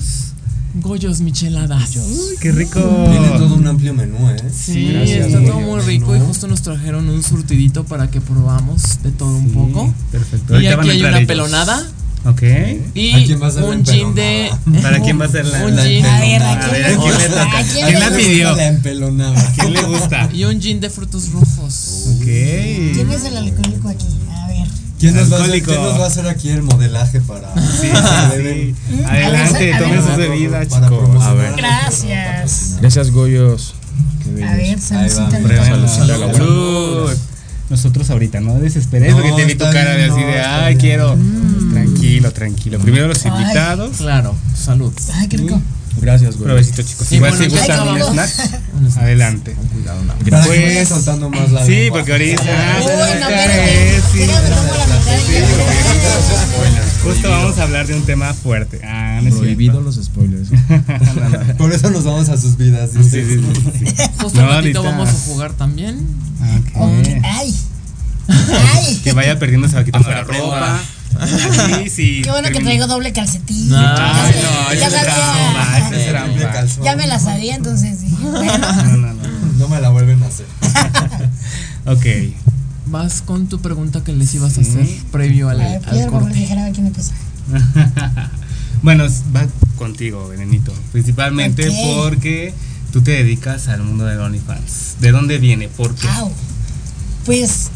[0.75, 1.97] Goyos micheladas.
[1.97, 2.81] Uy, qué rico.
[3.11, 4.37] Tiene todo un amplio menú, ¿eh?
[4.57, 9.03] Sí, gracias, está todo muy rico y justo nos trajeron un surtidito para que probamos
[9.03, 9.93] de todo un poco.
[10.13, 10.53] Perfecto.
[10.61, 11.27] Y Ahorita aquí a hay una ellos.
[11.27, 11.89] pelonada
[12.25, 12.43] Ok.
[12.95, 13.83] y ¿A quién va a ser la un
[15.01, 16.05] quién va a ser la- Un la gin.
[16.05, 17.43] A ver, ¿a A quién ver, le ¿a quién le toca?
[17.59, 18.57] ¿A quién ¿Quién la pidió?
[18.57, 19.53] La empelonada.
[19.57, 20.29] ¿Quién le gusta?
[20.35, 22.05] Y un gin de frutos rojos.
[22.17, 22.23] Ok.
[22.25, 24.07] ¿Quién es el alcohólico aquí?
[24.31, 24.67] A ver.
[24.99, 27.55] ¿Quién nos, va a hacer, quién nos va a hacer aquí el modelaje para.?
[27.55, 29.03] Sí, sí, sí.
[29.07, 30.29] Adelante, A ver, tomen a sus ver.
[30.31, 31.23] bebidas, chicos.
[31.23, 31.55] A ver.
[31.57, 32.77] Gracias.
[32.81, 33.75] Gracias, Goyos.
[34.47, 35.39] A ver, saludcita.
[35.41, 37.15] va,
[37.71, 40.79] Nosotros ahorita, no desesperes No, porque te vi tu cara de así de, ay, bien".
[40.81, 41.17] quiero.
[41.73, 42.79] Tranquilo, tranquilo.
[42.81, 43.31] Primero los Ay.
[43.31, 43.97] invitados.
[43.99, 44.93] Claro, salud.
[45.15, 45.63] Ay, qué rico.
[46.01, 46.45] Gracias, Goyos.
[46.45, 47.07] Provecito, chicos.
[47.07, 48.31] Sí, Igual bueno, si gustan un snack,
[48.99, 49.53] adelante.
[49.53, 50.15] Con cuidado, no.
[50.15, 52.43] Pues- más la Sí, porque ahorita.
[56.59, 57.11] Uy, no.
[57.11, 58.81] Justo vamos a hablar de un tema fuerte.
[58.85, 60.49] Ah, no Prohibido los spoilers.
[61.59, 62.91] Por eso nos vamos a sus vidas.
[62.93, 63.95] Sí, sí, sí, sí, sí.
[64.21, 66.07] Justo No, un ratito vamos a jugar también.
[66.41, 66.77] Ok.
[66.77, 67.55] Ok, Ay.
[68.75, 69.01] Ay.
[69.03, 70.81] Que vaya perdiendo se va quitando la Afuera, ropa.
[71.27, 72.23] Sí, sí.
[72.25, 73.73] Qué bueno que traigo doble calcetín.
[73.75, 75.89] Ay, Ya no, ya sabía.
[75.91, 76.85] ese calzón.
[76.85, 78.59] Ya me la sabía, entonces dije, bueno.
[78.85, 79.23] No, no, no.
[79.59, 80.47] No me la vuelven a hacer.
[81.87, 82.05] Ok.
[82.87, 86.47] Vas con tu pregunta que les ibas a hacer previo al, A ver, al corte.
[86.53, 87.13] a ver quién empieza.
[88.83, 89.47] bueno, va
[89.79, 90.73] contigo, Venenito.
[90.93, 92.53] Principalmente porque
[92.93, 94.97] tú te dedicas al mundo del OnlyFans.
[95.01, 95.69] ¿De dónde viene?
[95.69, 96.09] ¿Por qué?
[96.09, 96.31] Au.
[97.25, 97.71] Pues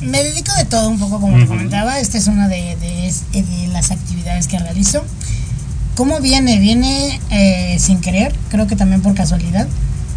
[0.00, 1.52] me dedico de todo un poco, como te Ujú.
[1.52, 1.98] comentaba.
[1.98, 5.04] Esta es una de, de es- de las actividades que realizo.
[5.96, 6.58] ¿Cómo viene?
[6.58, 9.66] Viene eh, sin querer, creo que también por casualidad.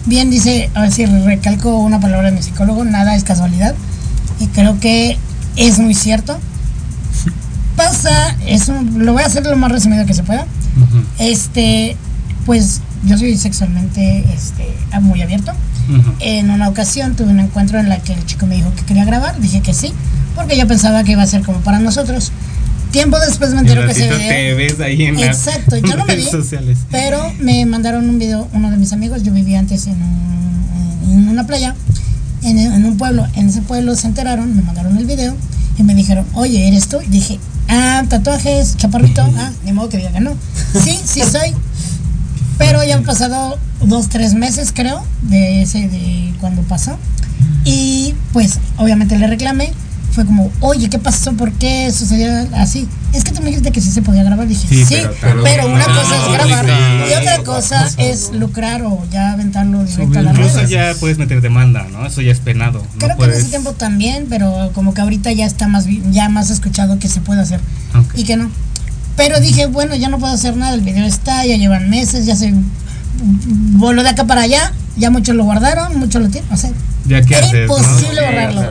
[0.05, 3.75] Bien dice, a ver si recalco una palabra de mi psicólogo, nada es casualidad.
[4.39, 5.17] Y creo que
[5.55, 6.37] es muy cierto.
[7.75, 10.45] Pasa, es un- lo voy a hacer lo más resumido que se pueda.
[11.19, 11.97] Este,
[12.45, 14.68] pues yo soy sexualmente este,
[15.02, 15.52] muy abierto.
[15.90, 16.14] ujú.
[16.19, 19.06] En una ocasión tuve un encuentro en la que el chico me dijo que quería
[19.06, 19.94] grabar, dije que sí,
[20.36, 22.32] porque yo pensaba que iba a ser como para nosotros.
[22.91, 25.95] Tiempo después me entero que se ratito te ve, ves ahí en las Exacto, yo
[25.98, 26.23] no me vi.
[26.23, 26.77] sociales.
[26.91, 31.27] pero me mandaron un video, uno de mis amigos, yo vivía antes en, un- en
[31.30, 31.76] una playa,
[32.44, 35.36] en, en un pueblo, en ese pueblo se enteraron, me mandaron el video
[35.77, 36.98] y me dijeron, oye, ¿eres tú?
[37.02, 37.38] Y dije,
[37.68, 40.32] ah, tatuajes, chaparrito, ah, ni modo que diga que no.
[40.82, 41.53] Sí, sí soy.
[42.57, 46.98] Pero ya han pasado dos, tres meses, creo, de ese, de cuando pasó.
[47.64, 49.73] Y pues, obviamente le reclamé.
[50.11, 51.34] Fue como, oye, ¿qué pasó?
[51.34, 52.88] ¿Por qué sucedió así?
[53.11, 54.48] Es que tú me dijiste que sí se podía grabar.
[54.48, 57.11] Dije, Sí, sí, pero pero, tal- una no, cosa es no, grabar sí.
[57.11, 60.69] y otra cosa es lucrar o ya aventarlo directo a las Incluso redes.
[60.69, 62.06] ya puedes meter demanda, ¿no?
[62.06, 62.80] Eso ya es penado.
[62.80, 63.40] No Creo que en puedes...
[63.40, 67.19] ese tiempo también, pero como que ahorita ya está más ya más escuchado que se
[67.19, 67.60] puede hacer
[67.94, 68.14] Ok.
[68.15, 68.49] y que no.
[69.15, 72.35] Pero dije, bueno, ya no puedo hacer nada, el video está, ya llevan meses, ya
[72.35, 72.53] se
[73.77, 76.71] voló de acá para allá, ya muchos lo guardaron, muchos lo tienen, o sea,
[77.05, 77.77] ¿Ya qué era haces, no?
[77.77, 78.63] imposible borrarlo.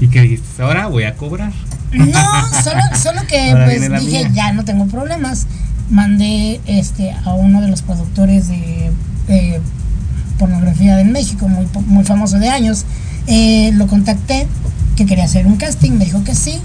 [0.00, 0.62] ¿Y qué dijiste?
[0.62, 1.52] Ahora voy a cobrar.
[1.92, 4.30] No, solo, solo que Ahora pues dije, mía.
[4.32, 5.46] ya no tengo problemas.
[5.90, 9.60] Mandé este a uno de los productores de
[10.38, 12.84] pornografía de México, muy, po- muy famoso de años.
[13.26, 14.46] Eh, lo contacté,
[14.96, 16.60] que quería hacer un casting, me dijo que sí.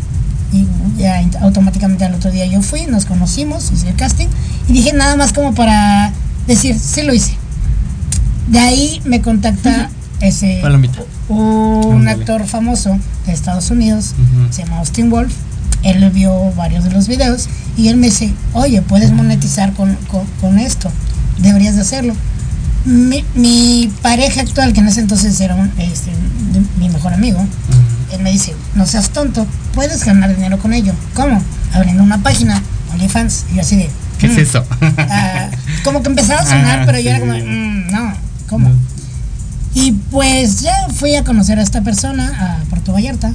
[0.53, 0.67] Y
[0.97, 4.27] ya automáticamente al otro día yo fui, nos conocimos, hice el casting.
[4.69, 6.11] Y dije nada más como para
[6.47, 7.35] decir, sí lo hice.
[8.47, 9.89] De ahí me contacta
[10.21, 10.99] ese Palomita.
[11.29, 14.13] un actor famoso de Estados Unidos,
[14.51, 15.33] se llama Austin Wolf.
[15.83, 17.47] Él vio varios de los videos
[17.77, 20.89] y él me dice, oye, puedes monetizar con, con- con esto,
[21.39, 22.15] deberías de hacerlo.
[22.85, 26.11] Mi, mi pareja actual, que en ese entonces era un- este,
[26.53, 27.39] de- mi mejor amigo,
[28.15, 30.93] él me dice, no seas tonto, puedes ganar dinero con ello.
[31.13, 31.41] ¿Cómo?
[31.73, 32.61] Abriendo una página,
[32.93, 33.45] OnlyFans.
[33.51, 33.89] Y yo así de,
[34.19, 34.39] ¿Qué es "Mm".
[34.39, 34.65] eso?
[34.97, 35.49] Ah,
[35.83, 38.13] como que empezaba a sonar, Ah, pero yo era como, "Mm, no,
[38.49, 38.71] ¿cómo?
[39.73, 42.31] Y pues ya fui a conocer a esta persona,
[42.61, 43.33] a Puerto Vallarta,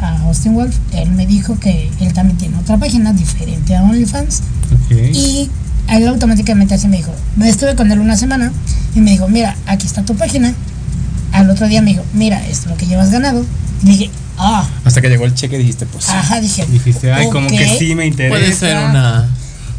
[0.00, 0.74] a Austin Wolf.
[0.92, 4.42] Él me dijo que él también tiene otra página diferente a OnlyFans.
[4.72, 4.96] Ok.
[5.14, 5.48] Y
[5.88, 8.50] él automáticamente así me dijo, me estuve con él una semana
[8.96, 10.52] y me dijo, mira, aquí está tu página.
[11.32, 13.44] Al otro día me dijo, mira, esto es lo que llevas ganado.
[13.82, 17.48] Y dije, ah, Hasta que llegó el cheque dijiste, pues ajá, dije, Dijiste, ay, como
[17.48, 18.36] que sí me interesa.
[18.36, 19.28] Puede ser una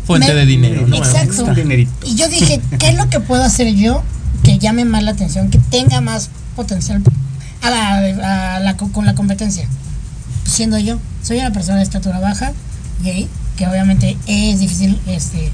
[0.05, 0.95] fuente Me- de dinero, ¿no?
[0.97, 1.45] Exacto.
[1.45, 1.91] Un dinerito.
[2.07, 4.03] Y yo dije, ¿qué es lo que puedo hacer yo
[4.43, 7.03] que llame más la atención, que tenga más potencial
[7.61, 9.67] a la, a la co- con la competencia?
[10.45, 12.53] Siendo yo, soy una persona de estatura baja,
[13.03, 13.27] gay,
[13.57, 15.51] que obviamente es difícil este,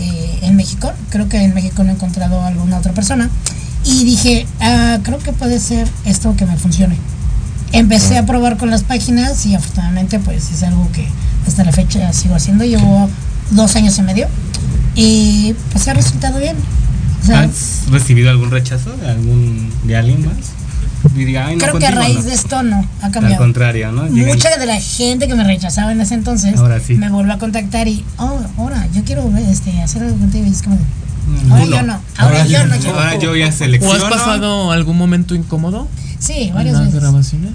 [0.00, 0.92] eh, en México.
[1.10, 3.30] Creo que en México no he encontrado alguna otra persona.
[3.86, 6.96] Y dije, ah, creo que puede ser esto que me funcione.
[7.72, 11.06] Empecé a probar con las páginas y afortunadamente pues es algo que
[11.46, 12.64] hasta la fecha sigo haciendo.
[12.64, 13.08] Llevo
[13.52, 14.26] dos años y medio
[14.94, 16.56] y pues ha resultado bien.
[17.22, 20.36] O sea, ¿Has recibido algún rechazo de algún de alguien más?
[21.14, 22.22] Diría, "Ay, no, creo que a raíz no".
[22.22, 23.38] de esto no, ha Al cambiado.
[23.38, 24.08] contrario, ¿no?
[24.08, 26.94] Llegan- Mucha de la gente que me rechazaba en ese entonces Ahora sí.
[26.94, 30.44] me volvió a contactar y, oh, ahora yo quiero este, hacer algo contigo.
[30.46, 30.82] Y es como, de,
[31.50, 31.76] ahora uno.
[31.76, 32.98] yo no, ahora, yo no quiero.
[32.98, 33.94] Ahora yo ya ¿O selecciono.
[33.94, 35.88] has pasado algún momento incómodo
[36.18, 37.00] Sí, varias las veces.
[37.00, 37.52] grabaciones?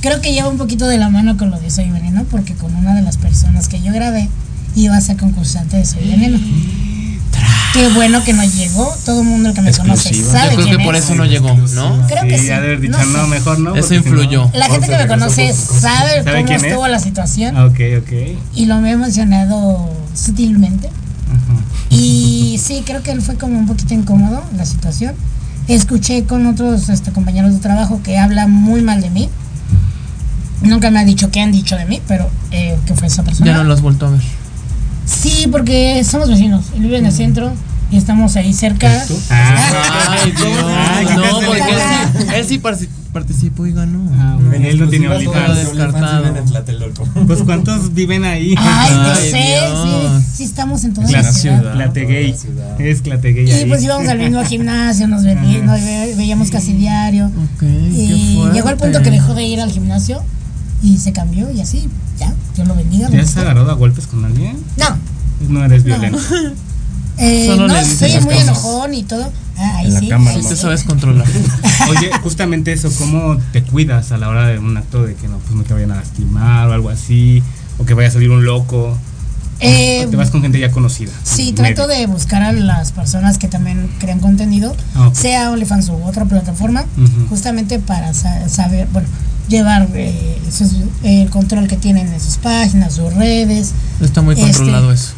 [0.00, 2.74] Creo que lleva un poquito de la mano con lo de Soy Veneno, porque con
[2.74, 4.28] una de las personas que yo grabé
[4.76, 6.38] iba a ser concursante de Soy Veneno.
[7.72, 8.94] Qué bueno que no llegó.
[9.04, 11.04] Todo el mundo que me conoce sabe Yo creo quién que por es.
[11.04, 12.06] eso no llegó, ¿no?
[12.06, 13.74] Creo que Sí, ya de haber dicho, No mejor no.
[13.74, 14.50] Eso porque si no- influyó.
[14.54, 16.62] La gente que me conoce sabe, ¿Sabe cómo es?
[16.62, 18.12] estuvo la situación Ah, Ok, ok.
[18.54, 20.88] y lo me he emocionado sutilmente.
[21.90, 25.14] Y sí, creo que él fue como un poquito incómodo la situación.
[25.68, 29.28] Escuché con otros este, compañeros de trabajo que hablan muy mal de mí.
[30.62, 33.50] Nunca me ha dicho qué han dicho de mí, pero eh, que fue esa persona.
[33.50, 34.22] Ya no lo has vuelto a ver.
[35.06, 36.66] Sí, porque somos vecinos.
[36.74, 37.52] Él vive en el centro
[37.90, 39.04] y estamos ahí cerca.
[39.30, 40.64] Ah, Ay, Dios.
[40.64, 41.62] Ay, no, porque
[42.34, 44.06] él sí, él sí participó y ganó.
[44.18, 45.56] Ah, bueno, él no tiene Lo OnlyFans.
[45.56, 46.24] descartado.
[47.26, 48.54] Pues ¿cuántos viven ahí?
[48.58, 49.58] Ay, no Ay, sé,
[50.20, 51.72] sí, sí estamos en toda la ciudad.
[51.72, 52.34] Clategay.
[52.78, 53.64] Es Clategay Y ahí.
[53.66, 57.26] pues íbamos al mismo gimnasio, nos, veíamos casi diario.
[57.26, 60.22] Ok, Y qué llegó el punto que dejó de ir al gimnasio
[60.82, 61.88] y se cambió y así,
[62.18, 63.08] ya, Dios lo bendiga.
[63.08, 64.58] ¿Te has agarrado a golpes con alguien?
[64.76, 64.98] No,
[65.48, 66.18] No eres violento.
[67.18, 68.42] eh, Solo no soy muy cosas.
[68.42, 69.32] enojón y todo.
[69.56, 70.08] Ah, ahí En la sí.
[70.08, 70.48] cámara, Sí sí.
[70.50, 71.26] te sabes controlar.
[71.90, 75.38] Oye, justamente eso, ¿cómo te cuidas a la hora de un acto de que no,
[75.38, 77.42] pues no te vayan a lastimar o algo así?
[77.78, 78.96] O que vaya a salir un loco.
[79.60, 81.12] Eh, O te vas con gente ya conocida.
[81.22, 86.02] Sí, trato de buscar a las personas que también crean contenido, Ah, sea OnlyFans u
[86.04, 86.84] otra plataforma,
[87.28, 89.06] justamente para sa- saber, bueno,
[89.48, 90.74] llevar eh, sus-
[91.04, 93.72] el control que tienen en sus páginas, sus redes.
[94.00, 95.12] Está muy Este, controlado eso.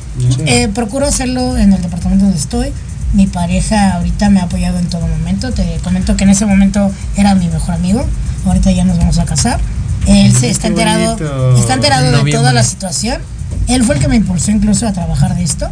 [0.45, 2.69] Eh, procuro hacerlo en el departamento donde estoy.
[3.16, 5.51] Mi pareja ahorita me ha apoyado en todo momento.
[5.51, 8.06] Te comento que en ese momento era mi mejor amigo.
[8.44, 9.59] Ahorita ya nos vamos a casar.
[10.06, 11.16] Él se Ay, está enterado,
[11.56, 13.22] está enterado En de toda la situación.
[13.68, 15.70] Él fue el que me impulsó incluso a trabajar de esto.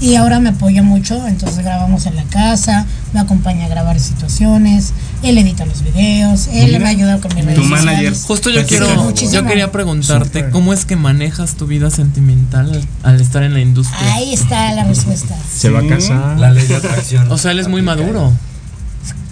[0.00, 2.84] Y ahora me apoya mucho, entonces grabamos en la casa,
[3.14, 4.92] me acompaña a grabar situaciones,
[5.22, 7.84] él edita los videos, él Mira, me ayuda con tu redes manager.
[7.84, 8.24] sociales.
[8.26, 9.32] Justo yo quiero, muchísimo.
[9.42, 13.60] yo quería preguntarte cómo es que manejas tu vida sentimental al, al estar en la
[13.60, 14.14] industria.
[14.14, 15.36] Ahí está la respuesta.
[15.50, 16.38] Se va a casar.
[16.38, 17.30] La ley de atracción.
[17.30, 18.32] O sea, él es muy maduro.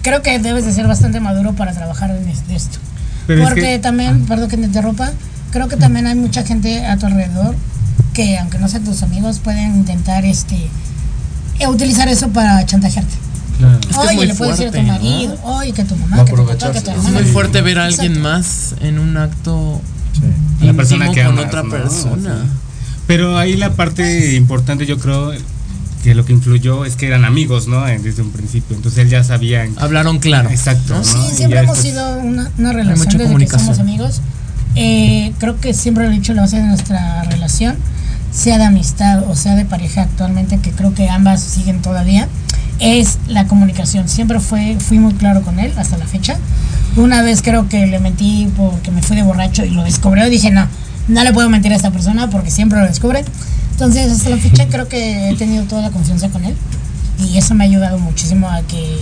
[0.01, 2.79] Creo que debes de ser bastante maduro para trabajar en esto.
[3.27, 5.11] Pero es Porque que- también, perdón que te interrumpa,
[5.51, 7.55] creo que también hay mucha gente a tu alrededor
[8.13, 10.55] que aunque no sean tus amigos pueden intentar este
[11.59, 13.13] eh, utilizar eso para chantajearte.
[13.59, 13.79] Claro.
[13.79, 14.93] Es que es oye, muy le puedes decir a tu fuerte, ¿no?
[14.93, 16.79] marido, oye, que tu mamá, que tu papá, que tu Aprovecharse.
[16.79, 17.09] Es hermana.
[17.11, 18.29] muy fuerte ver a alguien Exacto.
[18.29, 19.81] más en un acto
[20.61, 21.69] A la persona que con amas, otra ¿no?
[21.69, 22.35] persona.
[22.43, 22.49] Sí.
[23.07, 25.31] Pero ahí la parte importante, yo creo,
[26.03, 27.87] que lo que influyó es que eran amigos, ¿no?
[27.87, 28.75] Eh, Desde un principio.
[28.75, 29.63] Entonces él ya sabía.
[29.63, 30.49] en- Hablaron claro.
[30.49, 30.95] Exacto.
[30.95, 31.03] ¿no?
[31.03, 33.61] Sí, siempre hemos después- sido una, una relación mucha desde que comunicación.
[33.75, 34.21] somos amigos.
[34.75, 37.75] Eh, creo que siempre lo he dicho, la base de nuestra relación,
[38.33, 42.27] sea de amistad o sea de pareja actualmente, que creo que ambas siguen todavía,
[42.79, 44.09] es la comunicación.
[44.09, 46.37] Siempre fue, fui muy claro con él hasta la fecha.
[46.95, 50.29] Una vez creo que le mentí porque me fui de borracho y lo descubrió y
[50.29, 50.67] dije, no,
[51.07, 53.23] no le puedo mentir a esta persona porque siempre lo descubre.
[53.71, 56.55] Entonces, hasta la fecha creo que he tenido toda la confianza con él
[57.19, 58.97] y eso me ha ayudado muchísimo a que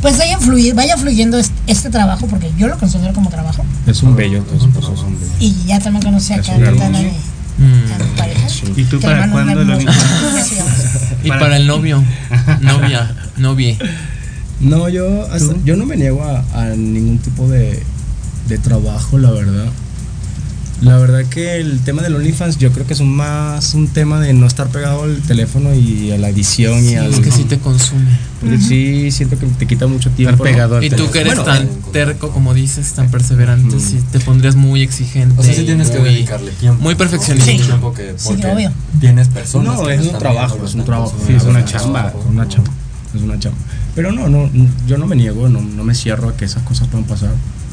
[0.00, 3.64] pues vaya, fluir, vaya fluyendo este, este trabajo, porque yo lo considero como trabajo.
[3.86, 5.32] Es un bello, entonces, pues es un bello.
[5.40, 7.14] Y ya también conocí a Mm.
[7.64, 8.46] A mi pareja.
[8.76, 9.84] ¿Y tú para cuándo lo Y
[11.28, 12.02] Para- para, el novio,
[12.60, 13.78] novia, novie.
[14.60, 17.82] No, yo, hasta- yo no me niego a, a ningún tipo de,
[18.48, 19.66] de trabajo, la verdad.
[20.82, 24.20] La verdad que el tema del OnlyFans yo creo que es un más un tema
[24.20, 27.06] de no estar pegado al teléfono y a la edición y Sí, al...
[27.14, 28.04] es que sí te consume.
[28.40, 30.32] porque sí siento que te quita mucho tiempo.
[30.34, 30.52] Estar ¿no?
[30.52, 31.12] pegado al Y tú teléfono.
[31.12, 35.40] que eres Bueno, tan terco, como dices, tan perseverante, sí te pondrías muy exigente.
[35.40, 36.82] O sea, sí tienes que muy- dedicarle tiempo.
[36.82, 36.98] Muy ¿no?
[36.98, 37.52] perfeccionista.
[37.52, 38.72] Mucho tiempo que- Sí, porque obvio.
[39.00, 39.78] Tienes personas.
[39.78, 41.14] No, que es te un trabajo, es un trabajo.
[41.26, 42.08] Sí, es una chamba.
[42.18, 42.70] Es una chamba,
[43.14, 43.58] es una chamba.
[43.94, 44.50] Pero no, no,
[44.86, 47.30] yo no me niego, no, no me cierro a que esas cosas puedan pasar.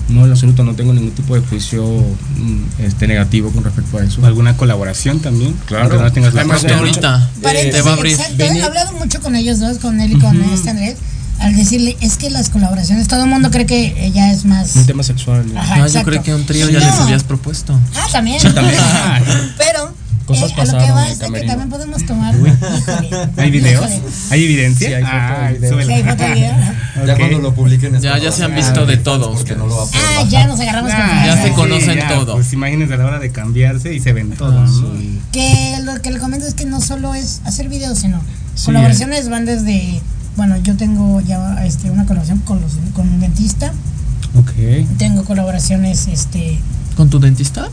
[0.10, 4.04] No, en absoluto, no tengo ningún tipo de juicio mm, este, negativo con respecto a
[4.04, 4.22] eso.
[4.22, 5.54] ¿O ¿Alguna colaboración también?
[5.66, 5.86] Claro.
[5.86, 6.84] Aunque no tengas la Además, propia, ¿no?
[6.84, 8.14] ahorita Parece- te va a abrir.
[8.14, 10.98] Exacto, he hablado mucho con ellos dos, con él y con este Andrés,
[11.40, 14.76] al decirle, es que las colaboraciones, todo el mundo cree que ella es más...
[14.76, 15.46] Un tema sexual.
[15.54, 15.60] ¿no?
[15.60, 16.86] Ajá, No, yo creo que un trío ya No.
[16.86, 17.80] les habías propuesto.
[17.96, 18.40] Ah, también.
[18.54, 18.76] también.
[19.58, 19.94] Pero
[20.40, 22.36] cosas Eh, a lo que pasaron va en el es que también podemos tomar.
[22.36, 23.10] Híjole.
[23.38, 23.90] ¿Hay videos?
[23.92, 24.04] Híjole.
[24.32, 24.88] ¿Hay evidencia?
[24.88, 26.54] Sí, hay Ah, hay foto video.
[27.06, 27.20] Ya Ok.
[27.20, 29.86] cuando lo publiquen Ya, ya se han visto de todo Porque no lo va a
[29.88, 30.28] poder Ah, bajar.
[30.30, 32.34] ya nos agarramos Ah, con ya se sí, conocen ya, todo.
[32.34, 34.60] Pues imagínense a la hora de cambiarse y se ven todo.
[34.60, 34.98] Ah, ¿no?
[34.98, 35.20] sí.
[35.32, 38.22] Que lo que le comento es que no solo es hacer videos, sino
[38.56, 40.02] Sí, colaboraciones van desde.
[40.36, 43.72] Bueno, yo tengo ya este, una colaboración con, los, con un dentista.
[44.36, 44.52] Ok.
[44.98, 46.60] Tengo colaboraciones, este.
[46.96, 47.68] ¿Con tu dentista?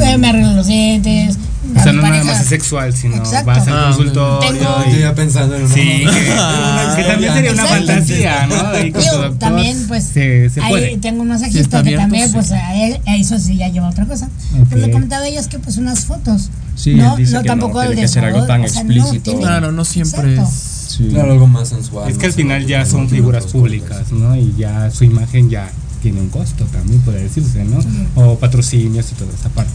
[0.00, 1.38] Eh, me arreglo los dientes.
[1.74, 3.46] O a sea, no nada más es sexual, sino Exacto.
[3.46, 5.00] vas al Ah, consultorio Tengo- Estoy y...
[5.00, 6.04] ya pensando en una Sí, que,
[6.36, 6.94] mamá.
[6.96, 7.86] que también sería una Exacto.
[7.86, 8.54] fantasía, ¿no?
[8.68, 10.96] Ahí con tu Digo, doctor también, pues, se, se ahí puede.
[10.98, 12.34] tengo un masajista que también, sí.
[12.34, 14.28] pues, a, él- a eso sí ya lleva otra cosa.
[14.70, 14.86] Pero Ok.
[14.86, 16.50] le comentaba a ellos que, pues, unas fotos.
[16.76, 18.64] Sí, no, él dice no que no, tampoco tiene el que ser algo desnudo, tan
[18.64, 19.38] o sea, no, explícito.
[19.40, 20.50] Claro, no siempre Exacto.
[20.52, 20.92] es.
[20.96, 21.08] Sí.
[21.10, 22.08] Claro, algo más sensual.
[22.10, 24.36] Es que al final ya son no figuras públicas, ¿no?
[24.36, 25.68] Y ya su imagen ya
[26.02, 27.78] tiene un costo también, podría decirse, ¿no?
[28.14, 29.72] O patrocinios y toda esa parte.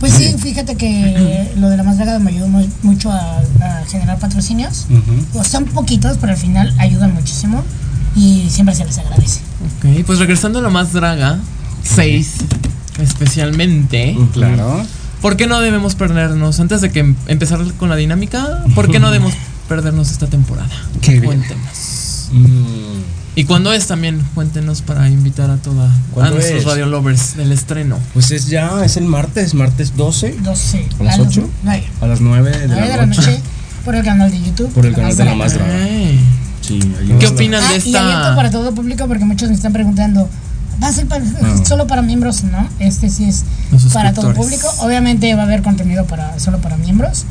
[0.00, 3.84] Pues sí, fíjate que lo de la más draga me ayudó mu- mucho a, a
[3.90, 4.86] generar patrocinios.
[4.90, 5.40] Ujú.
[5.40, 7.64] O son poquitos, pero al final ayudan muchísimo
[8.14, 9.40] y siempre se les agradece.
[9.78, 11.38] Ok, pues regresando a lo más draga,
[11.82, 12.34] 6
[13.02, 14.16] especialmente.
[14.32, 14.82] Claro.
[15.20, 16.60] ¿Por qué no debemos perdernos?
[16.60, 19.34] Antes de que em- empezar con la dinámica, ¿por qué no debemos
[19.68, 20.70] perdernos esta temporada?
[21.00, 21.24] Qué bien.
[21.24, 22.28] Cuéntenos.
[22.32, 22.97] Mm,
[23.38, 24.20] ¿Y cuándo es también?
[24.34, 26.64] Cuéntenos para invitar a toda a ¿Cuándo nuestros es?
[26.66, 27.96] radio lovers del estreno.
[28.12, 30.86] Pues es ya, es el martes, martes 12 12.
[30.98, 31.50] ¿A las a las 8?
[31.62, 31.84] nueve.
[32.00, 33.40] a las 9 de, la, noche.
[33.84, 34.70] por el canal de YouTube.
[34.72, 35.86] Por el canal de La Más Draga.
[35.86, 36.18] Ey.
[36.62, 36.80] Sí,
[37.20, 38.34] ¿Qué opinan Ah, de y abierto esta?
[38.36, 40.28] para todo público porque muchos me están preguntando,
[40.82, 41.56] ¿va a ser para- Ah.
[41.66, 42.44] solo para miembros?
[42.44, 43.44] No, este sí es
[43.92, 44.60] para todo suscriptores.
[44.62, 44.84] público.
[44.86, 47.24] Obviamente va a haber contenido para solo para miembros,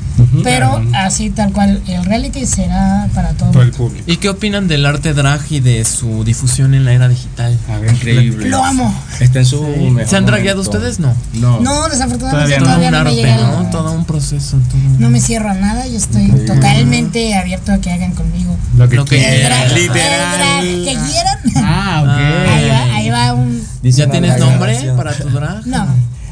[0.44, 4.04] pero así tal cual el reality será para todo, Todo el público.
[4.08, 7.58] ¿Y qué opinan del arte drag y de su difusión en la era digital?
[7.74, 8.50] A ver, Increíble.
[8.50, 8.94] Lo amo.
[9.20, 9.82] Está en su Sí.
[9.92, 11.00] mejor ¿Se han dragueado ustedes?
[11.00, 11.14] No.
[11.34, 11.60] No.
[11.62, 12.66] No, desafortunadamente Todavía no.
[12.66, 13.70] Todo todavía un no, me arte, ¿no?
[13.72, 14.58] Todo un proceso.
[14.70, 14.80] Todo.
[15.00, 18.56] No me cierro a nada, yo estoy totalmente abierto a que hagan conmigo.
[18.78, 19.60] Lo que, Lo que El quieras.
[19.60, 20.38] drag, el Literal.
[20.38, 21.38] drag que quieran.
[21.66, 22.50] Ah, ok.
[22.52, 23.62] Ahí va, ahí va un...
[23.82, 24.98] Dice ¿Ya tienes nombre grabación.
[24.98, 25.66] para tu drag?
[25.68, 25.86] No,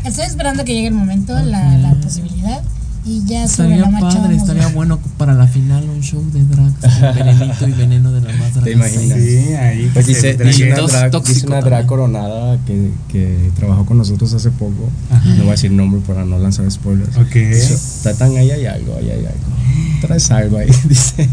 [0.03, 2.61] estoy esperando que llegue el momento, la, la posibilidad,
[3.07, 6.23] y ya sobre Estaría la marcha padre, estaría a- bueno para la final un show
[6.33, 8.63] de drag venenito y veneno de la más drag.
[8.63, 9.19] ¿Te imaginas?
[9.19, 9.91] Sí, ahí.
[9.93, 14.33] Pues dice, dice una Dos drag, dice una drag coronada que, que trabajó con nosotros
[14.33, 14.89] hace poco.
[15.23, 17.15] No voy a decir nombre para no lanzar spoilers.
[17.17, 17.31] Ok.
[17.33, 20.01] Dice, Tatán, ahí hay algo, ahí hay algo.
[20.01, 21.29] Traes algo ahí, dice.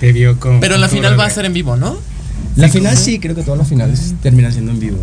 [0.00, 0.60] Te vio con.
[0.60, 1.96] Pero la final va a ser en vivo, ¿no?
[2.56, 4.98] La final sí, creo que todas las finales terminan siendo en vivo.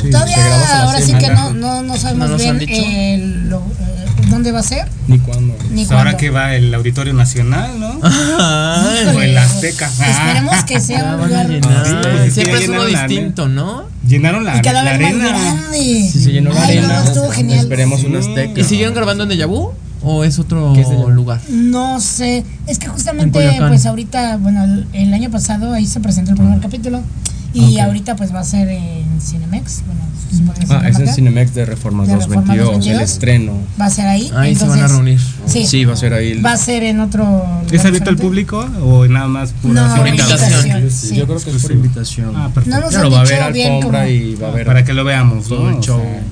[0.00, 3.18] Sí, Todavía, ahora sí que no, no, no ¿No sabemos bien eh,
[3.48, 5.54] lo- eh, dónde va a ser, Ni cuándo.
[5.70, 6.18] ni Pues ahora cuándo.
[6.18, 7.98] que va el Auditorio Nacional, ¿no?
[8.02, 9.86] Ay, O el Azteca.
[9.88, 11.46] Esperemos que sea un lugar.
[11.48, 11.60] Sí,
[12.02, 13.84] pues, sí, Siempre es uno distinto, ¿no?
[14.06, 15.28] Llenaron la, y cada la vez más arena.
[15.38, 16.10] grande.
[16.12, 17.60] Si se llenó la Ay, arena, no, estuvo genial.
[17.60, 18.60] esperemos un azteca.
[18.60, 19.70] ¿Y siguieron grabando en Deja Vu?
[20.04, 20.74] ¿O es otro
[21.10, 21.40] lugar?
[21.50, 26.00] No sé, es que En justamente pues ahorita, bueno, el, el año pasado ahí se
[26.00, 27.00] presentó el primer capítulo
[27.54, 30.00] y ahorita pues va a ser en Cinemex, bueno,
[30.30, 31.06] se se Ah, es en.
[31.08, 33.02] Cinemex de Reforma De Reforma 222, el 222.
[33.10, 33.52] estreno.
[33.78, 34.30] va a ser ahí.
[34.34, 35.20] Ahí se entonces, van a reunir.
[35.46, 36.40] Sí, Sí, va a ser ahí.
[36.40, 39.94] va a ser en otro lugar ¿Es abierto al público o nada más pura No,
[39.96, 40.40] Por invitados?
[40.40, 40.90] invitación.
[40.90, 41.14] sí.
[41.14, 42.32] Yo creo que es por invitación.
[42.34, 42.76] Ah, perfecto.
[42.78, 45.04] No nos Claro, han va a haber alfombra y va a haber Para que lo
[45.04, 45.68] veamos, todo ¿no?
[45.70, 46.00] el O show.
[46.00, 46.22] sea,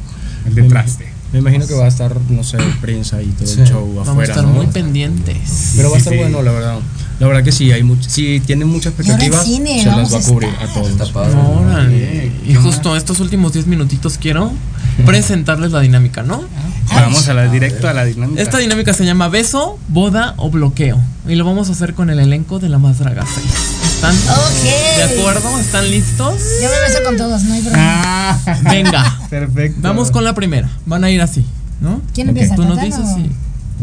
[0.46, 1.09] el de traste.
[1.32, 3.60] Me imagino que va a estar, no sé, prensa y todo Sí.
[3.60, 4.32] el show Vamos a afuera.
[4.34, 4.52] estar ¿no?
[4.54, 5.74] muy pendientes.
[5.76, 6.78] Pero va a estar bueno, la verdad.
[7.20, 10.20] La verdad que sí, hay mucho, si tienen muchas expectativas, cine, se las va a
[10.20, 10.68] a cubrir estar.
[10.68, 10.88] a todos.
[10.90, 11.34] Está padre.
[11.38, 12.32] Órale.
[12.46, 14.50] Y justo estos últimos 10 minutitos quiero
[15.06, 16.42] presentarles la dinámica, ¿no?
[16.92, 18.40] Vamos a la directo a la dinámica.
[18.42, 20.98] Esta dinámica se llama beso, boda o bloqueo.
[21.28, 23.46] Y lo vamos a hacer con el elenco de la más draga 6.
[23.84, 24.96] ¿Están Ok.
[24.96, 25.58] de acuerdo?
[25.60, 26.34] ¿Están listos?
[26.62, 27.92] Yo me beso con todos, no hay problema.
[28.02, 29.20] Ah, Venga.
[29.30, 29.78] perfecto.
[29.82, 30.70] Vamos con la primera.
[30.86, 31.44] Van a ir así,
[31.82, 32.00] ¿no?
[32.14, 32.54] ¿Quién empieza?
[32.54, 33.30] Tú nos ¿Tatán dices sí.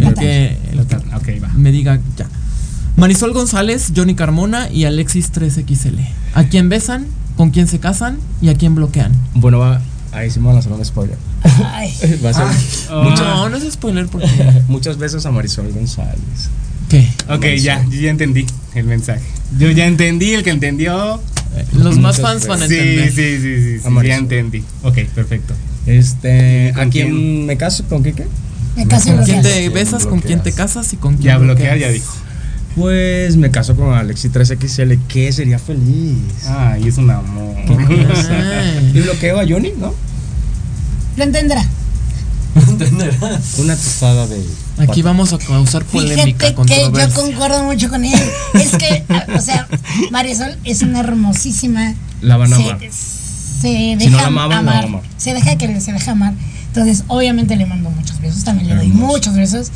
[0.03, 1.49] El que, el que Ok, va.
[1.55, 2.27] me diga ya.
[2.97, 5.99] Marisol González, Johnny Carmona y Alexis 3XL.
[6.33, 7.05] ¿A quién besan?
[7.35, 8.17] ¿Con quién se casan?
[8.41, 9.11] ¿Y a quién bloquean?
[9.35, 9.79] Bueno, va,
[10.11, 11.15] ahí sí me van a lanzar un spoiler.
[11.65, 11.93] Ay,
[12.25, 12.45] Va a ser
[12.89, 14.27] No, no es spoiler porque.
[14.67, 16.49] muchas veces a Marisol González.
[16.89, 17.07] ¿Qué?
[17.29, 19.21] Ok, ya, yo ya entendí el mensaje.
[19.59, 21.21] Yo ya entendí, el que entendió.
[21.73, 23.11] Los más fans van a Sí, entender.
[23.11, 24.09] sí, sí, sí, sí, A Marisol.
[24.09, 24.63] ya entendí.
[24.83, 25.53] Ok, perfecto.
[25.85, 27.45] Este, ¿Con ¿a quién quién?
[27.45, 27.83] me caso?
[27.87, 28.25] ¿Con qué qué?
[28.75, 30.05] me casi ¿Con quién te besas?
[30.07, 30.91] ¿Con quién te casas?
[30.93, 32.13] ¿Y con quién Ya bloquear, ya dijo.
[32.77, 36.15] Pues me caso con Alexi 3XL, que sería feliz.
[36.47, 37.55] Ay, es un amor.
[38.93, 39.95] Y bloqueo a Johnny, ¿no?
[41.17, 41.65] Lo entenderá.
[43.57, 44.45] Una tostada de.
[44.77, 48.19] Aquí vamos a causar polémica, Fíjate que yo concuerdo mucho con él.
[48.53, 49.03] Es que,
[49.35, 49.67] o sea,
[50.11, 51.95] Marisol es una hermosísima.
[52.21, 52.79] La van a se, amar.
[52.91, 54.75] Se deja Si no la amaban, la amar.
[54.75, 55.01] van a amar.
[55.17, 56.33] Se deja querer, se deja amar.
[56.67, 59.71] Entonces, obviamente le mando muchos besos, también le doy muchos besos.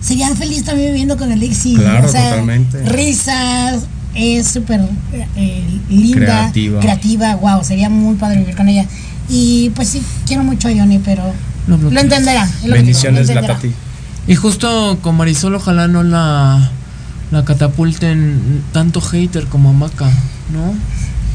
[0.00, 1.78] Sería feliz también viviendo con Alexis.
[1.78, 2.82] Claro, o sea, totalmente.
[2.84, 3.82] Risas,
[4.14, 4.80] es súper
[5.36, 6.80] eh, linda, Creativa.
[6.80, 8.86] creativa, wow, sería muy padre vivir con ella.
[9.28, 11.22] Y pues sí, quiero mucho a Johnny, pero
[11.66, 12.44] Lo entenderá.
[12.46, 13.46] lo digo, Bendiciones, la.
[13.46, 13.70] Tati.
[14.26, 16.70] Y justo con Marisol, ojalá no la,
[17.30, 20.06] la catapulten tanto hater como a Maca,
[20.52, 20.74] ¿no?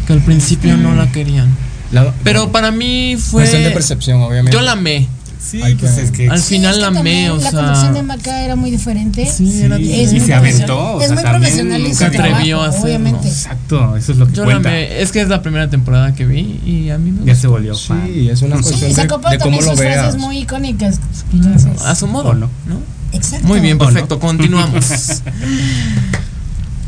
[0.08, 1.48] Que al principio no la querían.
[1.92, 3.42] La- Pero para mí fue.
[3.44, 4.52] Cuestión de percepción, obviamente.
[4.58, 5.08] Yo la amé.
[5.46, 6.30] Sí, pues es que.
[6.30, 7.60] Al Sí, final es que la amé, también o La sea.
[7.60, 9.26] conducción de Maca era muy diferente.
[9.26, 10.80] Sí, era Sí, Es y muy se aventó.
[10.80, 12.86] o es sea, muy también profesional y se atrevió a hacerlo.
[12.86, 13.28] Obviamente.
[13.28, 14.70] Exacto, eso es lo que Yo la cuenta.
[14.70, 15.02] amé.
[15.02, 17.76] Es que es la primera temporada que vi y a mí me Ya se volvió
[17.78, 18.08] fan.
[18.12, 19.96] Sí, es una Sí, cuestión y de, sacó de también cómo lo sus veas.
[20.00, 21.00] frases muy icónicas.
[21.34, 22.50] Entonces, A su modo, ¿O no?
[22.68, 22.80] ¿no?
[23.12, 23.46] exacto.
[23.48, 24.20] Muy bien, perfecto.
[24.20, 24.86] Continuamos.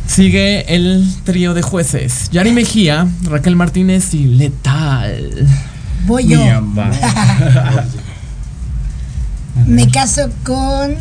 [0.07, 2.29] Sigue el trío de jueces.
[2.31, 5.45] Yari Mejía, Raquel Martínez y Letal.
[6.07, 6.39] Voy yo.
[9.67, 10.95] Me caso con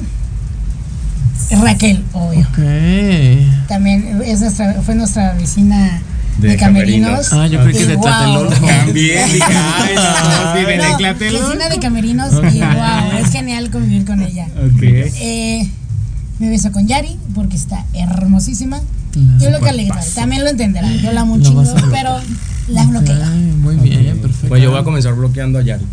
[1.50, 2.40] Raquel, obvio.
[2.40, 3.68] Ok.
[3.68, 6.00] También es nuestra, fue nuestra vecina
[6.38, 7.28] de, De camerinos.
[7.28, 7.32] Camerinos.
[7.32, 8.12] Ah, yo creí que de guau.
[8.12, 8.66] Tlatelolco.
[8.66, 9.94] También dije, ay,
[10.76, 11.48] no, No, Tlatelolco.
[11.48, 14.46] vecina de camerinos y wow, es genial convivir con ella.
[14.56, 14.82] Ok.
[14.82, 15.68] Eh,
[16.38, 18.80] me beso con Yari porque está hermosísima.
[19.40, 20.90] Yo lo que le también lo entenderá.
[20.96, 21.62] Yo la amo un Lo chingo,
[21.92, 22.18] pero
[22.68, 23.26] la bloqueo.
[23.60, 24.48] Muy bien, perfecto.
[24.48, 25.84] Pues yo voy a comenzar bloqueando a Yari.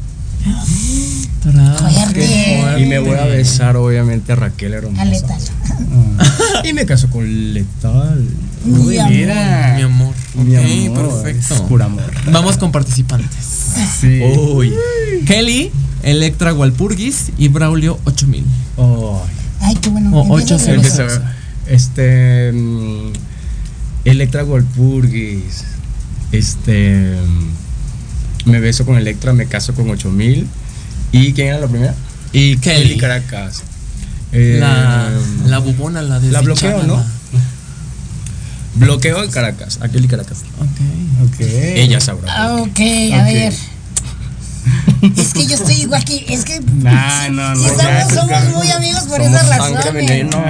[2.80, 5.02] Y me voy a besar, obviamente, a Raquel hermosa.
[5.02, 5.42] A letal.
[6.64, 8.24] Y me caso con Letal.
[8.66, 9.12] Mi amor.
[9.12, 9.74] Mira.
[9.78, 10.14] Mi amor.
[10.36, 11.56] Mi Ok, amor, perfecto.
[11.56, 12.04] Es puro amor.
[12.32, 13.46] Vamos con participantes.
[14.00, 14.22] Sí.
[14.22, 14.74] Uy.
[15.26, 15.72] Kelly,
[16.04, 18.44] Electra Walpurgis y Braulio 8000.
[18.78, 19.22] Oh,
[19.62, 20.12] Ay, qué bueno.
[20.16, 21.14] O Empieza ocho de el que besos.
[21.14, 22.52] se- este.
[22.54, 23.12] mm,
[24.06, 25.64] Electra Golpurgis.
[26.32, 27.16] Este.
[27.16, 27.50] mm,
[28.46, 30.48] Me beso con Electra, me caso con 8000.
[31.12, 31.94] ¿Y quién era la primera?
[32.34, 32.84] Y Kelly.
[32.84, 33.64] Kelly Caracas.
[34.32, 35.10] Eh, La,
[35.48, 37.04] la bubona, la de la bloqueo, ¿no?
[38.76, 40.40] Bloqueo en Caracas, a Kelly Caracas.
[40.60, 41.28] Ok.
[41.34, 41.40] Ok.
[41.42, 42.34] Ella sabrá.
[42.34, 42.80] Ah, ok,
[43.14, 43.54] a ver.
[45.18, 46.26] Es que yo estoy igual que.
[46.34, 46.60] Es que.
[46.62, 47.56] Nah, no, no.
[47.56, 49.94] si ya, somos, muy amigos por Somos esa sangre razón.
[49.96, 50.44] veneno.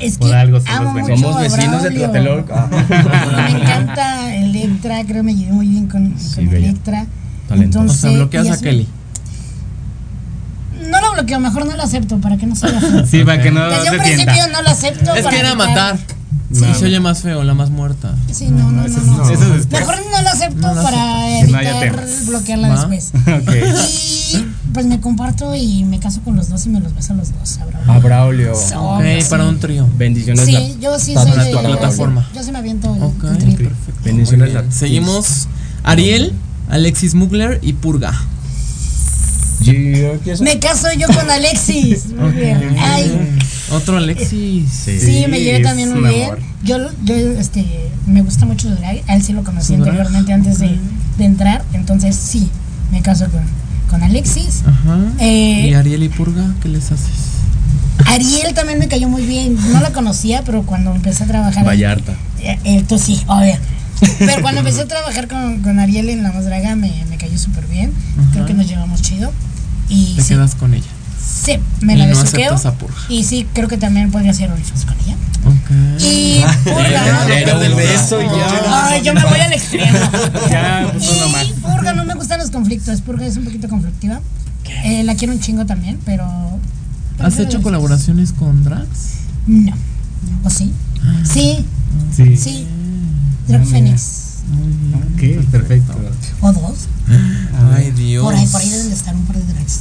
[0.00, 1.90] Es que Por algo somos amo mucho Somos a vecinos de.
[1.90, 2.54] Tlatelolco.
[2.88, 6.68] Me encanta Electra, creo que me llevé muy bien con, con bella.
[6.68, 7.06] Electra.
[7.48, 7.84] Talentosa.
[7.92, 8.86] O sea, bloqueas a Kelly.
[10.90, 13.06] No lo bloqueo, mejor no lo acepto para que no se vea.
[13.06, 15.14] Sí, para que no Desde un principio no lo acepto.
[15.14, 15.98] Es para que era evitar- matar.
[16.52, 16.64] Sí.
[16.78, 18.14] Se oye más feo, la más muerta.
[18.30, 18.86] Sí, no, no, no.
[18.86, 19.80] eso no, es- eso es después.
[19.80, 21.26] Mejor no lo acepto No lo para no
[21.58, 22.86] evitar bloquearla Va.
[22.86, 23.12] después.
[24.34, 27.16] Y pues me comparto y me caso con los dos y me los beso a
[27.16, 27.58] los dos.
[27.88, 28.54] A Braulio.
[28.54, 29.26] So- Ok, sí.
[29.30, 29.88] para un trío.
[29.96, 30.44] Bendiciones.
[30.44, 32.28] Sí, la- yo sí soy de tu plataforma.
[32.34, 33.68] Yo sí me aviento el, Ok, el trío.
[33.70, 34.00] perfecto.
[34.04, 34.52] Bendiciones.
[34.52, 35.48] La- Seguimos.
[35.84, 36.32] Ariel,
[36.68, 38.12] Alexis Mugler y Purga.
[40.40, 42.06] Me caso yo con Alexis.
[42.18, 42.76] Muy bien.
[42.78, 43.38] Ay,
[43.70, 44.70] Otro Alexis.
[44.70, 44.98] Sí.
[45.00, 46.30] sí, me llevé también muy un bien.
[46.62, 47.64] Yo, yo este,
[48.06, 49.02] me gusta mucho el drag.
[49.08, 50.78] A él sí lo conocí anteriormente antes de,
[51.18, 51.64] de entrar.
[51.72, 52.48] Entonces sí,
[52.92, 53.42] me caso con,
[53.90, 54.62] con Alexis.
[54.66, 54.98] Ajá.
[55.18, 56.54] Eh, ¿Y Ariel y Purga?
[56.62, 57.10] ¿Qué les haces?
[58.06, 59.56] Ariel también me cayó muy bien.
[59.72, 61.64] No la conocía, pero cuando empecé a trabajar.
[61.64, 62.14] Vallarta.
[62.40, 63.54] Eh, Esto sí, obvio.
[64.18, 67.38] Pero cuando empecé a trabajar con, con Ariel en La Más Draga me, me cayó
[67.38, 67.92] súper bien.
[68.32, 69.32] Creo que nos llevamos chido.
[69.88, 70.86] Y Te sí, quedas con ella.
[71.20, 72.52] sí, me y la no besuqueo.
[72.54, 72.96] aceptas a Purga.
[73.08, 75.16] y sí, creo que también podría ser OnlyFans con ella.
[75.44, 76.00] Ok.
[76.02, 77.26] Y Purga.
[77.38, 78.86] Era del beso y ya.
[78.88, 79.98] Ay, yo me voy al extremo.
[80.50, 81.04] Ya, pues.
[81.48, 83.00] Y Purga no me gustan los conflictos.
[83.00, 84.20] Purga es un poquito conflictiva.
[84.84, 86.26] Eh, la quiero un chingo también, pero.
[87.20, 89.20] ¿Has hecho colaboraciones con drags?
[89.46, 89.72] No.
[90.42, 90.72] ¿O sí?
[91.24, 91.64] Sí,
[92.14, 92.36] Sí.
[92.36, 92.66] sí.
[93.46, 93.72] Drag Ah, Phoenix.
[93.72, 94.25] Muy bien.
[95.14, 95.92] Ok, perfecto.
[96.40, 96.88] O dos.
[97.74, 98.24] Ay, Dios.
[98.24, 99.80] Por ahí, por ahí deben de estar un par de drags.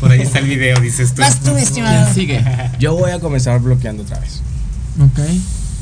[0.00, 1.22] Por ahí está el video, dices tú.
[1.22, 2.04] Vas tú, estimado.
[2.04, 2.44] ¿Quién sigue?
[2.78, 4.40] Yo voy a comenzar bloqueando otra vez.
[4.98, 5.20] Ok.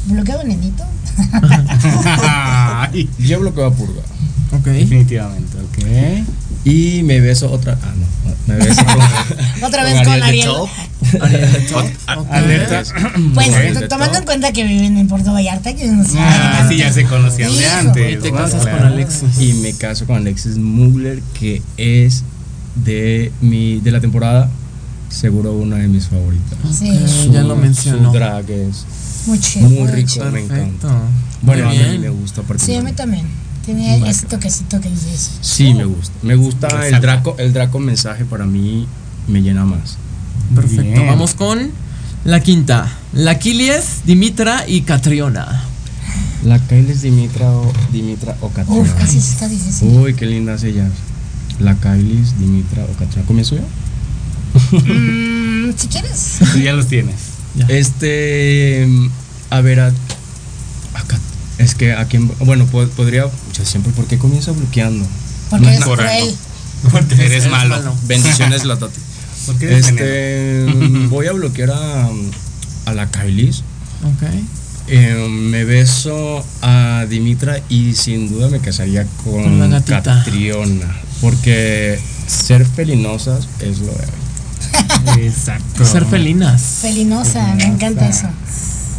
[0.07, 0.85] ¿Bloqueo venenito?
[2.23, 4.03] Ay, Yo bloqueo a Purga.
[4.53, 4.65] Ok.
[4.67, 5.85] Definitivamente, ok.
[6.65, 7.79] Y me beso otra.
[7.83, 8.09] Ah, no.
[8.47, 9.63] Me beso con.
[9.65, 10.49] Otra vez con Ariel.
[13.35, 16.19] Pues tomando en cuenta que viven en Puerto Vallarta, que no sé.
[16.19, 18.13] Ah, sí, ya se conocían de antes.
[18.15, 18.79] Y te casas Claro.
[18.79, 19.39] con Alexis.
[19.41, 22.25] Y me caso con Alexis Mugler, que es
[22.75, 24.51] de mi de la temporada,
[25.09, 26.59] seguro una de mis favoritas.
[26.79, 26.91] Sí,
[27.33, 28.11] ya lo mencionó.
[28.13, 28.85] Su drag es
[29.27, 29.69] muy chido.
[29.69, 30.89] muy rico, me encanta.
[31.43, 33.27] Bueno, a mí me gusta Sí, a mí también.
[33.75, 35.31] Tiene ese toquecito que dices.
[35.43, 36.13] Sí, me gusta.
[36.23, 37.01] Me gusta el.
[37.03, 38.87] Draco, el Draco mensaje para mí
[39.27, 39.99] me llena más.
[40.55, 40.83] Perfecto.
[40.85, 41.07] Bien.
[41.07, 41.71] Vamos con
[42.25, 42.91] la quinta.
[43.13, 45.65] La Kilies, Dimitra y Catriona.
[46.45, 48.95] La Kailes Dimitra o Dimitra o Uf, Katrina.
[49.03, 49.89] así está difícil.
[49.99, 50.91] Uy, qué lindas ellas.
[51.59, 53.27] la Kailis, Dimitra o Katrina.
[53.27, 53.63] ¿Comienzo yo?
[54.79, 56.39] Mm, si quieres.
[56.63, 57.17] Ya los tienes.
[57.69, 58.89] Este.
[59.51, 59.93] A ver, a-
[60.95, 61.19] acá.
[61.59, 62.31] Es que a quien.
[62.41, 63.27] Bueno, po- podría.
[63.53, 65.07] Yo siempre, ¿por qué comienza bloqueando?
[65.51, 66.35] Porque No es por cruel.
[66.91, 67.95] Porque eres malo.
[68.07, 69.01] Bendiciones, la Tati.
[69.47, 70.67] Porque eres Este.
[71.09, 72.09] voy a bloquear a,
[72.87, 73.63] a la Kailis.
[74.05, 74.23] Ok.
[74.91, 80.03] Eh, me beso a Dimitra y sin duda me casaría Con con, la gatita.
[80.03, 80.97] Catriona.
[81.21, 85.25] Porque ser felinosas es lo de hoy.
[85.25, 85.85] Exacto.
[85.85, 86.63] Ser felinas.
[86.83, 88.29] Felinosa, me encanta eso.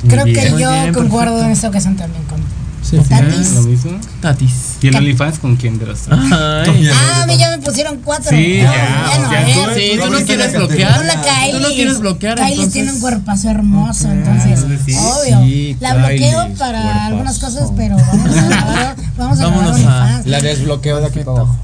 [0.08, 0.40] Creo bien.
[0.44, 1.46] que Muy yo bien, concuerdo perfecto.
[1.46, 2.40] en esta ocasión también con.
[2.82, 3.52] Sí, Tatis.
[3.56, 3.92] ¿Lo mismo?
[4.22, 4.78] Tatis.
[4.82, 6.18] ¿Y el OnlyFans con quién de los tres?
[6.32, 6.90] Ay.
[6.94, 8.30] Ah, a mí ya me pusieron cuatro.
[8.30, 10.98] Sí, No, ya, ya a tú- Sí, tú no quieres bloquear.
[10.98, 11.56] Tú la Kailis.
[11.58, 12.38] Tú no quieres bloquear.
[12.38, 14.96] Kailis entonces- tiene un cuerpazo hermoso, entonces, sí.
[14.96, 15.42] obvio.
[15.42, 17.06] Sí, la bloqueo Kailis, para cuerpazo.
[17.08, 20.22] algunas cosas, pero vamos a grabar, vamos a grabar Vámonos a-.
[20.26, 21.56] La desbloqueo de aquí para abajo.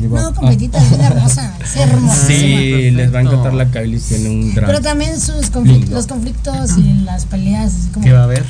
[0.00, 0.34] No, abajo.
[0.34, 1.52] completita, es bien hermosa.
[1.64, 2.26] Es hermosa.
[2.26, 4.66] Sí, les va a encantar la Kailis, tiene un drag.
[4.66, 5.96] Pero también sus conflic- Lindo.
[5.96, 8.44] los conflictos y las peleas, así como ¿Qué va a haber?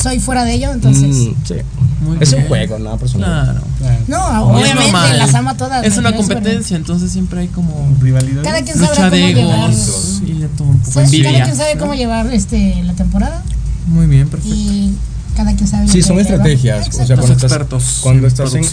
[0.00, 1.04] soy fuera de ello, entonces.
[1.14, 1.54] Mm, sí.
[2.00, 3.60] Muy Es un juego, nada personal.
[3.78, 4.00] Claro.
[4.08, 5.18] No, obviamente normal.
[5.18, 5.84] las amo a todas.
[5.84, 8.42] Es una competencia, entonces siempre hay como ¿Rivalidad?
[8.42, 9.70] Cada quien lucha cómo de llevar.
[9.70, 11.10] egos y de todo un poco Cada
[11.44, 13.42] quien sabe cómo llevar este, la temporada
[13.86, 14.56] Muy bien, perfecto.
[14.56, 14.94] y
[15.36, 15.86] cada quien sabe.
[15.88, 16.88] Sí, son estrategias.
[16.88, 18.64] O sea, cuando Los estás, expertos cuando en estás en,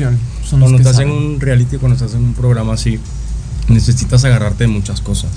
[0.49, 2.99] son los cuando que estás en un reality, cuando estás en un programa así,
[3.67, 5.29] necesitas agarrarte de muchas cosas.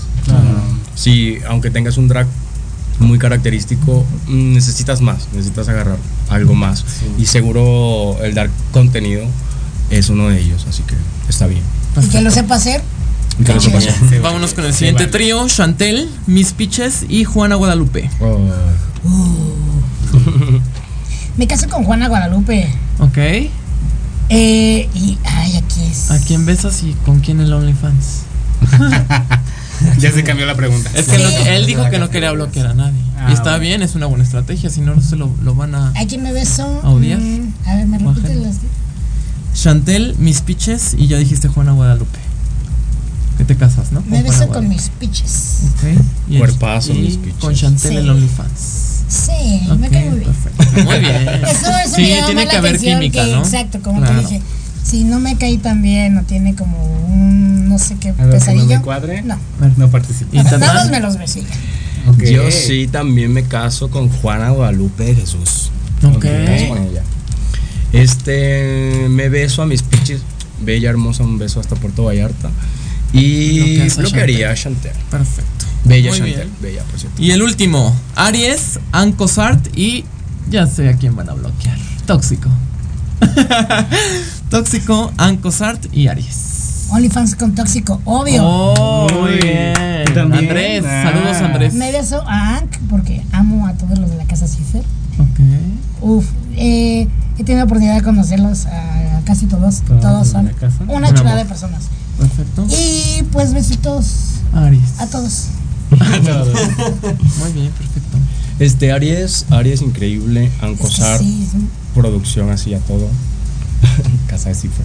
[0.95, 2.27] Sí, aunque tengas un drag
[2.99, 5.99] muy característico, mm, necesitas más, necesitas agarrar
[6.31, 6.85] algo más.
[7.19, 9.25] Y seguro el dar contenido
[9.91, 10.95] es uno de ellos, así que
[11.29, 11.63] está bien.
[12.01, 12.83] Y que lo sepa hacer.
[13.39, 13.87] Y que lo sepas.
[14.23, 18.09] Vámonos con el siguiente trío, Chantel, Miss Piches y Juana Guadalupe.
[18.21, 18.39] Oh,
[21.37, 22.69] Me caso con Juana Guadalupe.
[22.99, 23.19] Ok.
[24.35, 26.11] Eh, y, ay, aquí es.
[26.11, 28.23] ¿A quién besas y con quién el OnlyFans?
[29.99, 30.89] Ya se cambió la pregunta.
[30.95, 33.01] Es que él dijo que no quería bloquear a nadie.
[33.19, 33.59] Ah, y está bueno.
[33.63, 35.89] bien, es una buena estrategia, si no, no se lo, lo van a...
[35.97, 36.81] ¿A quién me beso?
[36.85, 37.19] ¿A odiar?
[37.19, 38.47] Mm, a ver, me ¿O a repites gente?
[38.47, 38.57] las.
[39.61, 42.19] Chantel, Miss Piches y ya dijiste Juana Guadalupe.
[43.39, 44.03] Que te casas, ¿no?
[44.03, 44.75] Me beso Juana con Guadalupe.
[44.77, 45.59] mis pitches.
[45.75, 46.39] Ok.
[46.39, 47.41] Cuerpazo, y Miss Piches.
[47.41, 47.97] Con Chantel Sí.
[47.97, 49.02] el OnlyFans.
[49.13, 50.33] Sí, me Ok, cae muy bien.
[50.33, 50.83] perfecto.
[50.85, 51.29] Muy bien.
[51.45, 53.39] Eso, eso sí, me llama tiene que haber química, que- ¿no?
[53.43, 54.15] Exacto, como Claro.
[54.15, 54.43] te dije.
[54.83, 58.25] Si no me caí tan bien o tiene como un no sé qué ¿Algo que
[58.27, 58.67] no pesadillo.
[58.67, 59.23] me cuadre?
[59.23, 59.37] No.
[59.77, 60.35] No participo.
[60.35, 61.43] Más me los besé.
[62.09, 62.23] Ok.
[62.25, 65.71] Yo sí también me caso con Juana Guadalupe de Jesús.
[66.03, 66.25] Ok.
[66.25, 67.03] Me con ella.
[67.93, 70.21] Este, me beso a mis pichis.
[70.65, 72.51] Bella, hermosa, un beso hasta Puerto Vallarta.
[73.13, 74.93] Y Bloqueas a bloquearía a Chantel.
[75.11, 75.62] Perfecto.
[75.85, 76.57] Bella Muy Chantel, bien.
[76.61, 77.21] bella, por cierto.
[77.23, 80.05] Y el último, Aries, Ancosart y
[80.51, 81.77] ya sé a quién van a bloquear.
[82.07, 82.49] Tóxico.
[84.51, 86.87] Tóxico, Ancosart y Aries.
[86.91, 88.43] OnlyFans con tóxico, obvio.
[88.45, 90.19] Oh, muy Uy, bien.
[90.19, 91.05] Andrés, Ah.
[91.11, 91.75] saludos Andrés.
[91.75, 94.83] Me beso a Ank porque amo a todos los de la casa Cipher.
[95.19, 95.41] Ok.
[96.03, 96.27] Uf,
[96.57, 99.81] eh, he tenido la oportunidad de conocerlos a, casi todos.
[99.83, 100.51] Todos son
[100.89, 101.85] una Un chulada de personas.
[102.19, 102.67] Perfecto.
[102.69, 105.01] Y pues besitos Aries.
[105.01, 105.47] a todos.
[105.97, 108.19] Muy bien, perfecto.
[108.59, 110.51] Este, Aries, Aries increíble.
[110.61, 111.59] Ancosar, Sí, sí.
[111.95, 113.09] producción así a todo.
[114.29, 114.85] Casa de cifra.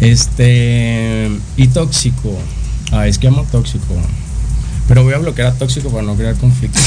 [0.00, 2.36] Este, y tóxico.
[2.92, 3.94] Ah, es que amo tóxico.
[4.88, 6.78] Pero voy a bloquear a tóxico para no crear conflicto.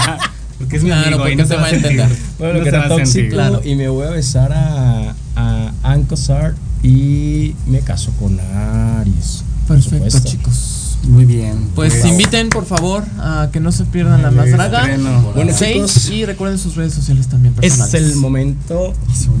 [0.58, 2.08] Porque es mi Claro, amigo y no se va a entender.
[2.38, 3.60] Voy a bloquear a tóxico Claro.
[3.64, 9.42] y me voy a besar a, a Ancosar y me caso con Aries.
[9.68, 10.73] Perfecto, chicos.
[11.06, 11.68] Muy bien.
[11.74, 14.88] Pues inviten por favor a que no se pierdan la más draga.
[15.34, 16.08] Bueno, chicos.
[16.10, 17.94] y recuerden sus redes sociales también personales.
[17.94, 18.94] Es el momento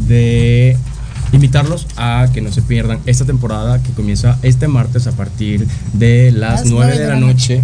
[0.06, 0.76] de
[1.34, 6.32] invitarlos a que no se pierdan esta temporada que comienza este martes a partir de
[6.32, 7.62] las Las 9 de la noche.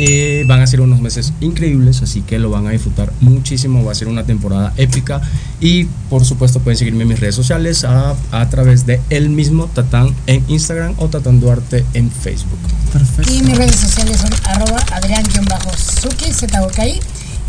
[0.00, 3.84] Eh, van a ser unos meses increíbles, así que lo van a disfrutar muchísimo.
[3.84, 5.20] Va a ser una temporada épica.
[5.60, 9.66] Y por supuesto, pueden seguirme en mis redes sociales a, a través de el mismo
[9.66, 12.60] Tatán en Instagram o Tatán Duarte en Facebook.
[12.92, 13.32] Perfecto.
[13.32, 16.30] Y mis redes sociales son arroba adrián-suki.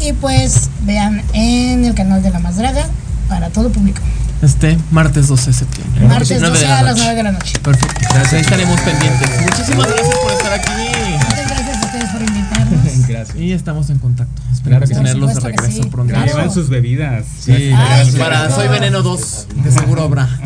[0.01, 2.87] Y pues vean en el canal de La Más Draga
[3.27, 4.01] para todo público.
[4.41, 6.07] Este martes 12 de septiembre.
[6.07, 7.03] Martes 9 de 12 la a las noche.
[7.05, 7.59] 9 de la noche.
[7.59, 8.15] Perfecto.
[8.15, 9.29] Ahí estaremos pendientes.
[9.41, 10.71] Muchísimas gracias por estar aquí.
[11.13, 12.79] Muchas gracias a ustedes por invitarnos.
[13.09, 13.37] Gracias.
[13.39, 14.39] Y estamos en contacto.
[14.39, 15.01] Claro Esperamos que sí.
[15.01, 15.89] tenerlos de regreso sí.
[15.89, 16.13] pronto.
[16.13, 16.27] Claro.
[16.31, 17.25] llevan sus bebidas.
[17.39, 18.67] Sí, Ay, para Soy.
[18.67, 20.27] Veneno 2, que seguro habrá.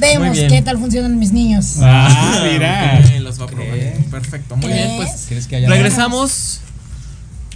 [0.00, 1.76] Vemos qué tal funcionan mis niños.
[1.80, 3.00] Ah, mira.
[3.20, 3.68] Los va a probar.
[4.10, 4.56] Perfecto.
[4.56, 6.60] Muy bien, pues ¿Crees que haya regresamos.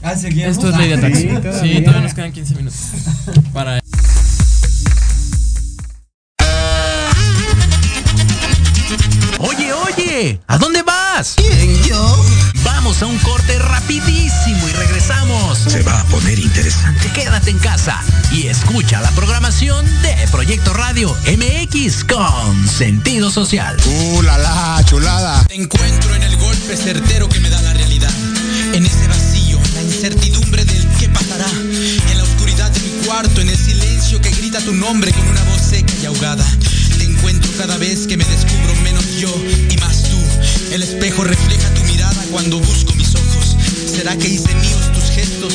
[0.03, 0.53] Ah, seguimos.
[0.53, 1.15] Esto es Lady Attack.
[1.15, 1.85] Sí, Sí, todavía.
[1.85, 2.81] todavía nos quedan 15 minutos.
[3.53, 3.81] Para
[10.47, 11.35] ¿a dónde vas?
[11.37, 12.25] ¿Quién, yo?
[12.63, 15.59] Vamos a un corte rapidísimo y regresamos.
[15.59, 17.11] Se va a poner interesante.
[17.13, 18.01] Quédate en casa
[18.31, 23.77] y escucha la programación de Proyecto Radio MX con sentido social.
[23.85, 25.45] Uh, la la, chulada.
[25.47, 28.13] Te encuentro en el golpe certero que me da la realidad.
[28.75, 31.49] En ese vacío, en la incertidumbre del qué pasará.
[32.11, 35.43] En la oscuridad de mi cuarto, en el silencio que grita tu nombre con una
[35.45, 36.47] voz seca y ahogada.
[36.97, 39.35] Te encuentro cada vez que me descubro menos yo.
[40.73, 43.57] El espejo refleja tu mirada cuando busco mis ojos.
[43.95, 45.53] ¿Será que hice míos tus gestos?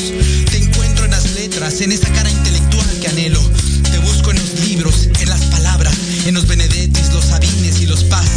[0.48, 3.40] Te encuentro en las letras, en esa cara intelectual que anhelo.
[3.90, 8.04] Te busco en los libros, en las palabras, en los Benedettis, los Sabines y los
[8.04, 8.28] Paz.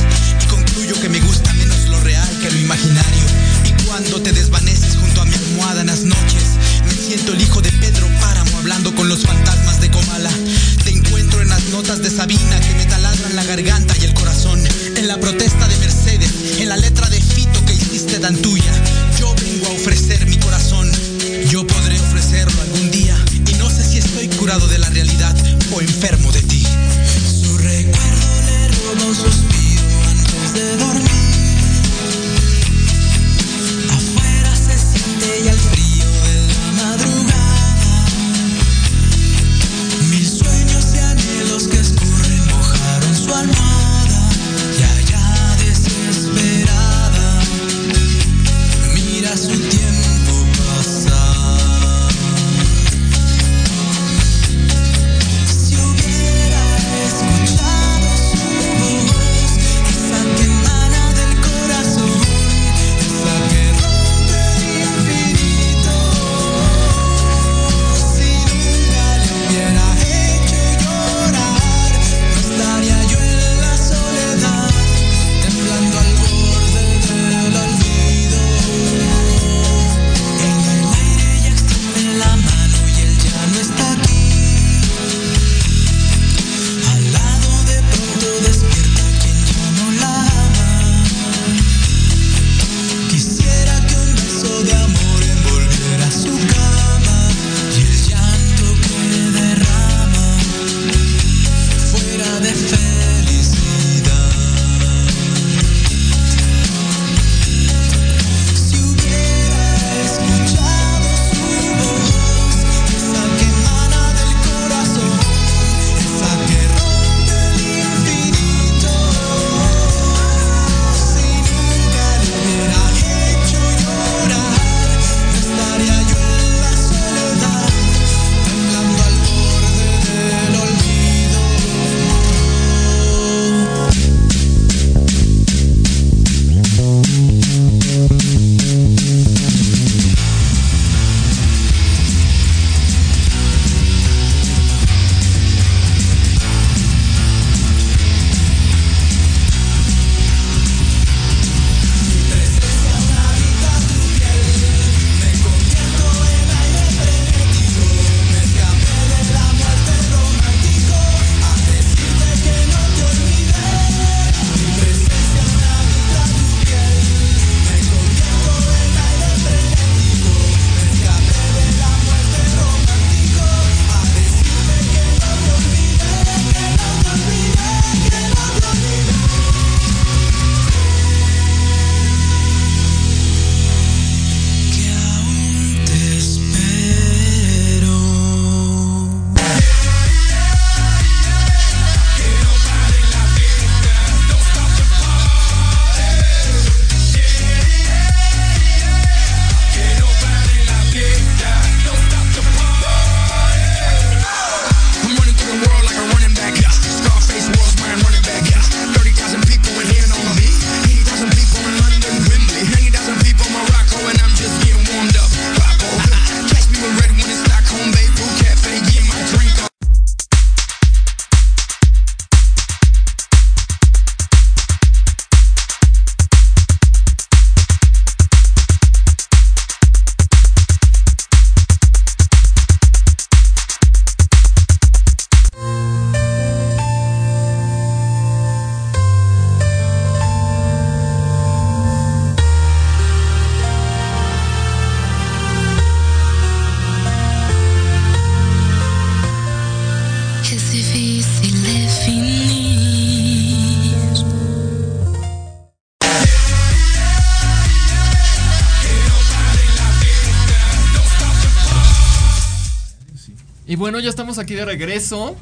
[263.92, 265.36] Bueno, ya estamos aquí de regreso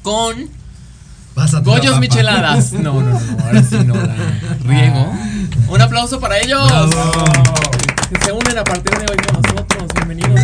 [0.00, 0.48] con
[1.64, 2.00] Goyos.
[2.00, 2.72] Micheladas.
[2.82, 4.16] No, no, no, ahora sí no la
[4.64, 5.12] riego.
[5.68, 6.66] Un aplauso para ellos.
[8.08, 9.84] Que se unen a partir de hoy con nosotros.
[9.96, 10.40] Bienvenidos.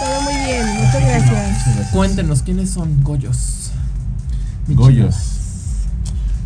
[0.00, 1.88] Todo muy bien, muchas gracias.
[1.92, 3.70] Cuéntenos quiénes son Goyos.
[4.68, 5.16] Goyos.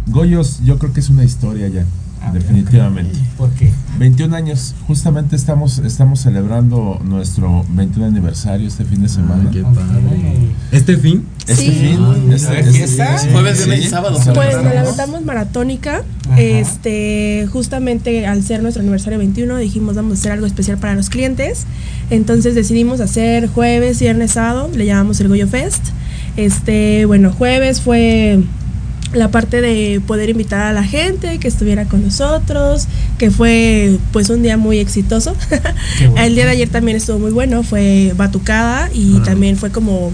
[0.06, 1.84] Goyos, yo creo que es una historia ya,
[2.32, 3.18] definitivamente.
[3.36, 3.72] ¿Por qué?
[3.98, 9.50] 21 años, justamente estamos, estamos celebrando nuestro 21 aniversario este fin de semana.
[10.70, 11.24] ¿Este fin?
[11.46, 11.70] Este Sí.
[11.70, 13.18] fin, este, este fiesta?
[13.18, 14.18] fin, Jueves, sí, viernes y sábado.
[14.34, 16.02] Pues nos la aventamos maratónica.
[16.36, 21.08] Este, justamente al ser nuestro aniversario 21, dijimos vamos a hacer algo especial para los
[21.08, 21.66] clientes.
[22.10, 25.84] Entonces decidimos hacer jueves, viernes, sábado, le llamamos el Goyo Fest.
[26.36, 28.42] Este, bueno, jueves fue
[29.12, 32.86] la parte de poder invitar a la gente que estuviera con nosotros,
[33.18, 35.34] que fue pues un día muy exitoso.
[36.16, 40.12] El día de ayer también estuvo muy bueno, fue batucada y también fue como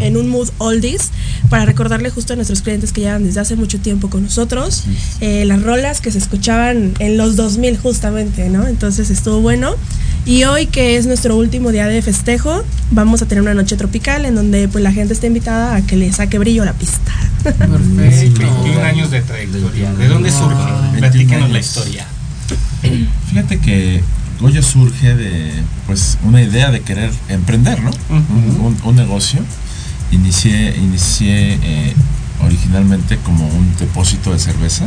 [0.00, 1.10] en un mood oldies
[1.48, 4.84] para recordarle justo a nuestros clientes que llevan desde hace mucho tiempo con nosotros
[5.20, 8.66] eh, las rolas que se escuchaban en los 2000 justamente, ¿no?
[8.66, 9.74] Entonces estuvo bueno.
[10.26, 14.24] Y hoy que es nuestro último día de festejo, vamos a tener una noche tropical
[14.24, 17.12] en donde pues la gente está invitada a que le saque brillo a la pista.
[17.44, 18.40] Perfecto.
[18.40, 19.92] 21 años de trayectoria.
[19.94, 20.54] ¿De dónde surge?
[20.64, 22.06] 21 Platíquenos la historia.
[23.30, 24.02] Fíjate que
[24.40, 25.52] Goyo surge de
[25.86, 27.90] pues una idea de querer emprender, ¿no?
[28.10, 29.40] un, un- un negocio.
[30.10, 31.94] Inicié, inicié eh,
[32.42, 34.86] originalmente como un depósito de cerveza.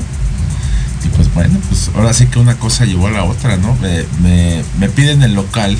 [1.05, 3.75] Y pues bueno, pues ahora sí que una cosa llevó a la otra, ¿no?
[3.75, 5.77] Me, me, me piden el local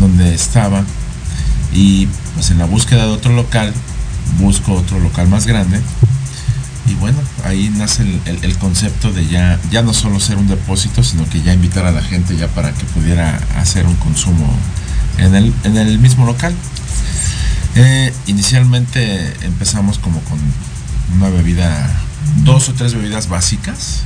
[0.00, 0.84] donde estaba
[1.74, 3.72] y pues en la búsqueda de otro local
[4.38, 5.80] busco otro local más grande
[6.86, 11.28] y bueno, ahí nace el, concepto de ya, ya no solo ser un depósito, sino
[11.28, 14.52] que ya invitar a la gente ya para que pudiera hacer un consumo
[15.18, 16.54] en el, en el mismo local.
[17.76, 20.38] Eh, inicialmente empezamos como con
[21.16, 21.88] una bebida,
[22.38, 24.02] dos o tres bebidas básicas.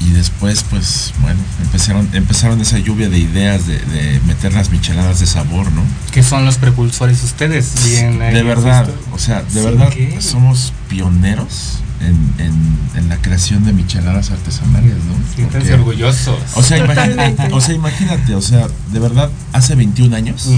[0.00, 5.18] Y después, pues, bueno, empezaron, empezaron esa lluvia de ideas de, de meter las micheladas
[5.18, 5.82] de sabor, ¿no?
[6.12, 7.72] ¿Qué son los precursores ustedes?
[7.84, 10.16] Bien, de verdad, o sea, de Sí, verdad ¿qué?
[10.20, 15.14] somos pioneros en, en- en la creación de micheladas artesanales, ¿no?
[15.34, 16.38] Siéntanse orgullosos.
[16.54, 20.48] O sea, imagínate, o sea, imagínate, o sea, de verdad, hace 21 años.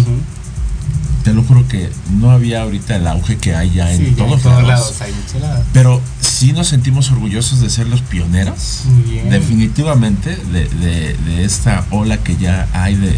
[1.25, 4.17] Te lo juro que no había ahorita el auge que hay ya en Sí, en
[4.17, 4.63] todos, lados.
[4.67, 5.63] lados hay micheladas.
[5.73, 8.85] Pero sí nos sentimos orgullosos de ser los pioneros,
[9.31, 13.13] definitivamente, de, de- de esta ola que ya hay de,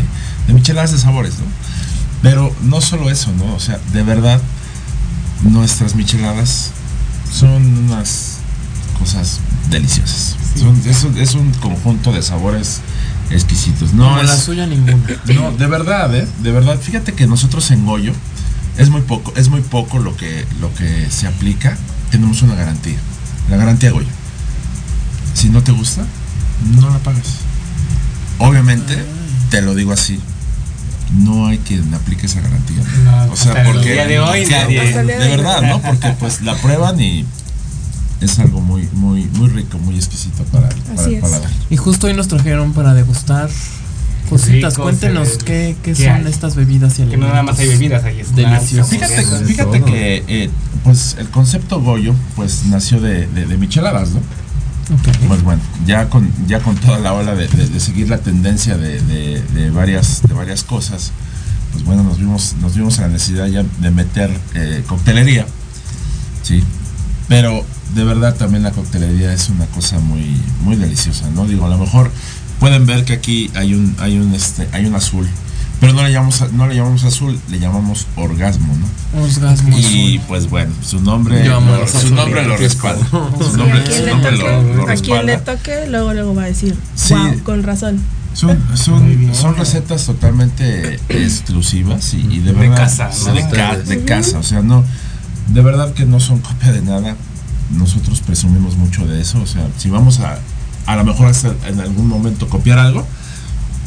[0.47, 1.45] de micheladas de sabores, ¿no?
[2.23, 3.55] Pero no solo eso, ¿no?
[3.55, 4.41] O sea, de verdad,
[5.43, 6.70] nuestras micheladas
[7.33, 8.39] son unas
[8.99, 10.37] cosas deliciosas.
[10.59, 12.81] Son- es, un- es un conjunto de sabores
[13.32, 13.92] exquisitos.
[13.94, 14.96] No Como es, la suya ninguna.
[15.34, 16.26] no, de verdad, ¿eh?
[16.42, 18.12] De verdad, fíjate que nosotros en Goyo
[18.78, 21.76] es muy poco, es muy poco lo que, lo que se aplica.
[22.10, 22.98] Tenemos una garantía.
[23.50, 24.09] La garantía Goyo.
[25.34, 26.04] Si no te gusta,
[26.78, 27.26] no la pagas.
[28.38, 28.96] Obviamente,
[29.50, 30.20] te lo digo así.
[31.18, 32.82] No hay quien aplique esa garantía.
[33.04, 35.80] No, o sea, el porque día de hoy Sí, nadie- de, verdad, ¿no?
[35.82, 37.26] Porque pues la prueban y
[38.23, 41.51] es algo muy, muy, muy rico, muy exquisito para, para el paladar.
[41.70, 43.51] Y justo hoy nos trajeron para degustar
[44.28, 44.74] cositas.
[44.74, 46.32] rico, Cuéntenos qué, qué ¿Qué son hay?
[46.32, 48.89] estas bebidas y Que no nada más hay bebidas, hay snacks, Deliciosos.
[48.90, 50.51] Fíjate, fíjate que eh,
[50.85, 54.20] pues el concepto Goyo pues nació de, de- de micheladas, ¿no?
[55.28, 58.77] Pues bueno, ya con, ya con toda la ola de, de- de seguir la tendencia
[58.77, 61.12] de, de- de varias, de varias cosas,
[61.73, 65.47] pues bueno, nos vimos, nos vimos a la necesidad ya de meter eh, coctelería,
[66.43, 66.62] ¿sí?
[67.28, 71.47] Pero de verdad también la coctelería es una cosa muy, muy deliciosa, ¿no?
[71.47, 72.10] Digo, a lo mejor
[72.60, 75.27] pueden ver que aquí hay un, hay un, este, hay un azul,
[75.81, 79.23] pero no le llamamos, a- no le llamamos azul, le llamamos orgasmo, ¿no?
[79.24, 79.85] Orgasmo Y
[80.16, 80.20] azul.
[80.28, 83.05] pues bueno, su nombre, lo, su nombre lo respalda.
[83.10, 86.12] Su nombre, a quien su le nombre lo, toque, lo a quien le toque, luego
[86.14, 87.14] luego va a decir, Sí.
[87.14, 88.01] wow, con razón.
[88.35, 93.35] Son, son, son recetas totalmente exclusivas y, y de De verdad casa, ¿no?
[93.35, 94.82] de, ca- de casa, o sea, no,
[95.48, 97.16] de verdad que no son copia de nada.
[97.73, 100.39] Nosotros presumimos mucho de eso, o sea, si vamos a,
[100.86, 103.07] a lo mejor hasta en algún momento copiar algo,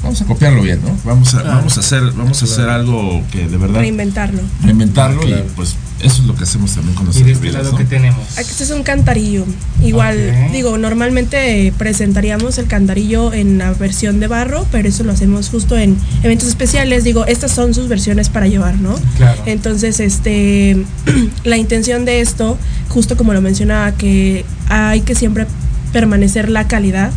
[0.05, 0.97] vamos a copiarlo bien, ¿no?
[1.03, 1.57] Vamos a, Claro.
[1.57, 4.41] vamos a hacer, vamos a hacer algo que de verdad Reinventarlo.
[4.63, 5.43] reinventarlo claro.
[5.45, 7.77] y pues eso es lo que hacemos también con ¿Y nuestras de este ¿no?
[7.77, 8.37] qué tenemos?
[8.37, 9.45] Aquí este es un cantarillo.
[9.81, 15.49] Igual, digo, normalmente presentaríamos el cantarillo en la versión de barro, pero eso lo hacemos
[15.49, 17.03] justo en eventos especiales.
[17.05, 18.93] Digo, estas son sus versiones para llevar, ¿no?
[19.17, 19.41] Claro.
[19.45, 20.77] Entonces, este,
[21.43, 22.57] la intención de esto,
[22.89, 25.47] justo como lo mencionaba, que hay que siempre
[25.93, 27.11] permanecer la calidad.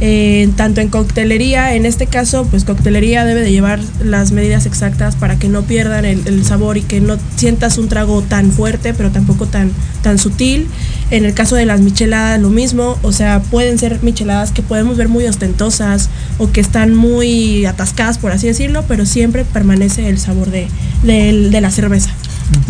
[0.00, 5.16] Eh, tanto en coctelería, en este caso, pues coctelería debe de llevar las medidas exactas
[5.16, 8.94] para que no pierdan el, el sabor y que no sientas un trago tan fuerte,
[8.94, 9.72] pero tampoco tan,
[10.02, 10.68] tan sutil.
[11.10, 14.96] En el caso de las micheladas, lo mismo, o sea, pueden ser micheladas que podemos
[14.96, 20.18] ver muy ostentosas o que están muy atascadas, por así decirlo, pero siempre permanece el
[20.18, 20.68] sabor de,
[21.02, 22.10] de la cerveza.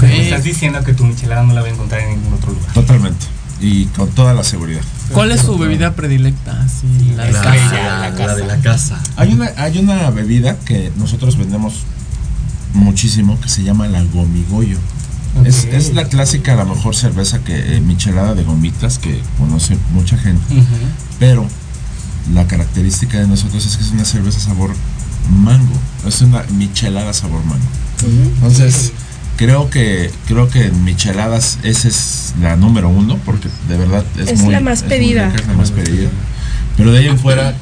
[0.01, 2.73] Me Estás diciendo que tu michelada no la voy a encontrar en ningún otro lugar.
[2.73, 3.38] Totalmente.
[3.61, 4.83] Y con toda la seguridad.
[5.13, 6.67] ¿Cuál es su bebida predilecta?
[6.69, 7.75] Sí, la de La- casa.
[7.75, 9.01] la- la de la casa.
[9.17, 11.75] Hay una, hay una bebida que nosotros vendemos
[12.75, 14.79] muchísimo que se llama la gomigoyo.
[15.45, 19.77] Es, es la clásica, a lo mejor cerveza que eh, michelada de gomitas que conoce
[19.93, 20.43] mucha gente.
[21.19, 21.47] Pero
[22.35, 24.71] la característica de nosotros es que es una cerveza sabor
[25.31, 25.73] mango.
[26.07, 27.65] Es una michelada sabor mango.
[28.37, 28.93] Entonces,
[29.39, 34.29] creo que creo que en micheladas esa es la número uno, porque de verdad es,
[34.33, 35.31] Es muy, la más muy pedida.
[35.31, 36.11] rica, es la más pedida.
[36.77, 37.55] Pero de ahí en fuera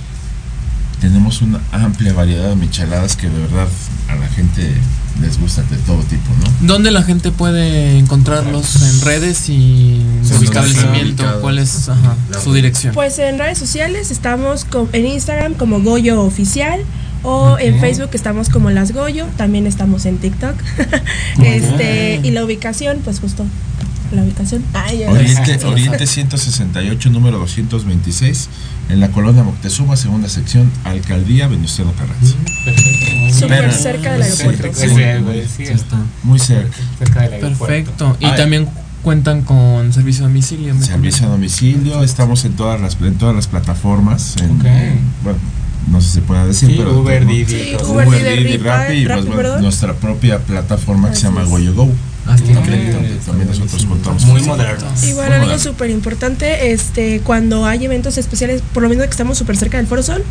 [1.01, 3.69] tenemos una amplia variedad de micheladas que de verdad
[4.09, 4.73] a la gente
[5.21, 6.67] les gusta de todo tipo, ¿no?
[6.67, 11.25] ¿Dónde la gente puede encontrarlos en redes y su sí, establecimiento?
[11.41, 12.93] ¿Cuál es ajá, su dirección?
[12.95, 16.81] Pues en redes sociales estamos co- en Instagram como Goyo Oficial
[17.23, 20.55] o en Facebook estamos como Las Goyo, también estamos en TikTok.
[21.43, 23.45] este, y la ubicación, pues justo
[24.13, 24.63] la ubicación.
[24.73, 28.49] Ay, Oriente, Oriente 168, número 226,
[28.91, 32.37] en la colonia Moctezuma, segunda sección, Alcaldía Venustiano Carranza.
[33.35, 34.69] Súper Pero- cerca del aeropuerto.
[34.73, 35.97] sí, Sí, muy- güey, sí, sí está.
[36.23, 36.77] Muy cerca.
[36.99, 37.67] Cerca del aeropuerto.
[37.67, 38.17] Perfecto.
[38.21, 38.37] Y Ay.
[38.37, 38.69] también
[39.03, 40.75] cuentan con servicio a domicilio.
[40.81, 44.37] Servicio a domicilio, estamos en todas las, en todas las plataformas.
[44.37, 44.65] En, Ok.
[45.25, 45.39] Bueno,
[45.89, 46.99] no sé si se pueda decir, Sí, pero.
[47.01, 47.77] Uber, Didi, Sí.
[47.89, 51.49] Uber, Uber, Didi, Didi, Rappi, Rappi y pues, nuestra propia plataforma que se llama es.
[51.49, 51.89] Goyo Go.
[52.29, 54.85] Ah, También, también- también nosotros contamos Muy con- moderno.
[55.07, 59.39] Igual Muy algo súper importante, este, cuando hay eventos especiales, por lo mismo que estamos
[59.39, 60.25] súper cerca del Foro Sol,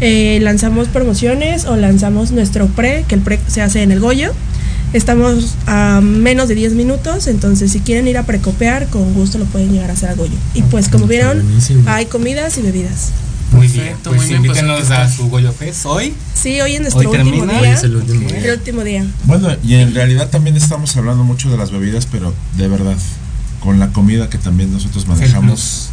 [0.00, 4.32] eh, lanzamos promociones o lanzamos nuestro pre, que el pre se hace en el Goyo.
[4.92, 9.44] Estamos a menos de 10 minutos, entonces si quieren ir a precopear, con gusto lo
[9.46, 10.34] pueden llegar a hacer a Goyo.
[10.54, 11.42] Y pues como vieron,
[11.86, 13.10] hay comidas y bebidas.
[13.52, 16.14] Muy bien, pues muy bien, pues, invítenos aquí a su Goyo Fest hoy.
[16.34, 17.52] Sí, hoy es nuestro Hoy último termina.
[17.60, 17.60] día.
[17.70, 18.38] Hoy es el último día.
[18.44, 19.04] El último día.
[19.24, 22.96] Bueno, y en realidad también estamos hablando mucho de las bebidas, pero de verdad,
[23.60, 25.90] con la comida que también nosotros manejamos,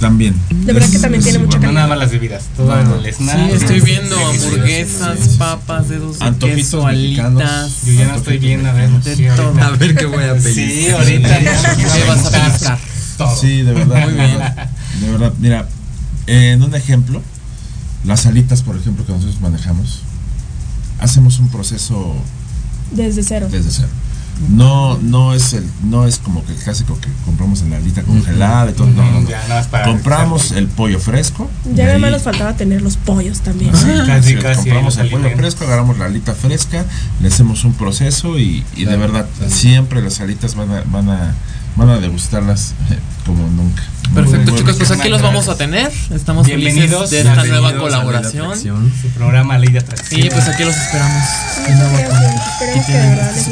[0.00, 0.34] también.
[0.50, 1.72] De verdad que también tiene mucha No calidad.
[1.74, 2.96] nada más las bebidas, todo No, no.
[2.96, 3.48] el snack.
[3.48, 5.36] Sí, estoy viendo Sí, sí, sí, hamburguesas, sí, sí.
[5.38, 7.82] papas, dedos de queso, alitas.
[7.86, 8.90] Yo ya no estoy bien, a ver.
[8.90, 9.36] De sí, ahorita.
[9.52, 9.62] todo.
[9.62, 10.52] A ver qué voy a pedir.
[10.70, 11.76] Sí, ahorita ya.
[11.76, 12.78] ¿Qué vas a?
[13.16, 13.36] Todo.
[13.40, 14.00] Sí, de verdad.
[14.04, 14.38] Muy de bien.
[14.38, 14.68] verdad,
[15.00, 15.68] De verdad, mira,
[16.28, 17.22] en un ejemplo,
[18.04, 20.02] las alitas, por ejemplo, que nosotros manejamos,
[21.00, 22.14] hacemos un proceso
[22.92, 23.48] Desde cero.
[23.50, 23.88] desde cero.
[24.50, 28.02] No, no es el, no es como que el clásico que compramos en la alita
[28.02, 28.86] congelada y todo.
[28.86, 29.28] No, no, no.
[29.28, 31.50] Ya, Compramos el pollo fresco.
[31.74, 33.74] Ya nada más nos faltaba tener los pollos también.
[33.76, 35.40] Sí, Casi, casi, compramos el pollo alimentos.
[35.40, 36.84] fresco, agarramos la alita fresca,
[37.20, 41.34] le hacemos un proceso y, y de verdad siempre las alitas van a, van a,
[41.74, 43.82] van a degustarlas eh, como nunca.
[44.14, 45.90] Perfecto, chicos, pues aquí los vamos a tener.
[46.14, 47.08] Estamos Bienvenidos.
[47.08, 48.58] felices de esta Bienvenidos nueva colaboración.
[48.58, 50.22] Su programa Ley de Atracción.
[50.22, 51.22] Sí, pues aquí los esperamos.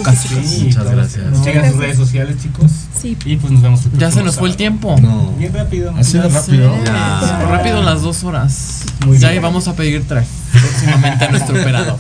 [0.03, 0.29] Casa.
[0.29, 0.45] chicos.
[0.47, 1.25] Sí, Muchas gracias.
[1.25, 1.77] Sigan sus Gracias.
[1.77, 2.71] redes sociales, chicos.
[3.01, 3.17] Sí.
[3.25, 4.97] Y pues nos vemos el Ya se nos fue el tiempo.
[5.01, 5.33] No.
[5.39, 5.95] Bien rápido.
[5.97, 6.73] Ha sido rápido.
[6.85, 7.45] Ya.
[7.51, 8.83] Rápido las dos horas.
[9.05, 9.43] Muy ya bien.
[9.43, 11.99] vamos a pedir tres próximamente a nuestro operado.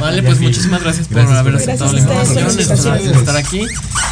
[0.00, 0.44] Vale, pues sí.
[0.44, 3.66] muchísimas gracias por Gracias haber aceptado la invitación, la gracias por estar aquí.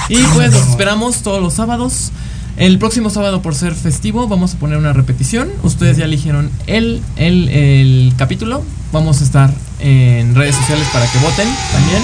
[0.09, 2.11] Y pues los esperamos todos los sábados.
[2.59, 5.49] El próximo sábado, por ser festivo, vamos a poner una repetición.
[5.63, 8.65] Ustedes ya eligieron el, el, el capítulo.
[8.93, 12.03] Vamos a estar en redes sociales para que voten también.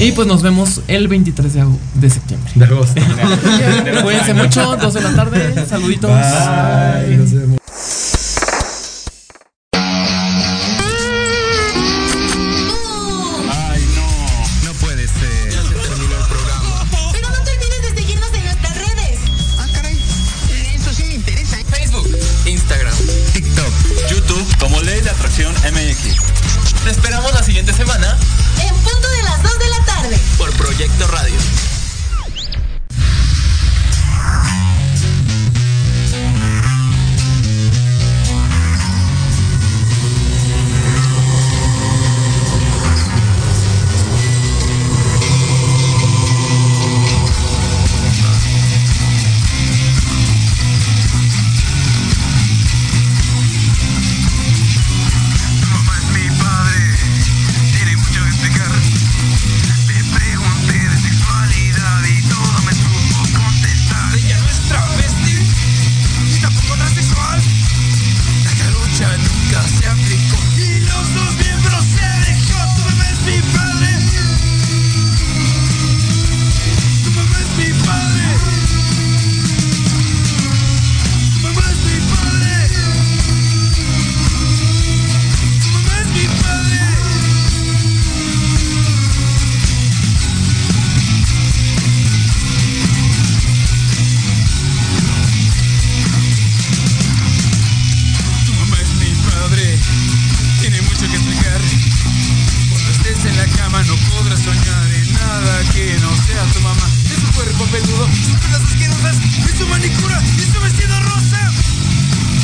[0.00, 1.64] Y pues nos vemos el 23 de,
[1.94, 2.52] de septiembre.
[2.54, 3.00] De agosto.
[4.02, 5.66] Cuídense mucho, 2 de la tarde.
[5.66, 6.10] Saluditos.
[6.10, 7.16] Bye.
[7.16, 7.30] Nos